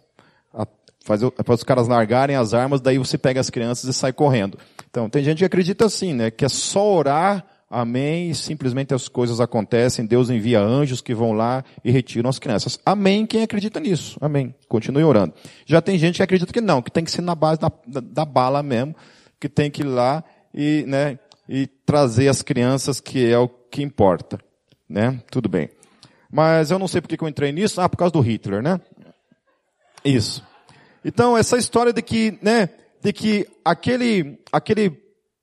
fazer 1.06 1.30
para 1.30 1.54
os 1.54 1.62
caras 1.62 1.86
largarem 1.86 2.36
as 2.36 2.52
armas, 2.52 2.80
daí 2.80 2.98
você 2.98 3.16
pega 3.16 3.40
as 3.40 3.48
crianças 3.48 3.88
e 3.88 3.92
sai 3.92 4.12
correndo. 4.12 4.58
Então, 4.90 5.08
tem 5.08 5.22
gente 5.22 5.38
que 5.38 5.44
acredita 5.44 5.86
assim, 5.86 6.12
né? 6.12 6.30
Que 6.30 6.44
é 6.44 6.48
só 6.48 6.84
orar, 6.84 7.46
amém, 7.70 8.30
e 8.30 8.34
simplesmente 8.34 8.92
as 8.92 9.08
coisas 9.08 9.40
acontecem, 9.40 10.04
Deus 10.04 10.30
envia 10.30 10.60
anjos 10.60 11.00
que 11.00 11.14
vão 11.14 11.32
lá 11.32 11.64
e 11.84 11.90
retiram 11.90 12.28
as 12.28 12.40
crianças. 12.40 12.78
Amém, 12.84 13.24
quem 13.24 13.42
acredita 13.42 13.78
nisso? 13.78 14.18
Amém. 14.20 14.52
Continue 14.68 15.04
orando. 15.04 15.32
Já 15.64 15.80
tem 15.80 15.96
gente 15.96 16.16
que 16.16 16.22
acredita 16.22 16.52
que 16.52 16.60
não, 16.60 16.82
que 16.82 16.90
tem 16.90 17.04
que 17.04 17.10
ser 17.10 17.22
na 17.22 17.34
base 17.34 17.60
da, 17.60 17.70
da, 17.86 18.00
da 18.00 18.24
bala 18.24 18.62
mesmo, 18.62 18.94
que 19.38 19.48
tem 19.48 19.70
que 19.70 19.82
ir 19.82 19.86
lá 19.86 20.24
e, 20.52 20.84
né, 20.88 21.18
e 21.48 21.68
trazer 21.86 22.28
as 22.28 22.42
crianças, 22.42 23.00
que 23.00 23.30
é 23.30 23.38
o 23.38 23.48
que 23.48 23.80
importa. 23.80 24.40
Né? 24.88 25.20
Tudo 25.30 25.48
bem. 25.48 25.68
Mas 26.30 26.70
eu 26.70 26.78
não 26.78 26.88
sei 26.88 27.00
por 27.00 27.08
que 27.08 27.22
eu 27.22 27.28
entrei 27.28 27.52
nisso. 27.52 27.80
Ah, 27.80 27.88
por 27.88 27.96
causa 27.96 28.12
do 28.12 28.20
Hitler, 28.20 28.62
né? 28.62 28.80
Isso. 30.04 30.44
Então, 31.08 31.38
essa 31.38 31.56
história 31.56 31.92
de 31.92 32.02
que, 32.02 32.36
né, 32.42 32.68
de 33.00 33.12
que 33.12 33.46
aquele, 33.64 34.40
aquele 34.50 34.90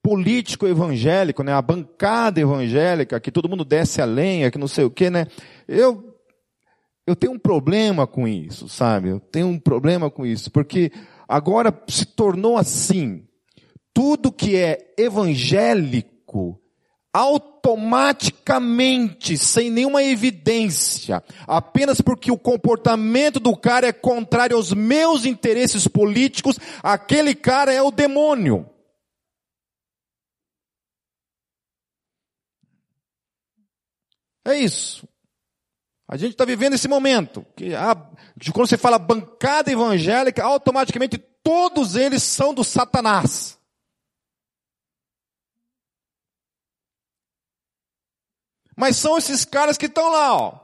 político 0.03 0.68
evangélico, 0.68 1.41
né, 1.41 1.53
a 1.53 1.61
bancada 1.61 2.41
evangélica, 2.41 3.18
que 3.18 3.32
todo 3.32 3.47
mundo 3.47 3.64
desce 3.64 4.01
a 4.01 4.05
lenha, 4.05 4.51
que 4.51 4.57
não 4.57 4.68
sei 4.68 4.84
o 4.84 4.91
quê, 4.91 5.09
né, 5.09 5.26
eu, 5.66 6.20
eu 7.07 7.16
tenho 7.16 7.32
um 7.32 7.39
problema 7.39 8.05
com 8.05 8.28
isso, 8.28 8.68
sabe? 8.68 9.07
Eu 9.07 9.22
tenho 9.22 9.47
um 9.47 9.57
problema 9.57 10.11
com 10.11 10.26
isso, 10.26 10.51
porque 10.51 10.91
agora 11.26 11.74
se 11.88 12.05
tornou 12.07 12.57
assim. 12.57 13.26
Tudo 13.93 14.34
que 14.34 14.57
é 14.57 14.93
evangélico 14.97 16.59
automaticamente, 17.14 19.38
sem 19.38 19.70
nenhuma 19.70 20.03
evidência, 20.03 21.24
apenas 21.47 22.01
porque 22.01 22.32
o 22.32 22.38
comportamento 22.38 23.39
do 23.39 23.55
cara 23.55 23.88
é 23.88 23.93
contrário 23.93 24.57
aos 24.57 24.74
meus 24.74 25.24
interesses 25.24 25.88
políticos, 25.88 26.57
aquele 26.82 27.36
cara 27.36 27.72
é 27.72 27.84
o 27.84 27.91
demônio. 27.91 28.68
É 34.45 34.57
isso. 34.57 35.07
A 36.07 36.18
gente 36.18 36.32
está 36.32 36.45
vivendo 36.45 36.74
esse 36.74 36.88
momento. 36.88 37.45
Que 37.55 37.74
a, 37.74 37.95
quando 38.53 38.68
você 38.68 38.78
fala 38.78 38.99
bancada 38.99 39.72
evangélica, 39.72 40.43
automaticamente 40.43 41.18
todos 41.18 41.95
eles 41.95 42.24
são 42.24 42.53
do 42.53 42.64
Satanás. 42.64 43.57
Mas 48.76 48.97
são 48.97 49.17
esses 49.17 49.45
caras 49.45 49.78
que 49.78 49.86
estão 49.86 50.11
lá, 50.11 50.36
ó. 50.36 50.59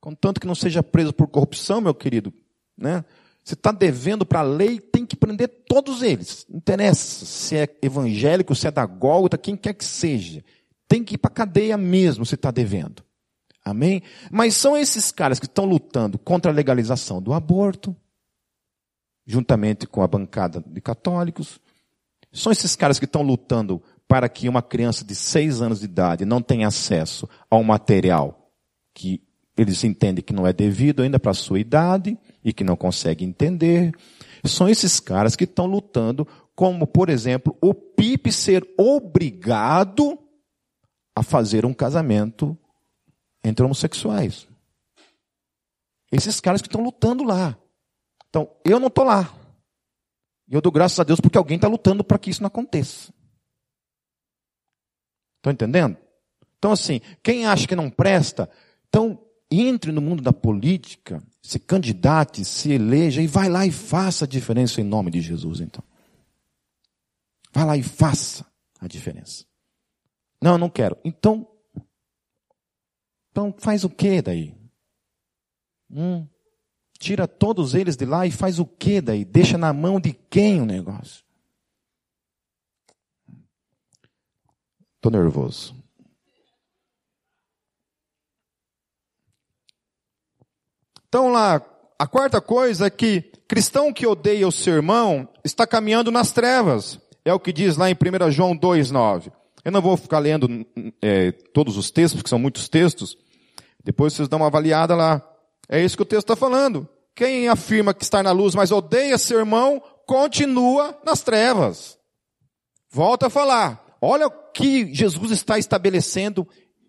Contanto 0.00 0.40
que 0.40 0.46
não 0.46 0.54
seja 0.54 0.82
preso 0.82 1.12
por 1.12 1.28
corrupção, 1.28 1.80
meu 1.80 1.94
querido, 1.94 2.32
né? 2.76 3.04
Você 3.44 3.54
está 3.54 3.72
devendo 3.72 4.24
para 4.24 4.40
a 4.40 4.42
lei, 4.42 4.80
tem 4.80 5.04
que 5.04 5.16
prender 5.16 5.48
todos 5.66 6.02
eles. 6.02 6.46
Não 6.48 6.58
interessa 6.58 7.24
se 7.24 7.56
é 7.56 7.78
evangélico, 7.82 8.54
se 8.54 8.68
é 8.68 8.70
da 8.70 8.86
Gólgota, 8.86 9.36
quem 9.36 9.56
quer 9.56 9.74
que 9.74 9.84
seja. 9.84 10.44
Tem 10.86 11.02
que 11.02 11.14
ir 11.14 11.18
para 11.18 11.30
a 11.30 11.34
cadeia 11.34 11.76
mesmo 11.76 12.24
se 12.24 12.36
está 12.36 12.50
devendo. 12.50 13.02
Amém? 13.64 14.02
Mas 14.30 14.54
são 14.54 14.76
esses 14.76 15.10
caras 15.10 15.38
que 15.38 15.46
estão 15.46 15.64
lutando 15.64 16.18
contra 16.18 16.50
a 16.50 16.54
legalização 16.54 17.22
do 17.22 17.32
aborto, 17.32 17.96
juntamente 19.24 19.86
com 19.86 20.02
a 20.02 20.08
bancada 20.08 20.62
de 20.66 20.80
católicos. 20.80 21.60
São 22.32 22.50
esses 22.50 22.74
caras 22.74 22.98
que 22.98 23.04
estão 23.04 23.22
lutando 23.22 23.82
para 24.08 24.28
que 24.28 24.48
uma 24.48 24.62
criança 24.62 25.04
de 25.04 25.14
seis 25.14 25.62
anos 25.62 25.80
de 25.80 25.86
idade 25.86 26.24
não 26.24 26.42
tenha 26.42 26.68
acesso 26.68 27.28
a 27.50 27.56
um 27.56 27.64
material 27.64 28.50
que 28.94 29.22
eles 29.56 29.82
entendem 29.84 30.24
que 30.24 30.32
não 30.32 30.46
é 30.46 30.52
devido 30.52 31.02
ainda 31.02 31.18
para 31.18 31.30
a 31.30 31.34
sua 31.34 31.60
idade 31.60 32.18
e 32.44 32.52
que 32.52 32.64
não 32.64 32.76
consegue 32.76 33.24
entender. 33.24 33.92
São 34.44 34.68
esses 34.68 34.98
caras 34.98 35.36
que 35.36 35.44
estão 35.44 35.66
lutando, 35.66 36.26
como, 36.54 36.86
por 36.86 37.08
exemplo, 37.08 37.56
o 37.60 37.74
Pipe 37.74 38.32
ser 38.32 38.66
obrigado 38.78 40.18
a 41.14 41.22
fazer 41.22 41.66
um 41.66 41.74
casamento 41.74 42.56
entre 43.44 43.64
homossexuais. 43.64 44.48
Esses 46.10 46.40
caras 46.40 46.60
que 46.60 46.68
estão 46.68 46.82
lutando 46.82 47.24
lá. 47.24 47.56
Então, 48.28 48.50
eu 48.64 48.80
não 48.80 48.88
estou 48.88 49.04
lá. 49.04 49.32
E 50.48 50.54
eu 50.54 50.60
dou 50.60 50.72
graças 50.72 50.98
a 50.98 51.04
Deus 51.04 51.20
porque 51.20 51.38
alguém 51.38 51.56
está 51.56 51.68
lutando 51.68 52.02
para 52.02 52.18
que 52.18 52.30
isso 52.30 52.42
não 52.42 52.48
aconteça. 52.48 53.12
Estão 55.42 55.52
entendendo? 55.52 55.96
Então, 56.56 56.70
assim, 56.70 57.00
quem 57.20 57.44
acha 57.46 57.66
que 57.66 57.74
não 57.74 57.90
presta, 57.90 58.48
então 58.88 59.18
entre 59.50 59.90
no 59.90 60.00
mundo 60.00 60.22
da 60.22 60.32
política, 60.32 61.20
se 61.42 61.58
candidate, 61.58 62.44
se 62.44 62.70
eleja 62.70 63.20
e 63.20 63.26
vai 63.26 63.48
lá 63.48 63.66
e 63.66 63.72
faça 63.72 64.24
a 64.24 64.28
diferença 64.28 64.80
em 64.80 64.84
nome 64.84 65.10
de 65.10 65.20
Jesus, 65.20 65.60
então. 65.60 65.82
Vai 67.52 67.66
lá 67.66 67.76
e 67.76 67.82
faça 67.82 68.46
a 68.80 68.86
diferença. 68.86 69.44
Não, 70.40 70.52
eu 70.52 70.58
não 70.58 70.70
quero. 70.70 70.96
Então, 71.04 71.46
então 73.30 73.54
faz 73.58 73.82
o 73.82 73.90
que 73.90 74.22
daí? 74.22 74.54
Hum, 75.90 76.26
tira 76.98 77.26
todos 77.26 77.74
eles 77.74 77.96
de 77.96 78.06
lá 78.06 78.24
e 78.24 78.30
faz 78.30 78.60
o 78.60 78.64
que 78.64 79.00
daí? 79.00 79.24
Deixa 79.24 79.58
na 79.58 79.72
mão 79.72 80.00
de 80.00 80.12
quem 80.12 80.60
o 80.60 80.64
negócio? 80.64 81.24
Estou 85.02 85.10
nervoso. 85.10 85.74
Então 91.08 91.32
lá, 91.32 91.60
a 91.98 92.06
quarta 92.06 92.40
coisa 92.40 92.86
é 92.86 92.90
que 92.90 93.20
cristão 93.48 93.92
que 93.92 94.06
odeia 94.06 94.46
o 94.46 94.52
seu 94.52 94.74
irmão 94.74 95.28
está 95.44 95.66
caminhando 95.66 96.12
nas 96.12 96.30
trevas. 96.30 97.00
É 97.24 97.34
o 97.34 97.40
que 97.40 97.52
diz 97.52 97.76
lá 97.76 97.90
em 97.90 97.94
1 97.94 98.30
João 98.30 98.56
2,9. 98.56 99.32
Eu 99.64 99.72
não 99.72 99.82
vou 99.82 99.96
ficar 99.96 100.20
lendo 100.20 100.64
é, 101.02 101.32
todos 101.32 101.76
os 101.76 101.90
textos, 101.90 102.20
porque 102.20 102.30
são 102.30 102.38
muitos 102.38 102.68
textos. 102.68 103.18
Depois 103.82 104.12
vocês 104.12 104.28
dão 104.28 104.38
uma 104.38 104.46
avaliada 104.46 104.94
lá. 104.94 105.20
É 105.68 105.84
isso 105.84 105.96
que 105.96 106.02
o 106.04 106.06
texto 106.06 106.32
está 106.32 106.36
falando. 106.36 106.88
Quem 107.12 107.48
afirma 107.48 107.92
que 107.92 108.04
está 108.04 108.22
na 108.22 108.30
luz, 108.30 108.54
mas 108.54 108.70
odeia 108.70 109.18
seu 109.18 109.40
irmão, 109.40 109.82
continua 110.06 110.96
nas 111.04 111.24
trevas. 111.24 111.98
Volta 112.88 113.26
a 113.26 113.30
falar. 113.30 113.81
Olha 114.04 114.26
o 114.26 114.30
que 114.52 114.92
Jesus 114.92 115.30
está 115.30 115.56
estabelecendo 115.56 116.48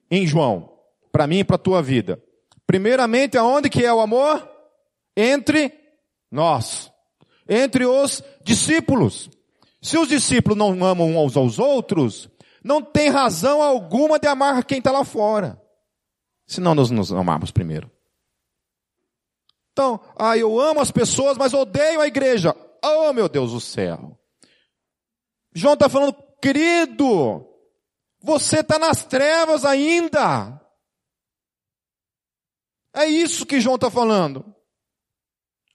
em 0.09 0.25
João, 0.25 0.73
para 1.11 1.27
mim 1.27 1.39
e 1.39 1.43
para 1.43 1.57
a 1.57 1.59
tua 1.59 1.79
vida. 1.79 2.19
Primeiramente, 2.65 3.37
aonde 3.37 3.69
que 3.69 3.85
é 3.85 3.93
o 3.93 4.01
amor? 4.01 4.49
Entre 5.15 5.71
nós, 6.31 6.91
entre 7.47 7.85
os 7.85 8.23
discípulos. 8.43 9.29
Se 9.79 9.95
os 9.95 10.07
discípulos 10.07 10.57
não 10.57 10.83
amam 10.83 11.15
uns 11.15 11.37
aos 11.37 11.59
outros, 11.59 12.27
não 12.63 12.81
tem 12.81 13.09
razão 13.09 13.61
alguma 13.61 14.17
de 14.17 14.27
amar 14.27 14.63
quem 14.65 14.79
está 14.79 14.91
lá 14.91 15.05
fora. 15.05 15.61
Se 16.47 16.59
não 16.59 16.73
nós 16.73 16.89
nos 16.89 17.13
amarmos 17.13 17.51
primeiro. 17.51 17.91
Então, 19.71 19.99
ah, 20.17 20.35
eu 20.35 20.59
amo 20.59 20.79
as 20.79 20.89
pessoas, 20.89 21.37
mas 21.37 21.53
odeio 21.53 22.01
a 22.01 22.07
igreja. 22.07 22.55
Oh, 22.83 23.13
meu 23.13 23.29
Deus 23.29 23.51
do 23.51 23.61
céu. 23.61 24.17
João 25.53 25.75
está 25.75 25.87
falando 25.87 26.15
Querido, 26.43 27.47
você 28.19 28.59
está 28.59 28.77
nas 28.77 29.05
trevas 29.05 29.63
ainda. 29.63 30.59
É 32.93 33.05
isso 33.05 33.45
que 33.45 33.61
João 33.61 33.75
está 33.75 33.89
falando. 33.89 34.53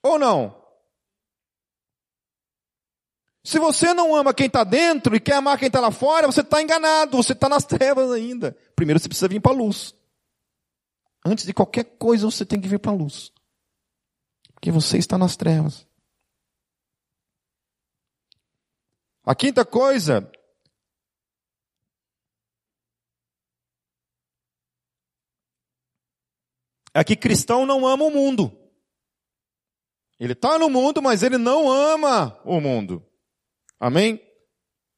Ou 0.03 0.19
não? 0.19 0.63
Se 3.43 3.57
você 3.57 3.95
não 3.95 4.15
ama 4.15 4.31
quem 4.31 4.45
está 4.45 4.63
dentro 4.63 5.15
e 5.15 5.19
quer 5.19 5.37
amar 5.37 5.57
quem 5.57 5.65
está 5.65 5.79
lá 5.79 5.89
fora, 5.89 6.27
você 6.27 6.41
está 6.41 6.61
enganado, 6.61 7.17
você 7.17 7.33
está 7.33 7.49
nas 7.49 7.65
trevas 7.65 8.11
ainda. 8.11 8.55
Primeiro 8.75 8.99
você 8.99 9.09
precisa 9.09 9.27
vir 9.27 9.41
para 9.41 9.53
a 9.53 9.55
luz. 9.55 9.95
Antes 11.25 11.47
de 11.47 11.53
qualquer 11.53 11.97
coisa, 11.97 12.29
você 12.29 12.45
tem 12.45 12.61
que 12.61 12.67
vir 12.67 12.77
para 12.77 12.91
a 12.91 12.95
luz. 12.95 13.33
Porque 14.53 14.71
você 14.71 14.99
está 14.99 15.17
nas 15.17 15.35
trevas. 15.35 15.87
A 19.25 19.33
quinta 19.33 19.65
coisa 19.65 20.31
é 26.93 27.03
que 27.03 27.15
cristão 27.15 27.65
não 27.65 27.85
ama 27.85 28.03
o 28.05 28.11
mundo. 28.11 28.51
Ele 30.19 30.33
está 30.33 30.59
no 30.59 30.69
mundo, 30.69 31.01
mas 31.01 31.23
ele 31.23 31.37
não 31.37 31.71
ama 31.71 32.39
o 32.43 32.59
mundo. 32.59 33.05
Amém? 33.79 34.21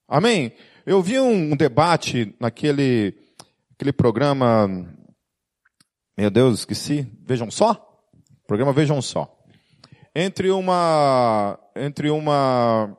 Amém? 0.07 0.53
Eu 0.85 1.01
vi 1.01 1.19
um 1.19 1.55
debate 1.55 2.35
naquele 2.39 3.15
aquele 3.73 3.93
programa, 3.93 4.67
meu 6.15 6.29
Deus, 6.29 6.59
esqueci, 6.59 7.11
vejam 7.25 7.49
só? 7.49 7.91
Programa 8.51 8.73
Vejam 8.73 9.01
Só. 9.01 9.33
Entre 10.13 10.51
uma, 10.51 11.57
entre 11.73 12.09
uma, 12.09 12.97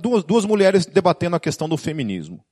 duas, 0.00 0.24
duas 0.24 0.44
mulheres 0.44 0.84
debatendo 0.84 1.36
a 1.36 1.40
questão 1.40 1.68
do 1.68 1.76
feminismo. 1.76 2.44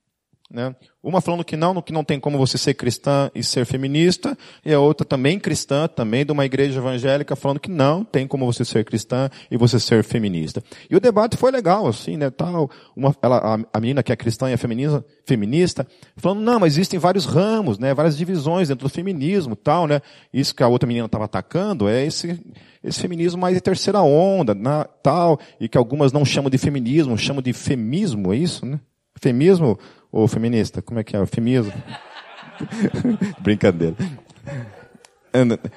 Né? 0.49 0.73
Uma 1.03 1.19
falando 1.19 1.43
que 1.43 1.57
não, 1.57 1.81
que 1.81 1.91
não 1.91 2.05
tem 2.05 2.21
como 2.21 2.37
você 2.37 2.57
ser 2.57 2.73
cristã 2.73 3.29
e 3.35 3.43
ser 3.43 3.65
feminista, 3.65 4.37
e 4.65 4.73
a 4.73 4.79
outra 4.79 5.05
também 5.05 5.37
cristã, 5.37 5.89
também 5.89 6.25
de 6.25 6.31
uma 6.31 6.45
igreja 6.45 6.79
evangélica, 6.79 7.35
falando 7.35 7.59
que 7.59 7.69
não 7.69 8.01
tem 8.05 8.25
como 8.25 8.45
você 8.45 8.63
ser 8.63 8.85
cristã 8.85 9.29
e 9.51 9.57
você 9.57 9.77
ser 9.77 10.05
feminista. 10.05 10.63
E 10.89 10.95
o 10.95 11.01
debate 11.01 11.35
foi 11.35 11.51
legal, 11.51 11.85
assim, 11.85 12.15
né, 12.15 12.29
tal. 12.29 12.71
Uma, 12.95 13.13
ela, 13.21 13.59
a, 13.73 13.79
menina 13.79 14.01
que 14.01 14.11
é 14.11 14.15
cristã 14.15 14.49
e 14.49 14.53
é 14.53 14.57
feminista, 14.57 15.05
feminista, 15.25 15.87
falando, 16.15 16.39
não, 16.39 16.61
mas 16.61 16.73
existem 16.73 16.97
vários 16.97 17.25
ramos, 17.25 17.77
né, 17.77 17.93
várias 17.93 18.17
divisões 18.17 18.69
dentro 18.69 18.87
do 18.87 18.93
feminismo, 18.93 19.53
tal, 19.53 19.85
né. 19.85 20.01
Isso 20.31 20.55
que 20.55 20.63
a 20.63 20.67
outra 20.69 20.87
menina 20.87 21.07
estava 21.07 21.25
atacando 21.25 21.89
é 21.89 22.05
esse, 22.05 22.39
esse 22.81 23.01
feminismo 23.01 23.41
mais 23.41 23.53
de 23.53 23.59
terceira 23.59 24.01
onda, 24.01 24.55
na, 24.55 24.85
tal, 24.85 25.41
e 25.59 25.67
que 25.67 25.77
algumas 25.77 26.13
não 26.13 26.23
chamam 26.23 26.49
de 26.49 26.57
feminismo, 26.57 27.17
chamam 27.17 27.41
de 27.41 27.51
femismo, 27.51 28.33
é 28.33 28.37
isso, 28.37 28.65
né? 28.65 28.79
Femismo 29.19 29.79
ou 30.11 30.27
feminista? 30.27 30.81
Como 30.81 30.99
é 30.99 31.03
que 31.03 31.15
é? 31.15 31.25
Feminismo? 31.25 31.73
Brincadeira. 33.39 33.95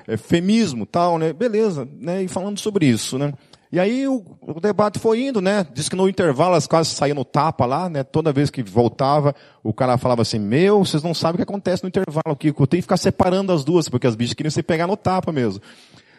é, 0.07 0.17
femismo, 0.17 0.87
tal, 0.87 1.19
né? 1.19 1.33
Beleza, 1.33 1.89
né? 1.99 2.23
E 2.23 2.29
falando 2.29 2.59
sobre 2.59 2.87
isso, 2.87 3.19
né? 3.19 3.33
E 3.73 3.79
aí 3.79 4.09
o, 4.09 4.25
o, 4.41 4.61
debate 4.61 4.99
foi 4.99 5.23
indo, 5.23 5.41
né? 5.41 5.65
Diz 5.73 5.89
que 5.89 5.95
no 5.95 6.09
intervalo 6.09 6.57
as 6.57 6.67
quase 6.67 6.91
saíam 6.91 7.15
no 7.15 7.25
tapa 7.25 7.67
lá, 7.67 7.89
né? 7.89 8.03
Toda 8.03 8.33
vez 8.33 8.51
que 8.51 8.65
voltava, 8.65 9.33
o 9.63 9.73
cara 9.73 9.97
falava 9.97 10.23
assim, 10.23 10.41
meu, 10.41 10.85
vocês 10.85 11.05
não 11.05 11.15
sabem 11.15 11.35
o 11.35 11.37
que 11.37 11.43
acontece 11.45 11.85
no 11.85 11.89
intervalo, 11.89 12.35
que 12.37 12.49
eu 12.49 12.67
tenho 12.67 12.81
que 12.81 12.83
ficar 12.83 12.97
separando 12.97 13.53
as 13.53 13.65
duas, 13.65 13.89
porque 13.89 14.09
as 14.09 14.17
bichas 14.17 14.35
queriam 14.35 14.51
se 14.51 14.63
pegar 14.63 14.89
no 14.89 14.97
tapa 14.97 15.31
mesmo. 15.31 15.63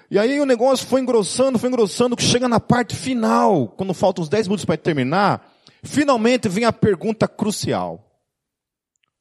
E 0.10 0.18
aí 0.18 0.40
o 0.40 0.46
negócio 0.46 0.88
foi 0.88 1.02
engrossando, 1.02 1.60
foi 1.60 1.70
engrossando, 1.70 2.16
que 2.16 2.24
chega 2.24 2.48
na 2.48 2.60
parte 2.60 2.96
final, 2.96 3.68
quando 3.76 3.94
faltam 3.94 4.22
uns 4.22 4.30
10 4.30 4.48
minutos 4.48 4.64
para 4.64 4.78
terminar, 4.78 5.51
finalmente 5.84 6.48
vem 6.48 6.66
a 6.66 6.74
pergunta 6.74 7.28
crucial. 7.28 8.08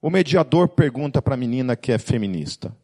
O 0.01 0.09
mediador 0.09 0.69
pergunta 0.69 1.21
para 1.21 1.35
a 1.35 1.37
menina 1.37 1.77
que 1.77 1.93
é 1.93 1.99
feminista, 1.99 2.75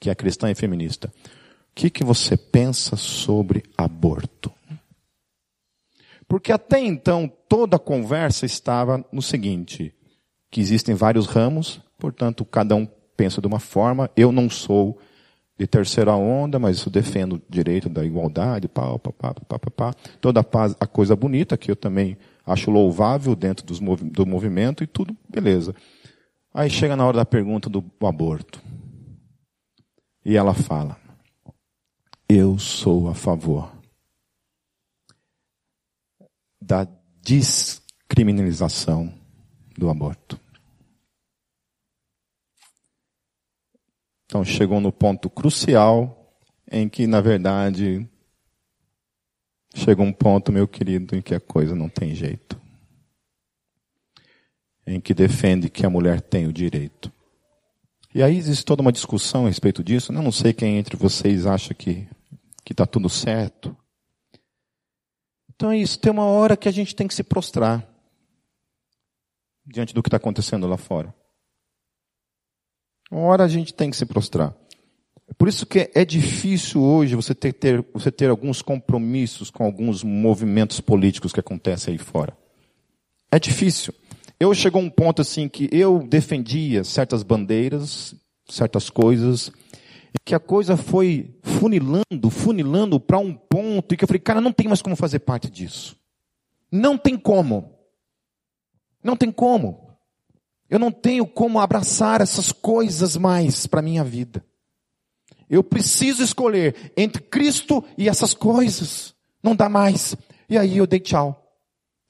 que 0.00 0.10
é 0.10 0.14
cristã 0.14 0.50
e 0.50 0.54
feminista, 0.54 1.08
o 1.08 1.74
que, 1.74 1.90
que 1.90 2.02
você 2.02 2.36
pensa 2.36 2.96
sobre 2.96 3.62
aborto? 3.76 4.52
Porque 6.26 6.50
até 6.50 6.80
então 6.80 7.30
toda 7.48 7.76
a 7.76 7.80
conversa 7.80 8.46
estava 8.46 9.04
no 9.12 9.22
seguinte, 9.22 9.94
que 10.50 10.60
existem 10.60 10.94
vários 10.94 11.26
ramos, 11.26 11.80
portanto 11.98 12.44
cada 12.44 12.74
um 12.74 12.86
pensa 13.16 13.40
de 13.40 13.46
uma 13.46 13.60
forma, 13.60 14.10
eu 14.16 14.32
não 14.32 14.50
sou 14.50 14.98
de 15.58 15.66
terceira 15.66 16.14
onda, 16.14 16.58
mas 16.58 16.84
eu 16.84 16.92
defendo 16.92 17.36
o 17.36 17.42
direito 17.48 17.88
da 17.88 18.04
igualdade, 18.04 18.68
pá, 18.68 18.98
pá, 18.98 19.12
pá, 19.12 19.34
pá, 19.34 19.58
pá, 19.58 19.70
pá. 19.70 19.94
toda 20.20 20.40
a, 20.40 20.44
paz, 20.44 20.76
a 20.78 20.86
coisa 20.86 21.16
bonita 21.16 21.56
que 21.56 21.70
eu 21.70 21.76
também 21.76 22.18
acho 22.46 22.70
louvável 22.70 23.34
dentro 23.34 23.66
dos, 23.66 23.80
do 23.80 24.24
movimento 24.24 24.84
e 24.84 24.86
tudo, 24.86 25.16
beleza. 25.28 25.74
Aí 26.54 26.70
chega 26.70 26.96
na 26.96 27.04
hora 27.04 27.18
da 27.18 27.24
pergunta 27.24 27.68
do 27.68 27.84
aborto. 28.06 28.62
E 30.24 30.36
ela 30.36 30.54
fala, 30.54 30.96
eu 32.28 32.58
sou 32.58 33.08
a 33.08 33.14
favor 33.14 33.72
da 36.60 36.88
descriminalização 37.22 39.12
do 39.76 39.90
aborto. 39.90 40.40
Então 44.24 44.44
chegou 44.44 44.80
no 44.80 44.92
ponto 44.92 45.30
crucial 45.30 46.36
em 46.70 46.88
que, 46.88 47.06
na 47.06 47.20
verdade, 47.20 48.08
chegou 49.74 50.04
um 50.04 50.12
ponto, 50.12 50.52
meu 50.52 50.66
querido, 50.66 51.16
em 51.16 51.22
que 51.22 51.34
a 51.34 51.40
coisa 51.40 51.74
não 51.74 51.88
tem 51.88 52.14
jeito. 52.14 52.60
Em 54.86 55.00
que 55.00 55.12
defende 55.12 55.68
que 55.68 55.84
a 55.84 55.90
mulher 55.90 56.20
tem 56.20 56.46
o 56.46 56.52
direito. 56.52 57.12
E 58.14 58.22
aí 58.22 58.36
existe 58.36 58.64
toda 58.64 58.82
uma 58.82 58.92
discussão 58.92 59.44
a 59.44 59.48
respeito 59.48 59.84
disso. 59.84 60.12
Eu 60.12 60.22
não 60.22 60.32
sei 60.32 60.52
quem 60.52 60.78
entre 60.78 60.96
vocês 60.96 61.46
acha 61.46 61.74
que 61.74 62.08
está 62.70 62.86
tudo 62.86 63.08
certo. 63.08 63.76
Então 65.54 65.70
é 65.70 65.78
isso, 65.78 65.98
tem 65.98 66.12
uma 66.12 66.24
hora 66.24 66.56
que 66.56 66.68
a 66.68 66.72
gente 66.72 66.94
tem 66.94 67.08
que 67.08 67.14
se 67.14 67.22
prostrar 67.22 67.86
diante 69.64 69.94
do 69.94 70.02
que 70.02 70.08
está 70.08 70.18
acontecendo 70.18 70.66
lá 70.66 70.76
fora. 70.76 71.14
Uma 73.10 73.22
hora 73.22 73.44
a 73.44 73.48
gente 73.48 73.72
tem 73.72 73.90
que 73.90 73.96
se 73.96 74.04
prostrar. 74.06 74.54
Por 75.36 75.48
isso 75.48 75.66
que 75.66 75.90
é 75.94 76.04
difícil 76.04 76.82
hoje 76.82 77.16
você 77.16 77.34
ter, 77.34 77.52
ter, 77.52 77.84
você 77.92 78.10
ter 78.12 78.30
alguns 78.30 78.62
compromissos 78.62 79.50
com 79.50 79.64
alguns 79.64 80.04
movimentos 80.04 80.80
políticos 80.80 81.32
que 81.32 81.40
acontecem 81.40 81.92
aí 81.92 81.98
fora. 81.98 82.36
É 83.30 83.38
difícil. 83.38 83.92
Eu 84.38 84.54
chegou 84.54 84.80
um 84.80 84.90
ponto 84.90 85.22
assim 85.22 85.48
que 85.48 85.68
eu 85.72 86.06
defendia 86.06 86.84
certas 86.84 87.22
bandeiras, 87.22 88.14
certas 88.48 88.88
coisas, 88.88 89.50
e 90.14 90.18
que 90.24 90.34
a 90.34 90.40
coisa 90.40 90.76
foi 90.76 91.36
funilando, 91.42 92.30
funilando 92.30 93.00
para 93.00 93.18
um 93.18 93.34
ponto 93.34 93.92
e 93.92 93.96
que 93.96 94.04
eu 94.04 94.08
falei, 94.08 94.20
cara, 94.20 94.40
não 94.40 94.52
tem 94.52 94.68
mais 94.68 94.80
como 94.80 94.94
fazer 94.94 95.18
parte 95.20 95.50
disso. 95.50 95.96
Não 96.70 96.96
tem 96.96 97.18
como. 97.18 97.74
Não 99.02 99.16
tem 99.16 99.32
como. 99.32 99.98
Eu 100.68 100.78
não 100.78 100.90
tenho 100.90 101.26
como 101.26 101.60
abraçar 101.60 102.20
essas 102.20 102.52
coisas 102.52 103.16
mais 103.16 103.66
para 103.66 103.82
minha 103.82 104.04
vida. 104.04 104.44
Eu 105.48 105.62
preciso 105.62 106.22
escolher 106.22 106.92
entre 106.96 107.22
Cristo 107.22 107.84
e 107.96 108.08
essas 108.08 108.34
coisas. 108.34 109.14
Não 109.42 109.54
dá 109.54 109.68
mais. 109.68 110.16
E 110.48 110.58
aí 110.58 110.78
eu 110.78 110.86
dei 110.86 111.00
tchau. 111.00 111.46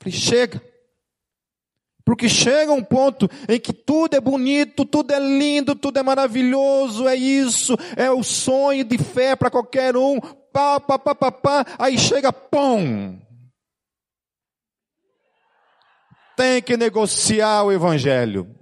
Falei, 0.00 0.16
chega. 0.16 0.62
Porque 2.06 2.28
chega 2.28 2.72
um 2.72 2.84
ponto 2.84 3.28
em 3.48 3.58
que 3.58 3.72
tudo 3.72 4.14
é 4.14 4.20
bonito, 4.20 4.84
tudo 4.84 5.12
é 5.12 5.18
lindo, 5.18 5.74
tudo 5.74 5.98
é 5.98 6.04
maravilhoso, 6.04 7.08
é 7.08 7.16
isso, 7.16 7.76
é 7.96 8.08
o 8.08 8.22
sonho 8.22 8.84
de 8.84 8.96
fé 8.96 9.34
para 9.34 9.50
qualquer 9.50 9.96
um, 9.96 10.20
pá, 10.52 10.78
pá, 10.78 11.00
pá, 11.00 11.16
pá, 11.16 11.32
pá, 11.32 11.66
aí 11.76 11.98
chega, 11.98 12.32
pão. 12.32 13.20
Tem 16.36 16.62
que 16.62 16.76
negociar 16.76 17.64
o 17.64 17.72
evangelho. 17.72 18.54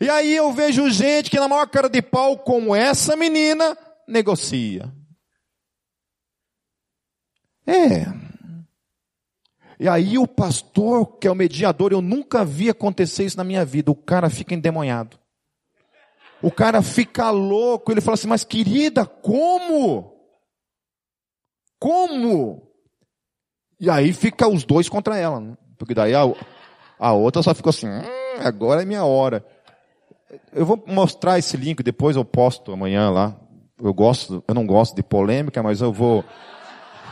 E 0.00 0.08
aí 0.08 0.36
eu 0.36 0.52
vejo 0.52 0.88
gente 0.90 1.30
que 1.30 1.40
na 1.40 1.48
maior 1.48 1.68
cara 1.68 1.88
de 1.88 2.00
pau, 2.00 2.38
como 2.38 2.74
essa 2.74 3.16
menina, 3.16 3.76
negocia. 4.06 4.92
É. 7.66 8.06
E 9.80 9.88
aí 9.88 10.18
o 10.18 10.26
pastor, 10.26 11.18
que 11.18 11.28
é 11.28 11.30
o 11.30 11.34
mediador, 11.34 11.92
eu 11.92 12.00
nunca 12.00 12.44
vi 12.44 12.70
acontecer 12.70 13.24
isso 13.24 13.36
na 13.36 13.44
minha 13.44 13.64
vida. 13.64 13.90
O 13.90 13.94
cara 13.94 14.30
fica 14.30 14.54
endemoniado. 14.54 15.18
O 16.42 16.50
cara 16.50 16.82
fica 16.82 17.30
louco. 17.30 17.92
Ele 17.92 18.00
fala 18.00 18.14
assim, 18.14 18.28
mas 18.28 18.44
querida, 18.44 19.04
como? 19.04 20.16
Como? 21.78 22.68
E 23.80 23.88
aí 23.88 24.12
fica 24.12 24.48
os 24.48 24.64
dois 24.64 24.88
contra 24.88 25.16
ela. 25.16 25.40
Né? 25.40 25.56
Porque 25.76 25.94
daí 25.94 26.14
a, 26.14 26.22
a 26.98 27.12
outra 27.12 27.42
só 27.42 27.54
ficou 27.54 27.70
assim, 27.70 27.88
hum, 27.88 28.40
agora 28.40 28.82
é 28.82 28.84
minha 28.84 29.04
hora. 29.04 29.44
Eu 30.52 30.66
vou 30.66 30.82
mostrar 30.86 31.38
esse 31.38 31.56
link, 31.56 31.82
depois 31.82 32.16
eu 32.16 32.24
posto 32.24 32.72
amanhã 32.72 33.10
lá. 33.10 33.36
Eu 33.80 33.94
gosto, 33.94 34.42
eu 34.46 34.54
não 34.54 34.66
gosto 34.66 34.94
de 34.94 35.02
polêmica, 35.02 35.62
mas 35.62 35.80
eu 35.80 35.92
vou 35.92 36.24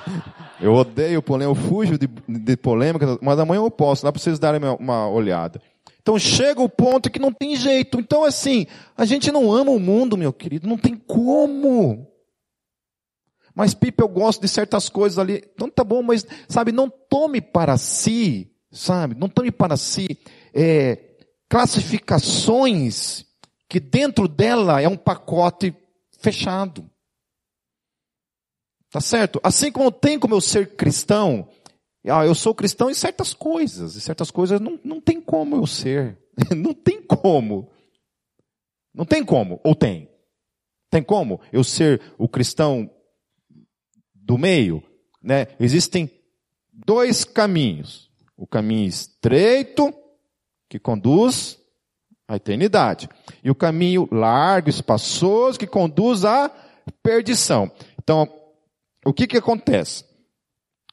eu 0.61 0.75
odeio 0.75 1.23
polêmica, 1.23 1.59
eu 1.59 1.69
fujo 1.69 1.99
de, 1.99 2.09
de 2.29 2.57
polêmica, 2.57 3.19
mas 3.23 3.39
amanhã 3.39 3.61
eu 3.61 3.71
posso, 3.71 4.05
lá 4.05 4.13
para 4.13 4.21
vocês 4.21 4.39
darem 4.39 4.61
uma 4.79 5.09
olhada. 5.09 5.61
Então 6.01 6.19
chega 6.19 6.61
o 6.61 6.69
ponto 6.69 7.11
que 7.11 7.19
não 7.19 7.33
tem 7.33 7.57
jeito. 7.57 7.99
Então 7.99 8.25
assim, 8.25 8.67
a 8.97 9.05
gente 9.05 9.33
não 9.33 9.53
ama 9.53 9.71
o 9.71 9.81
mundo, 9.81 10.17
meu 10.17 10.33
querido, 10.33 10.69
não 10.69 10.77
tem 10.77 10.95
como. 10.95 12.07
Mas 13.55 13.73
Pipe, 13.73 14.03
eu 14.03 14.09
gosto 14.09 14.43
de 14.43 14.49
certas 14.49 14.89
coisas 14.89 15.19
ali. 15.19 15.43
Então 15.55 15.71
tá 15.71 15.83
bom, 15.83 16.03
mas 16.03 16.27
sabe, 16.49 16.73
não 16.73 16.91
tome 16.91 17.41
para 17.41 17.79
si, 17.79 18.53
sabe, 18.71 19.15
não 19.15 19.29
tome 19.29 19.51
para 19.51 19.77
si 19.77 20.19
é, 20.53 21.06
classificações 21.49 23.25
que 23.69 23.81
dentro 23.81 24.29
dela 24.29 24.81
é 24.81 24.89
um 24.89 24.97
pacote 24.97 25.75
fechado. 26.19 26.89
Tá 28.91 29.01
certo? 29.01 29.41
Assim 29.43 29.71
como 29.71 29.91
tem 29.91 30.19
como 30.19 30.35
eu 30.35 30.41
ser 30.41 30.77
cristão, 30.77 31.49
ah, 32.05 32.25
eu 32.25 32.35
sou 32.35 32.55
cristão 32.55 32.89
em 32.89 32.95
certas 32.95 33.35
coisas, 33.35 33.97
e 33.97 34.01
certas 34.01 34.31
coisas 34.31 34.61
não, 34.61 34.79
não 34.85 35.01
tem 35.01 35.21
como 35.21 35.57
eu 35.57 35.67
ser. 35.67 36.19
não 36.57 36.73
tem 36.73 37.03
como. 37.03 37.71
Não 38.95 39.05
tem 39.05 39.25
como, 39.25 39.61
ou 39.63 39.75
tem? 39.75 40.09
Tem 40.91 41.03
como 41.03 41.41
eu 41.53 41.63
ser 41.63 42.01
o 42.17 42.29
cristão 42.29 42.91
do 44.15 44.39
meio? 44.39 44.83
Né? 45.23 45.49
Existem 45.61 46.11
dois 46.73 47.25
caminhos. 47.25 48.11
O 48.37 48.47
caminho 48.47 48.87
estreito, 48.87 49.93
que 50.77 50.79
conduz 50.79 51.59
à 52.29 52.37
eternidade. 52.37 53.09
E 53.43 53.51
o 53.51 53.55
caminho 53.55 54.07
largo, 54.13 54.69
espaçoso, 54.69 55.59
que 55.59 55.67
conduz 55.67 56.25
à 56.25 56.51
perdição. 57.03 57.71
Então, 57.99 58.29
o 59.05 59.13
que 59.13 59.27
que 59.27 59.39
acontece? 59.39 60.05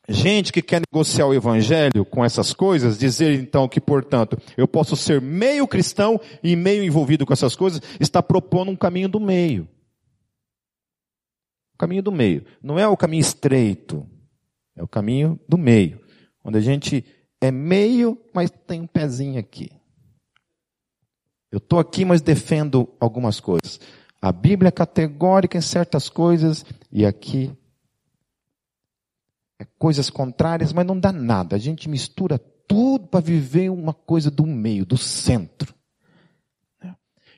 Gente 0.08 0.52
que 0.52 0.62
quer 0.62 0.82
negociar 0.82 1.28
o 1.28 1.34
evangelho 1.34 2.06
com 2.06 2.24
essas 2.24 2.54
coisas, 2.54 2.98
dizer 2.98 3.40
então 3.40 3.68
que, 3.68 3.80
portanto, 3.80 4.38
eu 4.58 4.68
posso 4.68 4.96
ser 4.96 5.22
meio 5.22 5.68
cristão 5.68 6.20
e 6.42 6.56
meio 6.56 6.84
envolvido 6.84 7.26
com 7.26 7.34
essas 7.34 7.56
coisas, 7.56 7.82
está 8.00 8.22
propondo 8.22 8.72
um 8.72 8.76
caminho 8.76 9.08
do 9.08 9.20
meio. 9.20 9.68
O 11.74 11.78
caminho 11.78 12.04
do 12.04 12.12
meio. 12.12 12.46
Não 12.62 12.78
é 12.78 12.88
o 12.88 12.98
caminho 12.98 13.22
estreito, 13.22 14.06
é 14.76 14.84
o 14.84 14.88
caminho 14.88 15.40
do 15.48 15.58
meio. 15.58 16.02
Onde 16.44 16.58
a 16.58 16.62
gente 16.62 17.06
é 17.44 17.52
meio, 17.52 18.18
mas 18.34 18.50
tem 18.50 18.80
um 18.80 18.88
pezinho 18.88 19.38
aqui. 19.38 19.70
Eu 21.52 21.58
estou 21.58 21.78
aqui, 21.78 22.06
mas 22.06 22.22
defendo 22.22 22.88
algumas 23.02 23.42
coisas. 23.42 23.82
A 24.22 24.32
Bíblia 24.32 24.70
é 24.70 24.72
categórica 24.72 25.58
em 25.58 25.62
certas 25.62 26.08
coisas 26.08 26.66
e 26.90 27.06
aqui 27.06 27.52
é 29.60 29.66
coisas 29.78 30.10
contrárias, 30.10 30.72
mas 30.72 30.86
não 30.86 30.98
dá 30.98 31.12
nada. 31.12 31.58
A 31.58 31.60
gente 31.60 31.90
mistura 31.90 32.40
tudo 32.66 33.08
para 33.08 33.20
viver 33.20 33.70
uma 33.70 33.94
coisa 33.94 34.32
do 34.32 34.46
meio, 34.46 34.86
do 34.86 34.96
centro. 34.96 35.76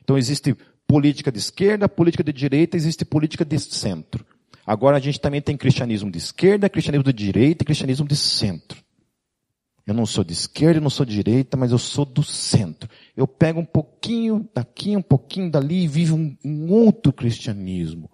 Então 0.04 0.16
existem 0.16 0.56
política 0.86 1.32
de 1.32 1.40
esquerda, 1.40 1.88
política 1.88 2.22
de 2.22 2.32
direita, 2.32 2.76
existe 2.76 3.04
política 3.04 3.44
de 3.44 3.58
centro. 3.58 4.24
Agora 4.64 4.98
a 4.98 5.00
gente 5.00 5.20
também 5.20 5.42
tem 5.42 5.56
cristianismo 5.56 6.12
de 6.12 6.18
esquerda, 6.18 6.70
cristianismo 6.70 7.02
de 7.02 7.12
direita 7.12 7.64
e 7.64 7.66
cristianismo 7.66 8.06
de 8.06 8.14
centro. 8.14 8.85
Eu 9.86 9.94
não 9.94 10.04
sou 10.04 10.24
de 10.24 10.32
esquerda, 10.32 10.78
eu 10.78 10.82
não 10.82 10.90
sou 10.90 11.06
de 11.06 11.14
direita, 11.14 11.56
mas 11.56 11.70
eu 11.70 11.78
sou 11.78 12.04
do 12.04 12.22
centro. 12.22 12.90
Eu 13.16 13.28
pego 13.28 13.60
um 13.60 13.64
pouquinho 13.64 14.48
daqui, 14.52 14.96
um 14.96 15.02
pouquinho 15.02 15.50
dali 15.50 15.84
e 15.84 15.88
vivo 15.88 16.16
um, 16.16 16.36
um 16.44 16.72
outro 16.72 17.12
cristianismo. 17.12 18.10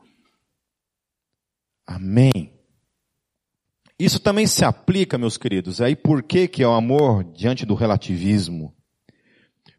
Amém. 1.87 2.53
Isso 3.99 4.21
também 4.21 4.47
se 4.47 4.65
aplica, 4.65 5.17
meus 5.17 5.39
queridos. 5.39 5.81
Aí 5.81 5.97
por 5.97 6.23
que 6.23 6.47
que 6.47 6.63
é 6.63 6.67
o 6.67 6.73
amor 6.73 7.25
diante 7.25 7.65
do 7.65 7.75
relativismo? 7.75 8.75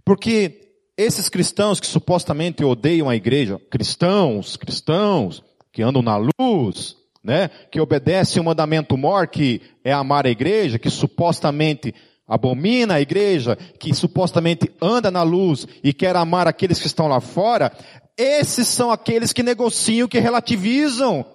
Porque 0.03 0.75
esses 0.97 1.29
cristãos 1.29 1.79
que 1.79 1.87
supostamente 1.87 2.63
odeiam 2.63 3.09
a 3.09 3.15
igreja, 3.15 3.59
cristãos, 3.69 4.57
cristãos, 4.57 5.43
que 5.71 5.81
andam 5.83 6.01
na 6.01 6.17
luz, 6.39 6.95
né, 7.23 7.47
que 7.71 7.79
obedecem 7.79 8.41
o 8.41 8.45
mandamento 8.45 8.97
mor, 8.97 9.27
que 9.27 9.61
é 9.83 9.93
amar 9.93 10.25
a 10.25 10.29
igreja, 10.29 10.77
que 10.77 10.89
supostamente 10.89 11.93
abomina 12.27 12.95
a 12.95 13.01
igreja, 13.01 13.55
que 13.55 13.93
supostamente 13.93 14.71
anda 14.81 15.09
na 15.09 15.23
luz 15.23 15.67
e 15.83 15.93
quer 15.93 16.15
amar 16.15 16.47
aqueles 16.47 16.79
que 16.79 16.87
estão 16.87 17.07
lá 17.07 17.21
fora, 17.21 17.71
esses 18.17 18.67
são 18.67 18.91
aqueles 18.91 19.31
que 19.31 19.43
negociam, 19.43 20.07
que 20.07 20.19
relativizam 20.19 21.25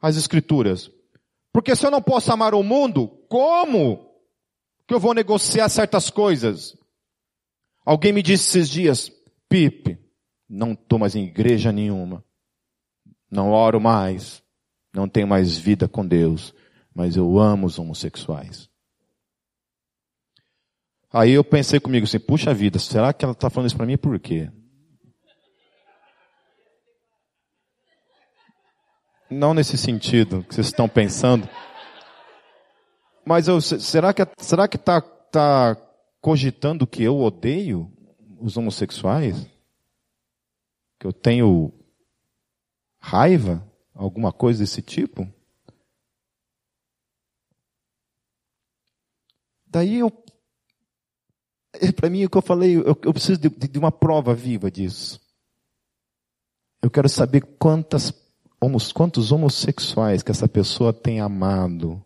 as 0.00 0.16
escrituras. 0.16 0.90
Porque 1.52 1.74
se 1.76 1.86
eu 1.86 1.90
não 1.90 2.00
posso 2.00 2.32
amar 2.32 2.54
o 2.54 2.62
mundo, 2.62 3.08
como 3.28 4.10
que 4.86 4.94
eu 4.94 5.00
vou 5.00 5.14
negociar 5.14 5.68
certas 5.68 6.10
coisas? 6.10 6.76
Alguém 7.84 8.12
me 8.12 8.22
disse 8.22 8.58
esses 8.58 8.70
dias, 8.70 9.12
Pipe, 9.48 9.98
não 10.48 10.72
estou 10.72 10.98
mais 10.98 11.14
em 11.14 11.24
igreja 11.24 11.72
nenhuma 11.72 12.24
não 13.32 13.50
oro 13.50 13.80
mais, 13.80 14.41
não 14.92 15.08
tenho 15.08 15.26
mais 15.26 15.56
vida 15.56 15.88
com 15.88 16.06
Deus, 16.06 16.54
mas 16.94 17.16
eu 17.16 17.38
amo 17.38 17.66
os 17.66 17.78
homossexuais. 17.78 18.68
Aí 21.10 21.32
eu 21.32 21.44
pensei 21.44 21.78
comigo 21.78 22.04
assim, 22.04 22.18
puxa 22.18 22.54
vida, 22.54 22.78
será 22.78 23.12
que 23.12 23.24
ela 23.24 23.32
está 23.32 23.50
falando 23.50 23.68
isso 23.68 23.76
para 23.76 23.86
mim 23.86 23.98
por 23.98 24.18
quê? 24.18 24.50
Não 29.30 29.54
nesse 29.54 29.78
sentido 29.78 30.44
que 30.44 30.54
vocês 30.54 30.66
estão 30.66 30.88
pensando. 30.88 31.48
Mas 33.24 33.48
eu, 33.48 33.60
será 33.60 34.12
que 34.12 34.26
será 34.38 34.68
que 34.68 34.76
está 34.76 35.00
tá 35.00 35.76
cogitando 36.20 36.86
que 36.86 37.02
eu 37.02 37.18
odeio 37.18 37.90
os 38.38 38.56
homossexuais? 38.56 39.46
Que 40.98 41.06
eu 41.06 41.12
tenho 41.12 41.72
raiva, 43.00 43.66
alguma 43.94 44.32
coisa 44.32 44.60
desse 44.60 44.82
tipo. 44.82 45.28
Daí 49.66 50.00
eu, 50.00 50.12
é 51.80 51.90
para 51.90 52.10
mim 52.10 52.24
o 52.24 52.30
que 52.30 52.36
eu 52.36 52.42
falei, 52.42 52.76
eu, 52.76 52.84
eu 52.84 53.12
preciso 53.12 53.40
de, 53.40 53.48
de, 53.48 53.78
uma 53.78 53.90
prova 53.90 54.34
viva 54.34 54.70
disso. 54.70 55.20
Eu 56.82 56.90
quero 56.90 57.08
saber 57.08 57.40
quantas, 57.58 58.12
quantos 58.92 59.32
homossexuais 59.32 60.22
que 60.22 60.30
essa 60.30 60.46
pessoa 60.46 60.92
tem 60.92 61.20
amado, 61.20 62.04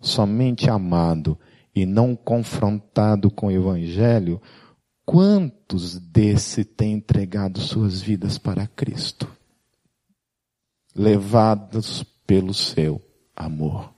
somente 0.00 0.68
amado 0.68 1.38
e 1.74 1.86
não 1.86 2.16
confrontado 2.16 3.30
com 3.30 3.46
o 3.46 3.50
evangelho, 3.52 4.42
quantos 5.04 6.00
desse 6.00 6.64
têm 6.64 6.94
entregado 6.94 7.60
suas 7.60 8.00
vidas 8.00 8.38
para 8.38 8.66
Cristo? 8.66 9.28
Levados 10.94 12.04
pelo 12.26 12.54
seu 12.54 13.00
amor, 13.34 13.92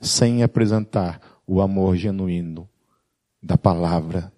sem 0.00 0.42
apresentar 0.42 1.20
o 1.46 1.60
amor 1.60 1.96
genuíno 1.96 2.68
da 3.42 3.56
palavra 3.56 4.32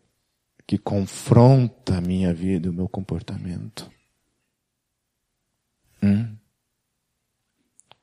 que 0.67 0.77
confronta 0.77 1.97
a 1.97 2.01
minha 2.01 2.35
vida 2.35 2.67
e 2.67 2.71
o 2.71 2.75
meu 2.75 2.89
comportamento. 2.89 3.91
Hum? 6.03 6.37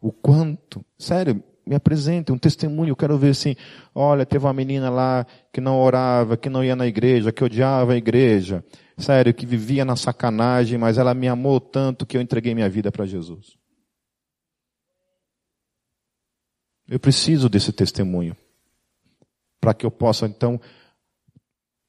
O 0.02 0.12
quanto, 0.12 0.84
sério, 0.98 1.44
me 1.66 1.76
apresente 1.76 2.32
um 2.32 2.38
testemunho, 2.38 2.92
eu 2.92 2.96
quero 2.96 3.18
ver 3.18 3.30
assim, 3.30 3.56
olha, 3.94 4.26
teve 4.26 4.46
uma 4.46 4.54
menina 4.54 4.90
lá 4.90 5.26
que 5.52 5.60
não 5.60 5.80
orava, 5.80 6.38
que 6.38 6.50
não 6.50 6.64
ia 6.64 6.76
na 6.76 6.86
igreja, 6.86 7.32
que 7.32 7.44
odiava 7.44 7.94
a 7.94 7.98
igreja, 7.98 8.64
sério, 8.98 9.34
que 9.34 9.46
vivia 9.46 9.84
na 9.84 9.96
sacanagem, 9.96 10.78
mas 10.78 10.98
ela 10.98 11.14
me 11.14 11.28
amou 11.28 11.60
tanto 11.60 12.06
que 12.06 12.16
eu 12.16 12.22
entreguei 12.22 12.54
minha 12.54 12.70
vida 12.70 12.92
para 12.92 13.06
Jesus. 13.06 13.58
Eu 16.88 17.00
preciso 17.00 17.50
desse 17.50 17.74
testemunho, 17.74 18.38
para 19.60 19.74
que 19.74 19.86
eu 19.86 19.92
possa 19.92 20.28
então 20.28 20.62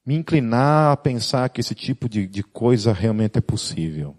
me 0.06 0.14
inclinar 0.14 0.92
a 0.92 0.96
pensar 0.96 1.48
que 1.50 1.60
esse 1.60 1.74
tipo 1.74 2.08
de, 2.08 2.26
de 2.26 2.42
coisa 2.42 2.92
realmente 2.92 3.36
é 3.38 3.42
possível. 3.42 4.16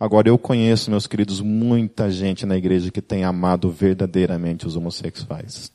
Agora, 0.00 0.30
eu 0.30 0.38
conheço, 0.38 0.90
meus 0.90 1.06
queridos, 1.06 1.42
muita 1.42 2.10
gente 2.10 2.46
na 2.46 2.56
igreja 2.56 2.90
que 2.90 3.02
tem 3.02 3.22
amado 3.22 3.70
verdadeiramente 3.70 4.66
os 4.66 4.74
homossexuais. 4.74 5.70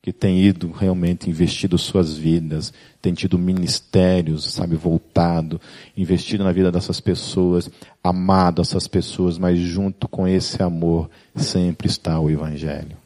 Que 0.00 0.12
tem 0.12 0.40
ido 0.40 0.70
realmente 0.70 1.28
investido 1.28 1.76
suas 1.76 2.16
vidas, 2.16 2.72
tem 3.02 3.12
tido 3.12 3.36
ministérios, 3.36 4.52
sabe, 4.52 4.76
voltado, 4.76 5.60
investido 5.96 6.44
na 6.44 6.52
vida 6.52 6.70
dessas 6.70 7.00
pessoas, 7.00 7.68
amado 8.02 8.62
essas 8.62 8.86
pessoas, 8.86 9.36
mas 9.36 9.58
junto 9.58 10.06
com 10.06 10.28
esse 10.28 10.62
amor 10.62 11.10
sempre 11.34 11.88
está 11.88 12.18
o 12.20 12.30
Evangelho. 12.30 12.96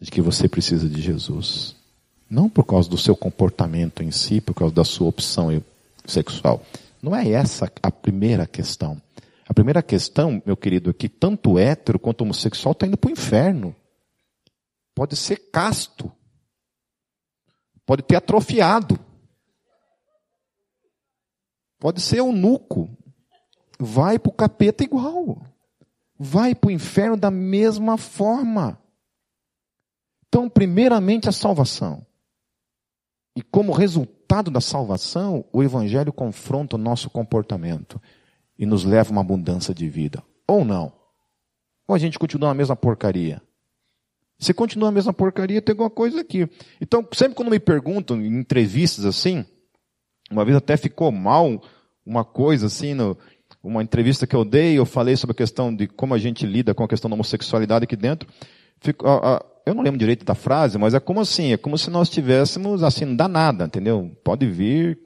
De 0.00 0.10
que 0.10 0.20
você 0.20 0.48
precisa 0.48 0.88
de 0.88 1.00
Jesus. 1.00 1.76
Não 2.28 2.50
por 2.50 2.64
causa 2.64 2.90
do 2.90 2.98
seu 2.98 3.14
comportamento 3.14 4.02
em 4.02 4.10
si, 4.10 4.40
por 4.40 4.54
causa 4.54 4.74
da 4.74 4.84
sua 4.84 5.06
opção 5.08 5.62
sexual 6.04 6.64
não 7.02 7.14
é 7.14 7.28
essa 7.30 7.70
a 7.82 7.90
primeira 7.90 8.46
questão. 8.46 9.00
A 9.48 9.54
primeira 9.54 9.82
questão, 9.82 10.42
meu 10.44 10.56
querido, 10.56 10.90
é 10.90 10.92
que 10.92 11.08
tanto 11.08 11.58
hétero 11.58 11.98
quanto 11.98 12.22
homossexual 12.22 12.72
está 12.72 12.86
indo 12.86 12.98
para 12.98 13.08
o 13.08 13.12
inferno. 13.12 13.74
Pode 14.94 15.16
ser 15.16 15.36
casto. 15.50 16.12
Pode 17.86 18.02
ter 18.02 18.16
atrofiado. 18.16 18.98
Pode 21.78 22.00
ser 22.00 22.18
eunuco. 22.18 22.90
Vai 23.78 24.18
para 24.18 24.30
o 24.30 24.34
capeta 24.34 24.84
igual. 24.84 25.40
Vai 26.18 26.54
para 26.54 26.68
o 26.68 26.70
inferno 26.72 27.16
da 27.16 27.30
mesma 27.30 27.96
forma. 27.96 28.78
Então, 30.26 30.48
primeiramente, 30.50 31.28
a 31.28 31.32
salvação. 31.32 32.04
E 33.38 33.42
como 33.52 33.70
resultado 33.70 34.50
da 34.50 34.60
salvação, 34.60 35.44
o 35.52 35.62
Evangelho 35.62 36.12
confronta 36.12 36.74
o 36.74 36.78
nosso 36.78 37.08
comportamento 37.08 38.02
e 38.58 38.66
nos 38.66 38.82
leva 38.82 39.10
a 39.10 39.12
uma 39.12 39.20
abundância 39.20 39.72
de 39.72 39.88
vida. 39.88 40.24
Ou 40.44 40.64
não. 40.64 40.92
Ou 41.86 41.94
a 41.94 41.98
gente 41.98 42.18
continua 42.18 42.50
a 42.50 42.54
mesma 42.54 42.74
porcaria. 42.74 43.40
Se 44.40 44.52
continua 44.52 44.88
a 44.88 44.90
mesma 44.90 45.12
porcaria, 45.12 45.62
tem 45.62 45.72
alguma 45.72 45.88
coisa 45.88 46.20
aqui. 46.20 46.50
Então, 46.80 47.06
sempre 47.12 47.36
quando 47.36 47.52
me 47.52 47.60
perguntam 47.60 48.20
em 48.20 48.40
entrevistas 48.40 49.04
assim, 49.04 49.46
uma 50.28 50.44
vez 50.44 50.56
até 50.56 50.76
ficou 50.76 51.12
mal 51.12 51.62
uma 52.04 52.24
coisa 52.24 52.66
assim, 52.66 52.92
no, 52.92 53.16
uma 53.62 53.84
entrevista 53.84 54.26
que 54.26 54.34
eu 54.34 54.44
dei, 54.44 54.76
eu 54.76 54.84
falei 54.84 55.14
sobre 55.14 55.30
a 55.34 55.36
questão 55.36 55.72
de 55.72 55.86
como 55.86 56.12
a 56.12 56.18
gente 56.18 56.44
lida 56.44 56.74
com 56.74 56.82
a 56.82 56.88
questão 56.88 57.08
da 57.08 57.14
homossexualidade 57.14 57.84
aqui 57.84 57.94
dentro. 57.94 58.28
Fico, 58.80 59.06
a, 59.06 59.36
a, 59.36 59.44
eu 59.68 59.74
não 59.74 59.82
lembro 59.82 59.98
direito 59.98 60.24
da 60.24 60.34
frase, 60.34 60.78
mas 60.78 60.94
é 60.94 61.00
como 61.00 61.20
assim, 61.20 61.52
é 61.52 61.56
como 61.56 61.76
se 61.76 61.90
nós 61.90 62.08
tivéssemos 62.08 62.82
assim, 62.82 63.04
não 63.04 63.16
dá 63.16 63.28
nada, 63.28 63.64
entendeu? 63.66 64.10
Pode 64.24 64.46
vir 64.46 64.98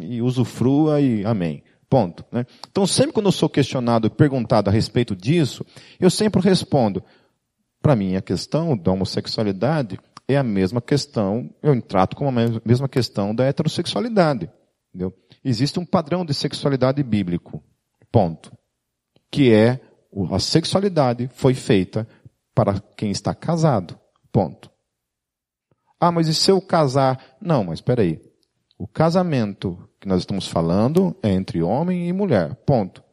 e 0.00 0.22
usufrua 0.22 1.00
e 1.00 1.24
amém. 1.24 1.62
Ponto. 1.88 2.24
Né? 2.30 2.46
Então 2.70 2.86
sempre 2.86 3.12
quando 3.12 3.26
eu 3.26 3.32
sou 3.32 3.48
questionado, 3.48 4.10
perguntado 4.10 4.70
a 4.70 4.72
respeito 4.72 5.16
disso, 5.16 5.64
eu 5.98 6.10
sempre 6.10 6.40
respondo, 6.40 7.02
para 7.82 7.96
mim 7.96 8.14
a 8.14 8.22
questão 8.22 8.76
da 8.76 8.92
homossexualidade 8.92 9.98
é 10.28 10.36
a 10.36 10.42
mesma 10.42 10.80
questão, 10.80 11.50
eu 11.62 11.80
trato 11.82 12.14
como 12.14 12.30
a 12.30 12.60
mesma 12.64 12.88
questão 12.88 13.34
da 13.34 13.44
heterossexualidade. 13.44 14.48
Entendeu? 14.88 15.12
Existe 15.44 15.78
um 15.78 15.84
padrão 15.84 16.24
de 16.24 16.34
sexualidade 16.34 17.02
bíblico. 17.02 17.62
Ponto. 18.12 18.52
Que 19.30 19.52
é 19.52 19.80
a 20.30 20.38
sexualidade 20.38 21.28
foi 21.32 21.54
feita 21.54 22.06
para 22.54 22.80
quem 22.96 23.10
está 23.10 23.34
casado. 23.34 23.99
Ponto. 24.32 24.70
Ah, 25.98 26.10
mas 26.10 26.28
e 26.28 26.34
se 26.34 26.50
eu 26.50 26.60
casar? 26.60 27.36
Não, 27.40 27.64
mas 27.64 27.78
espera 27.78 28.02
aí. 28.02 28.20
O 28.78 28.86
casamento 28.86 29.88
que 30.00 30.08
nós 30.08 30.20
estamos 30.20 30.48
falando 30.48 31.14
é 31.22 31.30
entre 31.30 31.62
homem 31.62 32.08
e 32.08 32.12
mulher. 32.12 32.54
Ponto. 32.64 33.04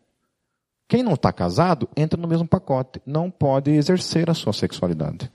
Quem 0.88 1.04
não 1.04 1.16
está 1.16 1.34
casado 1.34 1.90
entra 1.98 2.20
no 2.20 2.28
mesmo 2.28 2.48
pacote. 2.48 3.02
Não 3.06 3.30
pode 3.30 3.72
exercer 3.72 4.30
a 4.30 4.34
sua 4.34 4.54
sexualidade. 4.54 5.30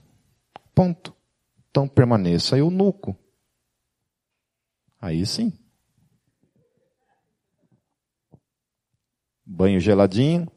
Ponto. 0.73 1.13
Então 1.69 1.87
permaneça 1.87 2.57
eunuco. 2.57 3.15
Aí 4.99 5.25
sim. 5.25 5.53
Banho 9.45 9.79
geladinho, 9.79 10.47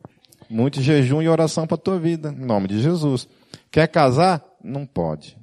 muito 0.48 0.80
jejum 0.80 1.20
e 1.20 1.28
oração 1.28 1.66
para 1.66 1.74
a 1.74 1.80
tua 1.80 1.98
vida, 1.98 2.30
em 2.30 2.46
nome 2.46 2.68
de 2.68 2.80
Jesus. 2.80 3.28
Quer 3.70 3.88
casar? 3.88 4.45
Não 4.66 4.84
pode. 4.84 5.38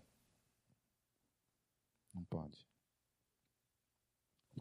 Não 2.13 2.23
pode. 2.25 2.57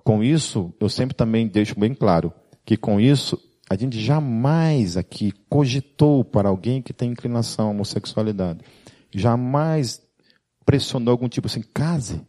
Com 0.05 0.23
isso, 0.23 0.73
eu 0.81 0.89
sempre 0.89 1.17
também 1.17 1.49
deixo 1.49 1.79
bem 1.79 1.95
claro 1.95 2.33
que 2.65 2.77
com 2.77 3.01
isso 3.01 3.39
a 3.69 3.77
gente 3.77 4.01
jamais 4.01 4.97
aqui 4.97 5.33
cogitou 5.49 6.25
para 6.25 6.49
alguém 6.49 6.81
que 6.81 6.93
tem 6.93 7.11
inclinação 7.11 7.69
à 7.69 7.71
homossexualidade. 7.71 8.61
Jamais 9.11 10.01
pressionou 10.65 11.13
algum 11.13 11.29
tipo 11.29 11.47
assim, 11.47 11.63
case 11.63 12.25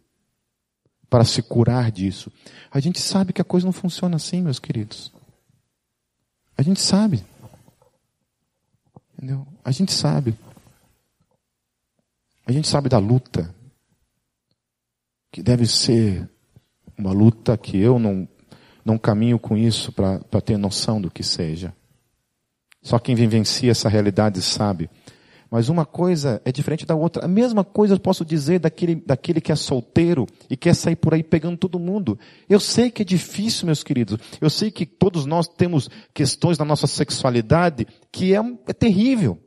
para 1.09 1.23
se 1.23 1.41
curar 1.43 1.91
disso. 1.91 2.31
A 2.71 2.79
gente 2.79 2.99
sabe 2.99 3.34
que 3.34 3.41
a 3.41 3.45
coisa 3.45 3.65
não 3.65 3.73
funciona 3.73 4.15
assim, 4.15 4.41
meus 4.41 4.59
queridos. 4.59 5.13
A 6.57 6.61
gente 6.61 6.79
sabe. 6.79 7.23
Entendeu? 9.13 9.47
A 9.63 9.71
gente 9.71 9.91
sabe. 9.91 10.36
A 12.45 12.51
gente 12.51 12.67
sabe 12.67 12.89
da 12.89 12.97
luta. 12.97 13.53
Que 15.31 15.41
deve 15.41 15.65
ser 15.65 16.29
uma 16.97 17.11
luta 17.11 17.57
que 17.57 17.77
eu 17.77 17.97
não, 17.97 18.27
não 18.85 18.97
caminho 18.97 19.39
com 19.39 19.57
isso 19.57 19.91
para 19.91 20.41
ter 20.41 20.57
noção 20.57 21.01
do 21.01 21.09
que 21.09 21.23
seja. 21.23 21.73
Só 22.81 22.99
quem 22.99 23.15
vivencia 23.15 23.71
essa 23.71 23.89
realidade 23.89 24.41
sabe. 24.41 24.89
Mas 25.49 25.69
uma 25.69 25.85
coisa 25.85 26.41
é 26.43 26.51
diferente 26.51 26.85
da 26.85 26.95
outra. 26.95 27.25
A 27.25 27.27
mesma 27.27 27.63
coisa 27.63 27.93
eu 27.93 27.99
posso 27.99 28.25
dizer 28.25 28.59
daquele, 28.59 28.95
daquele 28.95 29.39
que 29.39 29.51
é 29.51 29.55
solteiro 29.55 30.27
e 30.49 30.57
quer 30.57 30.73
sair 30.73 30.95
por 30.95 31.13
aí 31.13 31.23
pegando 31.23 31.57
todo 31.57 31.77
mundo. 31.77 32.17
Eu 32.49 32.59
sei 32.59 32.89
que 32.89 33.03
é 33.03 33.05
difícil, 33.05 33.67
meus 33.67 33.83
queridos. 33.83 34.17
Eu 34.41 34.49
sei 34.49 34.71
que 34.71 34.83
todos 34.85 35.27
nós 35.27 35.47
temos 35.47 35.89
questões 36.13 36.57
na 36.57 36.65
nossa 36.65 36.87
sexualidade 36.87 37.87
que 38.11 38.35
é, 38.35 38.39
é 38.67 38.73
terrível. 38.73 39.39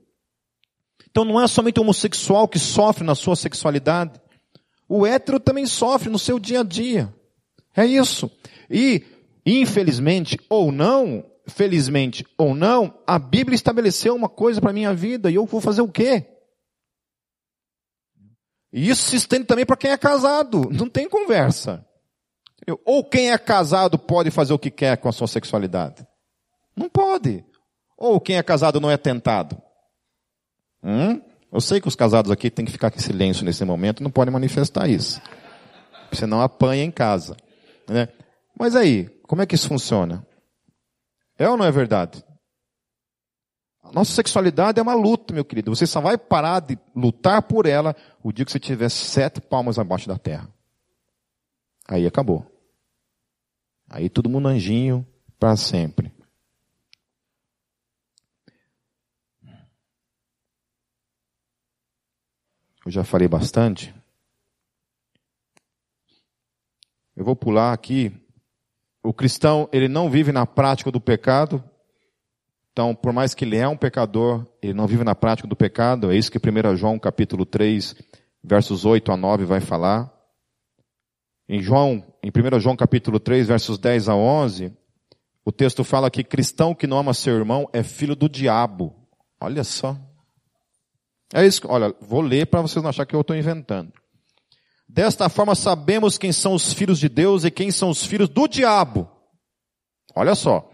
Então 1.11 1.25
não 1.25 1.41
é 1.41 1.47
somente 1.47 1.79
o 1.79 1.83
homossexual 1.83 2.47
que 2.47 2.59
sofre 2.59 3.05
na 3.05 3.15
sua 3.15 3.37
sexualidade. 3.37 4.21
O 4.89 5.07
hétero 5.07 5.41
também 5.41 5.67
sofre 5.67 6.09
no 6.09 6.19
seu 6.19 6.39
dia 6.39 6.61
a 6.61 6.63
dia. 6.63 7.13
É 7.77 7.85
isso. 7.85 8.31
E, 8.71 9.05
infelizmente 9.45 10.39
ou 10.49 10.71
não, 10.71 11.25
felizmente 11.49 12.25
ou 12.37 12.55
não, 12.55 12.99
a 13.07 13.19
Bíblia 13.19 13.55
estabeleceu 13.55 14.15
uma 14.15 14.29
coisa 14.29 14.61
para 14.61 14.71
a 14.71 14.75
minha 14.75 14.95
vida 14.95 15.31
e 15.31 15.35
eu 15.35 15.47
vou 15.47 15.61
fazer 15.61 15.83
o 15.83 15.89
quê? 15.89 16.27
E 18.73 18.89
isso 18.91 19.09
se 19.09 19.17
estende 19.17 19.45
também 19.45 19.65
para 19.65 19.77
quem 19.77 19.91
é 19.91 19.97
casado. 19.97 20.69
Não 20.71 20.89
tem 20.89 21.09
conversa. 21.09 21.87
Ou 22.85 23.05
quem 23.05 23.31
é 23.31 23.39
casado 23.39 23.99
pode 23.99 24.31
fazer 24.31 24.53
o 24.53 24.59
que 24.59 24.71
quer 24.71 24.97
com 24.99 25.09
a 25.09 25.13
sua 25.13 25.29
sexualidade? 25.29 26.07
Não 26.77 26.89
pode. 26.89 27.45
Ou 27.97 28.21
quem 28.21 28.37
é 28.37 28.43
casado 28.43 28.81
não 28.81 28.91
é 28.91 28.97
tentado? 28.97 29.57
Hum? 30.87 31.21
Eu 31.53 31.61
sei 31.61 31.81
que 31.81 31.89
os 31.89 31.97
casados 31.97 32.31
aqui 32.31 32.49
têm 32.49 32.65
que 32.65 32.71
ficar 32.71 32.95
em 32.95 33.01
silêncio 33.01 33.45
nesse 33.45 33.65
momento, 33.65 34.03
não 34.03 34.11
podem 34.11 34.33
manifestar 34.33 34.89
isso. 34.89 35.21
Senão 36.13 36.41
apanha 36.41 36.85
em 36.85 36.91
casa. 36.93 37.37
Né? 37.89 38.09
Mas 38.57 38.77
aí, 38.77 39.09
como 39.27 39.43
é 39.43 39.47
que 39.47 39.57
isso 39.57 39.69
funciona? 39.69 40.25
É 41.37 41.49
ou 41.49 41.57
não 41.57 41.65
é 41.65 41.73
verdade? 41.73 42.25
A 43.83 43.93
nossa 43.93 44.13
sexualidade 44.13 44.79
é 44.79 44.83
uma 44.83 44.95
luta, 44.95 45.35
meu 45.35 45.45
querido. 45.45 45.75
Você 45.75 45.87
só 45.87 46.01
vai 46.01 46.17
parar 46.17 46.61
de 46.61 46.79
lutar 46.95 47.43
por 47.43 47.67
ela 47.67 47.95
o 48.23 48.33
dia 48.33 48.45
que 48.45 48.53
você 48.53 48.59
tiver 48.59 48.89
sete 48.89 49.41
palmas 49.41 49.79
abaixo 49.79 50.09
da 50.09 50.19
terra. 50.19 50.49
Aí 51.89 52.07
acabou. 52.07 52.45
Aí 53.89 54.09
todo 54.09 54.29
mundo 54.29 54.49
anjinho 54.49 55.07
para 55.39 55.57
sempre. 55.57 56.16
Eu 62.87 62.93
já 62.93 63.03
falei 63.03 63.27
bastante. 63.27 63.93
Eu 67.17 67.25
vou 67.25 67.35
pular 67.35 67.73
aqui. 67.73 68.13
O 69.03 69.13
cristão, 69.13 69.69
ele 69.73 69.89
não 69.89 70.09
vive 70.09 70.31
na 70.31 70.47
prática 70.47 70.93
do 70.93 71.01
pecado. 71.01 71.65
Então, 72.71 72.95
por 72.95 73.13
mais 73.13 73.35
que 73.35 73.45
ele 73.45 73.57
é 73.57 73.67
um 73.67 73.77
pecador, 73.77 74.47
ele 74.63 74.73
não 74.73 74.87
vive 74.87 75.03
na 75.03 75.17
prática 75.17 75.49
do 75.49 75.57
pecado. 75.57 76.13
É 76.13 76.17
isso 76.17 76.31
que 76.31 76.39
1 76.39 76.77
João 76.77 76.97
capítulo 76.97 77.45
3, 77.45 77.97
versos 78.41 78.85
8 78.85 79.11
a 79.11 79.17
9 79.17 79.45
vai 79.45 79.61
falar. 79.61 80.09
Em 81.49 81.61
João, 81.61 82.05
em 82.23 82.31
1 82.31 82.61
João 82.61 82.77
capítulo 82.77 83.19
3, 83.19 83.49
versos 83.49 83.79
10 83.79 84.09
a 84.09 84.15
11, 84.15 84.73
o 85.45 85.51
texto 85.51 85.83
fala 85.83 86.09
que 86.09 86.23
cristão 86.23 86.73
que 86.73 86.87
não 86.87 86.99
ama 86.99 87.15
seu 87.15 87.35
irmão 87.35 87.69
é 87.73 87.83
filho 87.83 88.15
do 88.15 88.29
diabo. 88.29 88.95
Olha 89.41 89.65
só. 89.65 89.97
É 91.35 91.45
isso. 91.47 91.63
Olha, 91.67 91.95
vou 92.01 92.21
ler 92.21 92.47
para 92.47 92.61
vocês 92.63 92.83
não 92.83 92.91
acharem 92.91 93.09
que 93.09 93.17
eu 93.17 93.21
estou 93.21 93.37
inventando. 93.37 93.93
Desta 94.89 95.29
forma 95.29 95.55
sabemos 95.55 96.17
quem 96.17 96.33
são 96.33 96.55
os 96.55 96.73
filhos 96.73 96.99
de 96.99 97.09
Deus 97.09 97.45
e 97.45 97.51
quem 97.51 97.71
são 97.71 97.91
os 97.91 98.05
filhos 98.05 98.29
do 98.29 98.47
diabo. 98.47 99.11
Olha 100.15 100.35
só. 100.35 100.71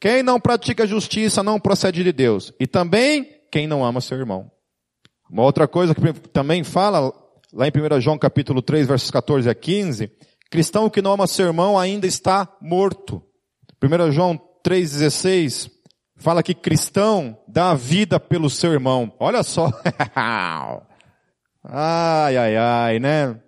Quem 0.00 0.22
não 0.22 0.40
pratica 0.40 0.86
justiça 0.86 1.42
não 1.42 1.60
procede 1.60 2.02
de 2.02 2.12
Deus. 2.12 2.52
E 2.58 2.66
também 2.66 3.28
quem 3.52 3.66
não 3.66 3.84
ama 3.84 4.00
seu 4.00 4.16
irmão. 4.18 4.50
Uma 5.30 5.42
outra 5.42 5.68
coisa 5.68 5.94
que 5.94 6.12
também 6.30 6.64
fala 6.64 7.12
lá 7.52 7.68
em 7.68 7.70
1 7.70 8.00
João 8.00 8.18
capítulo 8.18 8.62
3, 8.62 8.86
versos 8.88 9.10
14 9.10 9.48
a 9.48 9.54
15, 9.54 10.10
cristão 10.50 10.88
que 10.88 11.02
não 11.02 11.12
ama 11.12 11.26
seu 11.26 11.46
irmão 11.46 11.78
ainda 11.78 12.06
está 12.06 12.48
morto. 12.60 13.22
1 13.82 14.10
João 14.10 14.40
3,16 14.64 15.70
fala 16.20 16.42
que 16.42 16.54
cristão 16.54 17.36
dá 17.48 17.70
a 17.70 17.74
vida 17.74 18.20
pelo 18.20 18.48
seu 18.50 18.72
irmão. 18.72 19.12
Olha 19.18 19.42
só. 19.42 19.70
ai, 21.64 22.36
ai, 22.36 22.56
ai, 22.56 22.98
né? 23.00 23.40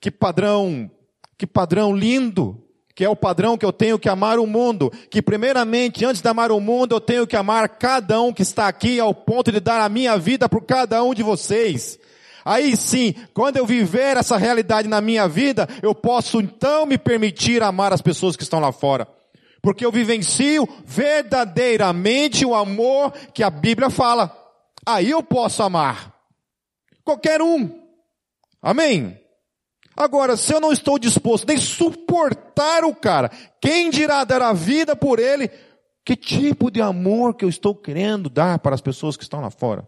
Que 0.00 0.10
padrão, 0.10 0.90
que 1.36 1.46
padrão 1.46 1.94
lindo, 1.94 2.64
que 2.94 3.04
é 3.04 3.08
o 3.08 3.14
padrão 3.14 3.58
que 3.58 3.64
eu 3.64 3.72
tenho 3.72 3.98
que 3.98 4.08
amar 4.08 4.38
o 4.38 4.46
mundo, 4.46 4.90
que 5.10 5.20
primeiramente, 5.20 6.04
antes 6.04 6.22
de 6.22 6.28
amar 6.28 6.50
o 6.50 6.60
mundo, 6.60 6.94
eu 6.94 7.00
tenho 7.00 7.26
que 7.26 7.36
amar 7.36 7.68
cada 7.68 8.20
um 8.20 8.32
que 8.32 8.42
está 8.42 8.66
aqui 8.66 8.98
ao 8.98 9.14
ponto 9.14 9.52
de 9.52 9.60
dar 9.60 9.80
a 9.80 9.88
minha 9.88 10.16
vida 10.16 10.48
por 10.48 10.64
cada 10.64 11.02
um 11.02 11.12
de 11.12 11.22
vocês. 11.22 11.98
Aí 12.44 12.74
sim, 12.76 13.14
quando 13.34 13.58
eu 13.58 13.66
viver 13.66 14.16
essa 14.16 14.38
realidade 14.38 14.88
na 14.88 15.02
minha 15.02 15.28
vida, 15.28 15.68
eu 15.82 15.94
posso 15.94 16.40
então 16.40 16.86
me 16.86 16.96
permitir 16.96 17.62
amar 17.62 17.92
as 17.92 18.00
pessoas 18.00 18.34
que 18.34 18.42
estão 18.42 18.58
lá 18.60 18.72
fora. 18.72 19.06
Porque 19.68 19.84
eu 19.84 19.92
vivencio 19.92 20.66
verdadeiramente 20.86 22.42
o 22.46 22.54
amor 22.54 23.12
que 23.34 23.42
a 23.42 23.50
Bíblia 23.50 23.90
fala. 23.90 24.34
Aí 24.86 25.10
eu 25.10 25.22
posso 25.22 25.62
amar. 25.62 26.10
Qualquer 27.04 27.42
um. 27.42 27.78
Amém? 28.62 29.20
Agora, 29.94 30.38
se 30.38 30.54
eu 30.54 30.58
não 30.58 30.72
estou 30.72 30.98
disposto 30.98 31.46
nem 31.46 31.58
suportar 31.58 32.82
o 32.82 32.94
cara, 32.94 33.30
quem 33.60 33.90
dirá 33.90 34.24
dar 34.24 34.40
a 34.40 34.54
vida 34.54 34.96
por 34.96 35.18
ele? 35.18 35.50
Que 36.02 36.16
tipo 36.16 36.70
de 36.70 36.80
amor 36.80 37.34
que 37.34 37.44
eu 37.44 37.50
estou 37.50 37.74
querendo 37.74 38.30
dar 38.30 38.60
para 38.60 38.74
as 38.74 38.80
pessoas 38.80 39.18
que 39.18 39.22
estão 39.22 39.42
lá 39.42 39.50
fora? 39.50 39.86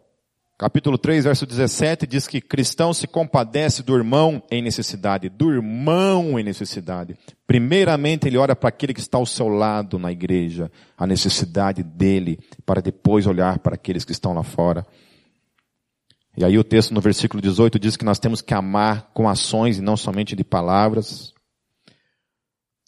Capítulo 0.61 0.99
3, 0.99 1.25
verso 1.25 1.47
17 1.47 2.07
diz 2.07 2.27
que 2.27 2.39
cristão 2.39 2.93
se 2.93 3.07
compadece 3.07 3.83
do 3.83 3.97
irmão 3.97 4.43
em 4.51 4.61
necessidade, 4.61 5.31
do 5.31 5.51
irmão 5.51 6.39
em 6.39 6.45
necessidade. 6.45 7.17
Primeiramente 7.47 8.27
ele 8.27 8.37
olha 8.37 8.55
para 8.55 8.69
aquele 8.69 8.93
que 8.93 9.01
está 9.01 9.17
ao 9.17 9.25
seu 9.25 9.49
lado 9.49 9.99
na 9.99 10.13
igreja, 10.13 10.71
a 10.99 11.07
necessidade 11.07 11.83
dele, 11.83 12.39
para 12.67 12.83
depois 12.83 13.27
olhar 13.27 13.59
para 13.61 13.75
aqueles 13.75 14.05
que 14.05 14.13
estão 14.13 14.35
lá 14.35 14.43
fora. 14.43 14.87
E 16.37 16.45
aí 16.45 16.59
o 16.59 16.63
texto 16.63 16.93
no 16.93 17.01
versículo 17.01 17.41
18 17.41 17.79
diz 17.79 17.97
que 17.97 18.05
nós 18.05 18.19
temos 18.19 18.43
que 18.43 18.53
amar 18.53 19.13
com 19.15 19.31
ações 19.31 19.79
e 19.79 19.81
não 19.81 19.97
somente 19.97 20.37
de 20.37 20.45
palavras. 20.45 21.33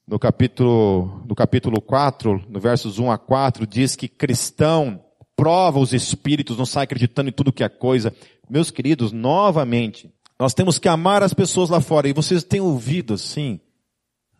No 0.07 0.19
capítulo, 0.19 1.25
no 1.27 1.35
capítulo 1.35 1.81
4, 1.81 2.45
no 2.51 2.61
versos 2.61 2.99
1 2.99 3.11
a 3.11 3.17
4, 3.17 3.67
diz 3.67 3.97
que 3.97 4.09
cristão 4.09 5.03
prova 5.43 5.81
os 5.81 5.93
espíritos, 5.93 6.57
não 6.57 6.65
sai 6.65 6.85
acreditando 6.85 7.29
em 7.29 7.33
tudo 7.33 7.53
que 7.53 7.65
é 7.65 7.69
coisa. 7.69 8.15
Meus 8.49 8.71
queridos, 8.71 9.11
novamente, 9.11 10.09
nós 10.39 10.55
temos 10.55 10.79
que 10.79 10.89
amar 10.89 11.21
as 11.21 11.35
pessoas 11.35 11.69
lá 11.69 11.81
fora. 11.81 12.09
E 12.09 12.13
vocês 12.13 12.45
têm 12.45 12.61
ouvido 12.61 13.15
assim? 13.15 13.59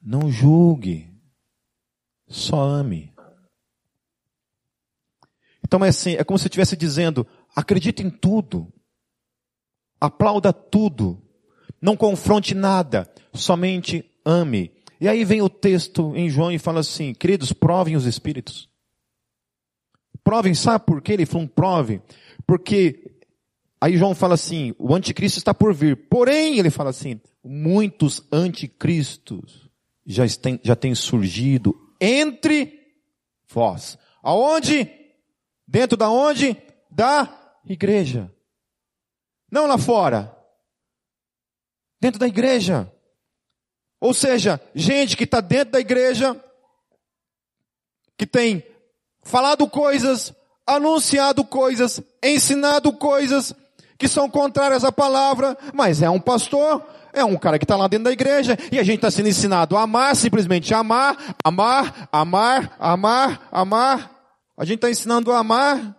Não 0.01 0.31
julgue. 0.31 1.13
Só 2.29 2.63
ame. 2.63 3.13
Então 5.65 5.85
é 5.85 5.89
assim, 5.89 6.13
é 6.13 6.23
como 6.23 6.39
se 6.39 6.47
estivesse 6.47 6.77
dizendo, 6.77 7.27
acredite 7.57 8.05
em 8.05 8.09
tudo. 8.09 8.73
Aplauda 10.01 10.53
tudo. 10.53 11.21
Não 11.81 11.97
confronte 11.97 12.55
nada. 12.55 13.13
Somente 13.35 14.09
ame. 14.25 14.71
E 15.01 15.09
aí 15.09 15.25
vem 15.25 15.43
o 15.43 15.51
texto 15.51 16.15
em 16.15 16.31
João 16.31 16.53
e 16.53 16.61
fala 16.61 16.79
assim, 16.79 17.13
queridos, 17.13 17.53
provem 17.53 17.97
os 17.97 18.07
espíritos. 18.07 18.71
Provem, 20.25 20.55
sabe 20.55 20.85
por 20.85 21.03
quê? 21.03 21.15
Ele 21.15 21.27
falou, 21.27 21.49
prove. 21.49 22.01
Porque, 22.47 23.17
aí 23.81 23.97
João 23.97 24.15
fala 24.15 24.35
assim, 24.35 24.75
o 24.79 24.95
anticristo 24.95 25.39
está 25.39 25.53
por 25.53 25.75
vir. 25.75 26.09
Porém, 26.09 26.59
ele 26.59 26.71
fala 26.71 26.91
assim, 26.91 27.21
muitos 27.43 28.23
anticristos 28.33 29.69
já 30.07 30.25
têm, 30.29 30.61
já 30.63 30.77
têm 30.77 30.95
surgido 30.95 31.75
entre 32.01 32.97
vós. 33.49 33.99
Aonde? 34.23 34.91
Dentro 35.67 35.97
da 35.97 36.11
onde? 36.11 36.57
Da 36.91 37.61
igreja. 37.65 38.33
Não 39.51 39.67
lá 39.67 39.79
fora. 39.79 40.37
Dentro 42.01 42.19
da 42.19 42.27
igreja. 42.27 42.93
Ou 44.01 44.13
seja, 44.13 44.61
gente 44.75 45.17
que 45.17 45.25
está 45.25 45.41
dentro 45.41 45.73
da 45.73 45.81
igreja, 45.81 46.35
que 48.17 48.27
tem 48.27 48.65
falado 49.23 49.69
coisas, 49.69 50.33
anunciado 50.67 51.45
coisas, 51.45 52.01
ensinado 52.23 52.93
coisas 52.93 53.55
que 53.99 54.09
são 54.09 54.29
contrárias 54.29 54.85
à 54.85 54.91
palavra, 54.91 55.57
mas 55.73 56.03
é 56.03 56.11
um 56.11 56.21
pastor, 56.21 56.85
é 57.13 57.25
um 57.25 57.37
cara 57.37 57.59
que 57.59 57.65
está 57.65 57.77
lá 57.77 57.87
dentro 57.87 58.05
da 58.05 58.13
igreja 58.13 58.59
e 58.71 58.79
a 58.79 58.83
gente 58.83 58.97
está 58.97 59.11
sendo 59.11 59.29
ensinado 59.29 59.77
a 59.77 59.83
amar, 59.83 60.17
simplesmente 60.17 60.75
amar, 60.75 61.37
amar, 61.45 62.09
amar, 62.11 62.77
amar, 62.79 63.49
amar. 63.53 64.11
A 64.57 64.65
gente 64.65 64.77
está 64.77 64.91
ensinando 64.91 65.33
a 65.33 65.39
amar 65.39 65.97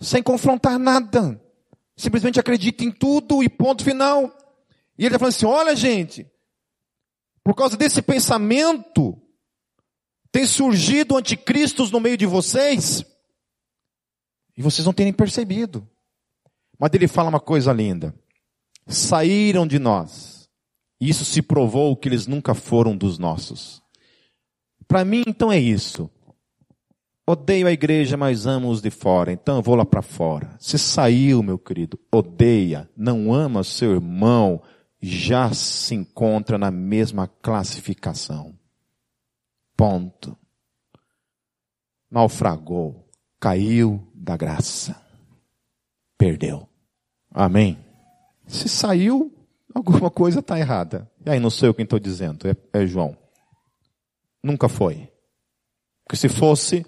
sem 0.00 0.22
confrontar 0.22 0.78
nada. 0.78 1.40
Simplesmente 1.96 2.40
acredita 2.40 2.84
em 2.84 2.90
tudo 2.90 3.42
e 3.42 3.48
ponto 3.48 3.84
final. 3.84 4.30
E 4.98 5.06
ele 5.06 5.08
está 5.14 5.18
falando 5.18 5.34
assim: 5.34 5.46
olha, 5.46 5.76
gente, 5.76 6.26
por 7.42 7.54
causa 7.54 7.76
desse 7.76 8.02
pensamento, 8.02 9.16
tem 10.34 10.48
surgido 10.48 11.16
anticristos 11.16 11.92
no 11.92 12.00
meio 12.00 12.16
de 12.16 12.26
vocês, 12.26 13.04
e 14.56 14.60
vocês 14.60 14.84
não 14.84 14.92
terem 14.92 15.12
percebido. 15.12 15.88
Mas 16.76 16.90
ele 16.92 17.06
fala 17.06 17.28
uma 17.28 17.38
coisa 17.38 17.72
linda. 17.72 18.12
Saíram 18.84 19.64
de 19.64 19.78
nós. 19.78 20.48
Isso 21.00 21.24
se 21.24 21.40
provou 21.40 21.96
que 21.96 22.08
eles 22.08 22.26
nunca 22.26 22.52
foram 22.52 22.96
dos 22.96 23.16
nossos. 23.16 23.80
Para 24.88 25.04
mim, 25.04 25.22
então 25.24 25.52
é 25.52 25.58
isso. 25.60 26.10
Odeio 27.24 27.68
a 27.68 27.72
igreja, 27.72 28.16
mas 28.16 28.44
amo 28.44 28.70
os 28.70 28.82
de 28.82 28.90
fora. 28.90 29.30
Então 29.30 29.58
eu 29.58 29.62
vou 29.62 29.76
lá 29.76 29.84
para 29.84 30.02
fora. 30.02 30.56
Se 30.58 30.76
saiu, 30.80 31.44
meu 31.44 31.60
querido, 31.60 31.96
odeia, 32.10 32.90
não 32.96 33.32
ama 33.32 33.62
seu 33.62 33.92
irmão, 33.92 34.60
já 35.00 35.52
se 35.54 35.94
encontra 35.94 36.58
na 36.58 36.72
mesma 36.72 37.28
classificação. 37.28 38.58
Ponto. 39.76 40.36
Naufragou, 42.10 43.08
caiu 43.40 44.10
da 44.14 44.36
graça, 44.36 45.00
perdeu. 46.16 46.68
Amém. 47.30 47.78
Se 48.46 48.68
saiu, 48.68 49.34
alguma 49.74 50.10
coisa 50.10 50.38
está 50.38 50.58
errada. 50.58 51.10
E 51.26 51.30
aí 51.30 51.40
não 51.40 51.50
sei 51.50 51.68
o 51.68 51.74
que 51.74 51.82
estou 51.82 51.98
dizendo, 51.98 52.46
é, 52.46 52.56
é 52.72 52.86
João. 52.86 53.16
Nunca 54.42 54.68
foi. 54.68 55.10
Porque 56.04 56.16
se 56.16 56.28
fosse, 56.28 56.86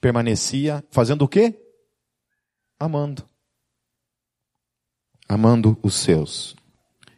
permanecia 0.00 0.84
fazendo 0.90 1.22
o 1.22 1.28
quê? 1.28 1.54
Amando. 2.78 3.26
Amando 5.28 5.78
os 5.82 5.94
seus. 5.94 6.54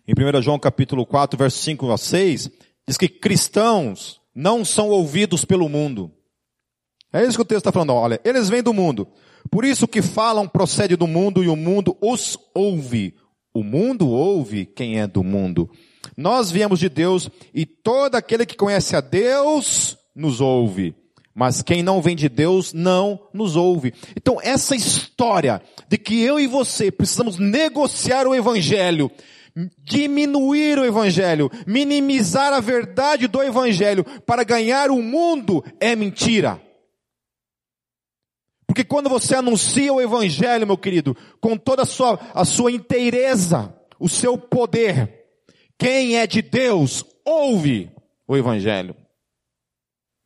Em 0.06 0.12
1 0.12 0.40
João 0.42 0.58
capítulo 0.58 1.04
4, 1.04 1.36
verso 1.36 1.58
5 1.58 1.90
a 1.90 1.98
6, 1.98 2.50
diz 2.86 2.96
que 2.96 3.08
cristãos 3.08 4.20
não 4.38 4.64
são 4.64 4.88
ouvidos 4.88 5.44
pelo 5.44 5.68
mundo. 5.68 6.12
É 7.12 7.24
isso 7.24 7.36
que 7.36 7.42
o 7.42 7.44
texto 7.44 7.62
está 7.62 7.72
falando. 7.72 7.92
Olha, 7.92 8.20
eles 8.24 8.48
vêm 8.48 8.62
do 8.62 8.72
mundo. 8.72 9.08
Por 9.50 9.64
isso 9.64 9.88
que 9.88 10.00
falam 10.00 10.46
procede 10.46 10.94
do 10.94 11.08
mundo 11.08 11.42
e 11.42 11.48
o 11.48 11.56
mundo 11.56 11.96
os 12.00 12.38
ouve. 12.54 13.16
O 13.52 13.64
mundo 13.64 14.08
ouve 14.08 14.64
quem 14.64 15.00
é 15.00 15.08
do 15.08 15.24
mundo. 15.24 15.68
Nós 16.16 16.52
viemos 16.52 16.78
de 16.78 16.88
Deus 16.88 17.28
e 17.52 17.66
todo 17.66 18.14
aquele 18.14 18.46
que 18.46 18.54
conhece 18.54 18.94
a 18.94 19.00
Deus 19.00 19.98
nos 20.14 20.40
ouve. 20.40 20.94
Mas 21.34 21.60
quem 21.60 21.82
não 21.82 22.00
vem 22.00 22.14
de 22.14 22.28
Deus 22.28 22.72
não 22.72 23.20
nos 23.34 23.56
ouve. 23.56 23.92
Então 24.16 24.38
essa 24.40 24.76
história 24.76 25.60
de 25.88 25.98
que 25.98 26.22
eu 26.22 26.38
e 26.38 26.46
você 26.46 26.92
precisamos 26.92 27.38
negociar 27.38 28.24
o 28.24 28.36
evangelho 28.36 29.10
diminuir 29.78 30.78
o 30.78 30.84
evangelho, 30.84 31.50
minimizar 31.66 32.52
a 32.52 32.60
verdade 32.60 33.26
do 33.26 33.42
evangelho 33.42 34.04
para 34.20 34.44
ganhar 34.44 34.90
o 34.90 35.02
mundo 35.02 35.64
é 35.80 35.96
mentira. 35.96 36.60
Porque 38.66 38.84
quando 38.84 39.08
você 39.08 39.34
anuncia 39.34 39.92
o 39.92 40.00
evangelho, 40.00 40.66
meu 40.66 40.76
querido, 40.76 41.16
com 41.40 41.56
toda 41.56 41.82
a 41.82 41.86
sua, 41.86 42.20
a 42.34 42.44
sua 42.44 42.70
inteireza, 42.70 43.74
o 43.98 44.08
seu 44.08 44.36
poder, 44.36 45.26
quem 45.78 46.16
é 46.16 46.26
de 46.26 46.42
Deus, 46.42 47.04
ouve 47.24 47.90
o 48.26 48.36
evangelho. 48.36 48.94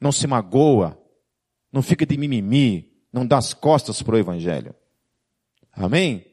Não 0.00 0.10
se 0.10 0.26
magoa, 0.26 0.98
não 1.72 1.82
fica 1.82 2.04
de 2.04 2.18
mimimi, 2.18 2.92
não 3.12 3.24
dá 3.24 3.38
as 3.38 3.54
costas 3.54 4.02
para 4.02 4.16
o 4.16 4.18
evangelho. 4.18 4.74
Amém? 5.72 6.26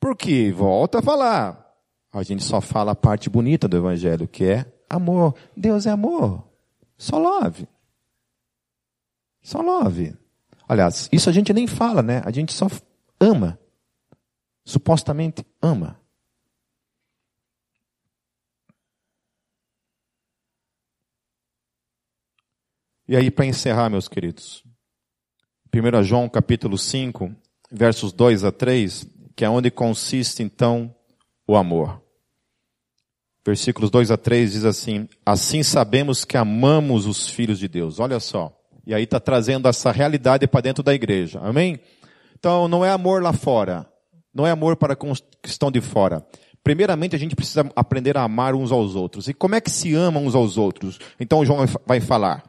Porque, 0.00 0.50
volta 0.50 0.98
a 0.98 1.02
falar, 1.02 1.63
a 2.18 2.22
gente 2.22 2.44
só 2.44 2.60
fala 2.60 2.92
a 2.92 2.94
parte 2.94 3.28
bonita 3.28 3.66
do 3.66 3.76
Evangelho, 3.76 4.28
que 4.28 4.44
é 4.44 4.72
amor. 4.88 5.34
Deus 5.56 5.84
é 5.84 5.90
amor. 5.90 6.48
Só 6.96 7.18
love. 7.18 7.66
Só 9.42 9.60
love. 9.60 10.16
Aliás, 10.68 11.08
isso 11.10 11.28
a 11.28 11.32
gente 11.32 11.52
nem 11.52 11.66
fala, 11.66 12.02
né? 12.02 12.22
A 12.24 12.30
gente 12.30 12.52
só 12.52 12.68
ama. 13.18 13.58
Supostamente 14.64 15.44
ama. 15.60 16.00
E 23.08 23.16
aí, 23.16 23.28
para 23.30 23.44
encerrar, 23.44 23.90
meus 23.90 24.08
queridos, 24.08 24.64
1 25.74 26.02
João 26.04 26.28
capítulo 26.28 26.78
5, 26.78 27.34
versos 27.70 28.12
2 28.12 28.44
a 28.44 28.52
3, 28.52 29.06
que 29.34 29.44
é 29.44 29.50
onde 29.50 29.68
consiste 29.68 30.44
então 30.44 30.94
o 31.46 31.56
amor 31.56 32.03
versículos 33.44 33.90
2 33.90 34.10
a 34.10 34.16
3 34.16 34.52
diz 34.52 34.64
assim: 34.64 35.08
Assim 35.24 35.62
sabemos 35.62 36.24
que 36.24 36.36
amamos 36.36 37.06
os 37.06 37.28
filhos 37.28 37.58
de 37.58 37.68
Deus. 37.68 38.00
Olha 38.00 38.18
só. 38.18 38.52
E 38.86 38.94
aí 38.94 39.04
está 39.04 39.18
trazendo 39.18 39.68
essa 39.68 39.90
realidade 39.90 40.46
para 40.46 40.60
dentro 40.60 40.82
da 40.82 40.94
igreja. 40.94 41.40
Amém? 41.42 41.80
Então, 42.38 42.68
não 42.68 42.84
é 42.84 42.90
amor 42.90 43.22
lá 43.22 43.32
fora. 43.32 43.86
Não 44.34 44.46
é 44.46 44.50
amor 44.50 44.76
para 44.76 44.94
com 44.94 45.10
os 45.10 45.20
que 45.20 45.48
estão 45.48 45.70
de 45.70 45.80
fora. 45.80 46.26
Primeiramente, 46.62 47.14
a 47.14 47.18
gente 47.18 47.36
precisa 47.36 47.70
aprender 47.76 48.16
a 48.16 48.22
amar 48.22 48.54
uns 48.54 48.72
aos 48.72 48.94
outros. 48.94 49.28
E 49.28 49.34
como 49.34 49.54
é 49.54 49.60
que 49.60 49.70
se 49.70 49.94
ama 49.94 50.20
uns 50.20 50.34
aos 50.34 50.58
outros? 50.58 50.98
Então, 51.20 51.44
João 51.44 51.64
vai 51.86 52.00
falar. 52.00 52.42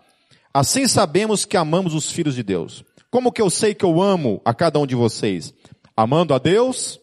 Assim 0.54 0.88
sabemos 0.88 1.46
que 1.46 1.58
amamos 1.58 1.94
os 1.94 2.12
filhos 2.12 2.36
de 2.36 2.44
Deus. 2.44 2.84
Como 3.12 3.32
que 3.32 3.42
eu 3.42 3.50
sei 3.50 3.74
que 3.74 3.86
eu 3.86 4.02
amo 4.02 4.42
a 4.44 4.54
cada 4.54 4.80
um 4.80 4.88
de 4.88 4.96
vocês? 4.96 5.54
Amando 5.96 6.34
a 6.34 6.38
Deus, 6.38 7.00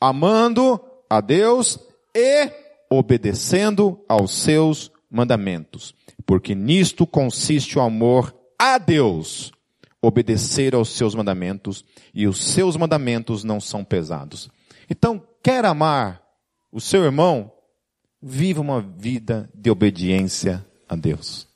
amando 0.00 0.80
a 1.08 1.20
Deus 1.20 1.78
e 2.14 2.61
obedecendo 2.98 4.04
aos 4.08 4.32
seus 4.32 4.90
mandamentos. 5.10 5.94
Porque 6.26 6.54
nisto 6.54 7.06
consiste 7.06 7.78
o 7.78 7.82
amor 7.82 8.36
a 8.58 8.78
Deus, 8.78 9.50
obedecer 10.00 10.74
aos 10.74 10.90
seus 10.90 11.14
mandamentos, 11.14 11.84
e 12.14 12.26
os 12.26 12.42
seus 12.42 12.76
mandamentos 12.76 13.42
não 13.44 13.60
são 13.60 13.84
pesados. 13.84 14.50
Então, 14.88 15.26
quer 15.42 15.64
amar 15.64 16.22
o 16.70 16.80
seu 16.80 17.04
irmão? 17.04 17.50
Viva 18.20 18.60
uma 18.60 18.80
vida 18.80 19.50
de 19.54 19.70
obediência 19.70 20.64
a 20.88 20.94
Deus. 20.94 21.48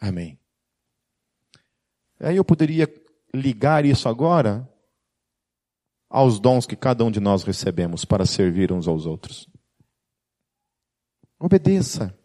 Amém. 0.00 0.38
Aí 2.18 2.36
eu 2.36 2.44
poderia 2.44 2.92
ligar 3.32 3.84
isso 3.84 4.08
agora 4.08 4.68
aos 6.08 6.38
dons 6.38 6.66
que 6.66 6.76
cada 6.76 7.04
um 7.04 7.10
de 7.10 7.20
nós 7.20 7.42
recebemos 7.42 8.04
para 8.04 8.24
servir 8.24 8.72
uns 8.72 8.86
aos 8.86 9.06
outros. 9.06 9.48
Obedeça. 11.38 12.16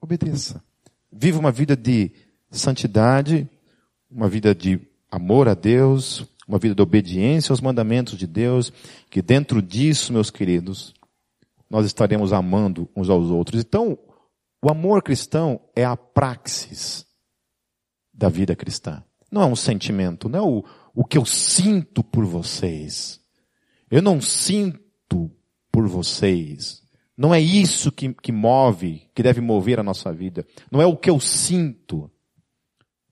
Obedeça. 0.00 0.62
Viva 1.10 1.38
uma 1.38 1.52
vida 1.52 1.76
de 1.76 2.12
santidade, 2.50 3.48
uma 4.10 4.28
vida 4.28 4.54
de 4.54 4.80
amor 5.10 5.48
a 5.48 5.54
Deus, 5.54 6.26
uma 6.46 6.58
vida 6.58 6.74
de 6.74 6.82
obediência 6.82 7.52
aos 7.52 7.60
mandamentos 7.60 8.18
de 8.18 8.26
Deus, 8.26 8.72
que 9.10 9.22
dentro 9.22 9.62
disso, 9.62 10.12
meus 10.12 10.30
queridos, 10.30 10.94
nós 11.68 11.86
estaremos 11.86 12.32
amando 12.32 12.88
uns 12.94 13.08
aos 13.08 13.30
outros. 13.30 13.60
Então, 13.60 13.98
o 14.62 14.70
amor 14.70 15.02
cristão 15.02 15.60
é 15.74 15.84
a 15.84 15.96
praxis 15.96 17.06
da 18.12 18.28
vida 18.28 18.54
cristã. 18.54 19.02
Não 19.30 19.42
é 19.42 19.46
um 19.46 19.56
sentimento, 19.56 20.28
não 20.28 20.38
é 20.38 20.42
o, 20.42 20.64
o 20.94 21.04
que 21.04 21.16
eu 21.16 21.24
sinto 21.24 22.02
por 22.02 22.24
vocês. 22.24 23.20
Eu 23.90 24.02
não 24.02 24.20
sinto 24.20 25.30
por 25.70 25.86
vocês. 25.88 26.82
Não 27.16 27.34
é 27.34 27.40
isso 27.40 27.92
que, 27.92 28.12
que 28.14 28.32
move, 28.32 29.02
que 29.14 29.22
deve 29.22 29.40
mover 29.40 29.78
a 29.78 29.82
nossa 29.82 30.12
vida. 30.12 30.46
Não 30.70 30.80
é 30.80 30.86
o 30.86 30.96
que 30.96 31.10
eu 31.10 31.20
sinto. 31.20 32.10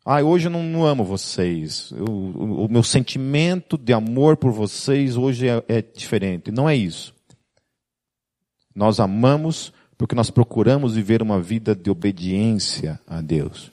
Ah, 0.05 0.22
hoje 0.22 0.49
eu 0.49 0.51
não, 0.51 0.62
não 0.62 0.87
amo 0.87 1.05
vocês. 1.05 1.93
Eu, 1.93 2.07
o, 2.07 2.64
o, 2.64 2.68
meu 2.68 2.83
sentimento 2.83 3.76
de 3.76 3.93
amor 3.93 4.37
por 4.37 4.51
vocês 4.51 5.16
hoje 5.16 5.49
é, 5.49 5.62
é 5.68 5.83
diferente. 5.83 6.51
Não 6.51 6.68
é 6.68 6.74
isso. 6.74 7.14
Nós 8.74 8.99
amamos 8.99 9.72
porque 9.99 10.14
nós 10.14 10.31
procuramos 10.31 10.95
viver 10.95 11.20
uma 11.20 11.41
vida 11.41 11.74
de 11.74 11.91
obediência 11.91 12.99
a 13.07 13.20
Deus. 13.20 13.70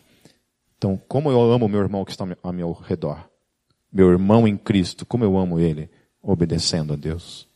Então, 0.77 1.01
como 1.07 1.31
eu 1.31 1.51
amo 1.51 1.69
meu 1.69 1.79
irmão 1.79 2.03
que 2.03 2.11
está 2.11 2.27
a 2.43 2.51
meu 2.51 2.73
redor? 2.73 3.29
Meu 3.91 4.09
irmão 4.09 4.47
em 4.47 4.57
Cristo, 4.57 5.05
como 5.05 5.23
eu 5.23 5.37
amo 5.37 5.59
ele? 5.59 5.89
Obedecendo 6.21 6.93
a 6.93 6.95
Deus. 6.95 7.47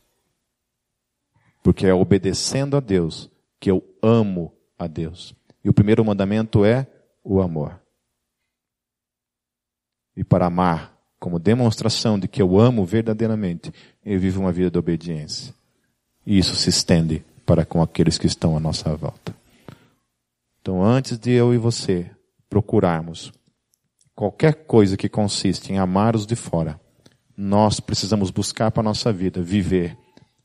Porque 1.62 1.86
é 1.86 1.94
obedecendo 1.94 2.76
a 2.76 2.80
Deus 2.80 3.30
que 3.60 3.70
eu 3.70 3.82
amo 4.02 4.52
a 4.78 4.86
Deus. 4.86 5.34
E 5.64 5.68
o 5.68 5.72
primeiro 5.72 6.04
mandamento 6.04 6.64
é 6.64 6.86
o 7.22 7.40
amor. 7.40 7.80
E 10.16 10.24
para 10.24 10.46
amar, 10.46 10.96
como 11.18 11.38
demonstração 11.38 12.18
de 12.18 12.26
que 12.26 12.42
eu 12.42 12.58
amo 12.58 12.84
verdadeiramente, 12.84 13.72
eu 14.04 14.18
vivo 14.18 14.40
uma 14.40 14.52
vida 14.52 14.70
de 14.70 14.78
obediência. 14.78 15.54
E 16.26 16.38
isso 16.38 16.54
se 16.56 16.68
estende 16.68 17.24
para 17.46 17.64
com 17.64 17.80
aqueles 17.80 18.18
que 18.18 18.26
estão 18.26 18.56
à 18.56 18.60
nossa 18.60 18.94
volta. 18.96 19.34
Então, 20.60 20.82
antes 20.82 21.18
de 21.18 21.30
eu 21.30 21.52
e 21.54 21.58
você 21.58 22.10
procurarmos 22.48 23.32
qualquer 24.14 24.66
coisa 24.66 24.96
que 24.96 25.08
consiste 25.08 25.72
em 25.72 25.78
amar 25.78 26.14
os 26.14 26.26
de 26.26 26.36
fora, 26.36 26.80
nós 27.36 27.80
precisamos 27.80 28.30
buscar 28.30 28.70
para 28.70 28.80
a 28.80 28.84
nossa 28.84 29.12
vida 29.12 29.42
viver 29.42 29.96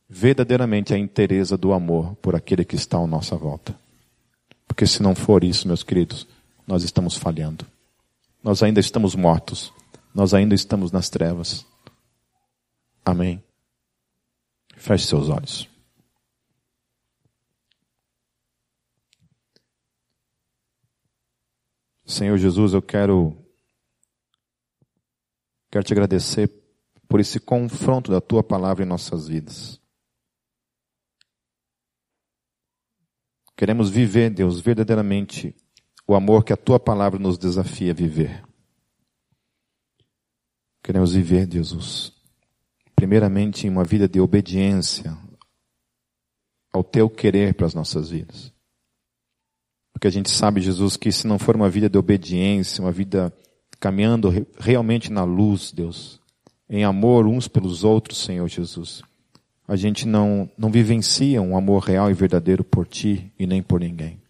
verdadeiramente 0.08 0.94
a 0.94 0.98
inteireza 0.98 1.56
do 1.56 1.72
amor 1.72 2.14
por 2.16 2.34
aquele 2.34 2.64
que 2.64 2.76
está 2.76 2.98
à 2.98 3.06
nossa 3.06 3.36
volta. 3.36 3.78
Porque 4.66 4.86
se 4.86 5.02
não 5.02 5.14
for 5.14 5.44
isso, 5.44 5.68
meus 5.68 5.82
queridos, 5.82 6.26
nós 6.66 6.82
estamos 6.82 7.16
falhando. 7.16 7.66
Nós 8.42 8.62
ainda 8.62 8.80
estamos 8.80 9.14
mortos. 9.14 9.72
Nós 10.14 10.32
ainda 10.32 10.54
estamos 10.54 10.90
nas 10.90 11.10
trevas. 11.10 11.66
Amém. 13.04 13.42
Feche 14.76 15.06
seus 15.06 15.28
olhos. 15.28 15.68
Senhor 22.04 22.38
Jesus, 22.38 22.72
eu 22.72 22.80
quero 22.80 23.36
quero 25.70 25.84
te 25.84 25.92
agradecer 25.92 26.50
por 27.08 27.20
esse 27.20 27.40
confronto 27.40 28.10
da 28.10 28.20
tua 28.20 28.42
palavra 28.42 28.84
em 28.84 28.88
nossas 28.88 29.28
vidas. 29.28 29.80
Queremos 33.56 33.90
viver, 33.90 34.30
Deus, 34.30 34.60
verdadeiramente 34.60 35.54
o 36.06 36.14
amor 36.14 36.44
que 36.44 36.52
a 36.52 36.56
tua 36.56 36.78
palavra 36.78 37.18
nos 37.18 37.36
desafia 37.36 37.90
a 37.90 37.94
viver. 37.94 38.44
Queremos 40.82 41.12
viver, 41.12 41.50
Jesus, 41.50 42.12
primeiramente 42.94 43.66
em 43.66 43.70
uma 43.70 43.84
vida 43.84 44.08
de 44.08 44.20
obediência 44.20 45.16
ao 46.72 46.84
teu 46.84 47.10
querer 47.10 47.54
para 47.54 47.66
as 47.66 47.74
nossas 47.74 48.10
vidas. 48.10 48.52
Porque 49.92 50.06
a 50.06 50.10
gente 50.10 50.30
sabe, 50.30 50.60
Jesus, 50.60 50.96
que 50.96 51.10
se 51.10 51.26
não 51.26 51.38
for 51.38 51.56
uma 51.56 51.68
vida 51.68 51.90
de 51.90 51.98
obediência, 51.98 52.80
uma 52.80 52.92
vida 52.92 53.36
caminhando 53.80 54.46
realmente 54.58 55.12
na 55.12 55.24
luz, 55.24 55.72
Deus, 55.72 56.20
em 56.68 56.84
amor 56.84 57.26
uns 57.26 57.48
pelos 57.48 57.84
outros, 57.84 58.18
Senhor 58.18 58.48
Jesus, 58.48 59.02
a 59.66 59.76
gente 59.76 60.06
não, 60.06 60.50
não 60.56 60.70
vivencia 60.70 61.42
um 61.42 61.56
amor 61.56 61.82
real 61.82 62.10
e 62.10 62.14
verdadeiro 62.14 62.64
por 62.64 62.86
ti 62.86 63.30
e 63.38 63.46
nem 63.46 63.62
por 63.62 63.80
ninguém. 63.80 64.20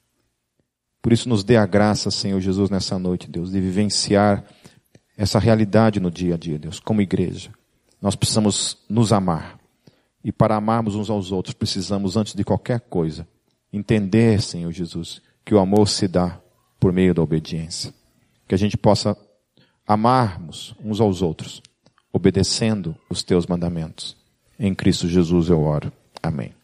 Por 1.00 1.12
isso 1.12 1.28
nos 1.28 1.44
dê 1.44 1.56
a 1.56 1.64
graça, 1.64 2.10
Senhor 2.10 2.40
Jesus, 2.40 2.70
nessa 2.70 2.98
noite, 2.98 3.30
Deus, 3.30 3.52
de 3.52 3.60
vivenciar 3.60 4.44
essa 5.16 5.38
realidade 5.38 6.00
no 6.00 6.10
dia 6.10 6.34
a 6.34 6.36
dia, 6.36 6.58
Deus, 6.58 6.80
como 6.80 7.00
igreja. 7.00 7.50
Nós 8.02 8.16
precisamos 8.16 8.78
nos 8.88 9.12
amar. 9.12 9.58
E 10.24 10.32
para 10.32 10.56
amarmos 10.56 10.96
uns 10.96 11.08
aos 11.08 11.30
outros, 11.30 11.54
precisamos, 11.54 12.16
antes 12.16 12.34
de 12.34 12.44
qualquer 12.44 12.80
coisa, 12.80 13.26
entender, 13.72 14.42
Senhor 14.42 14.72
Jesus, 14.72 15.22
que 15.44 15.54
o 15.54 15.58
amor 15.58 15.88
se 15.88 16.08
dá 16.08 16.40
por 16.80 16.92
meio 16.92 17.14
da 17.14 17.22
obediência. 17.22 17.94
Que 18.46 18.54
a 18.54 18.58
gente 18.58 18.76
possa 18.76 19.16
amarmos 19.88 20.74
uns 20.84 21.00
aos 21.00 21.22
outros, 21.22 21.62
obedecendo 22.12 22.94
os 23.08 23.22
teus 23.22 23.46
mandamentos. 23.46 24.14
Em 24.60 24.74
Cristo 24.74 25.08
Jesus 25.08 25.48
eu 25.48 25.62
oro. 25.62 25.90
Amém. 26.22 26.57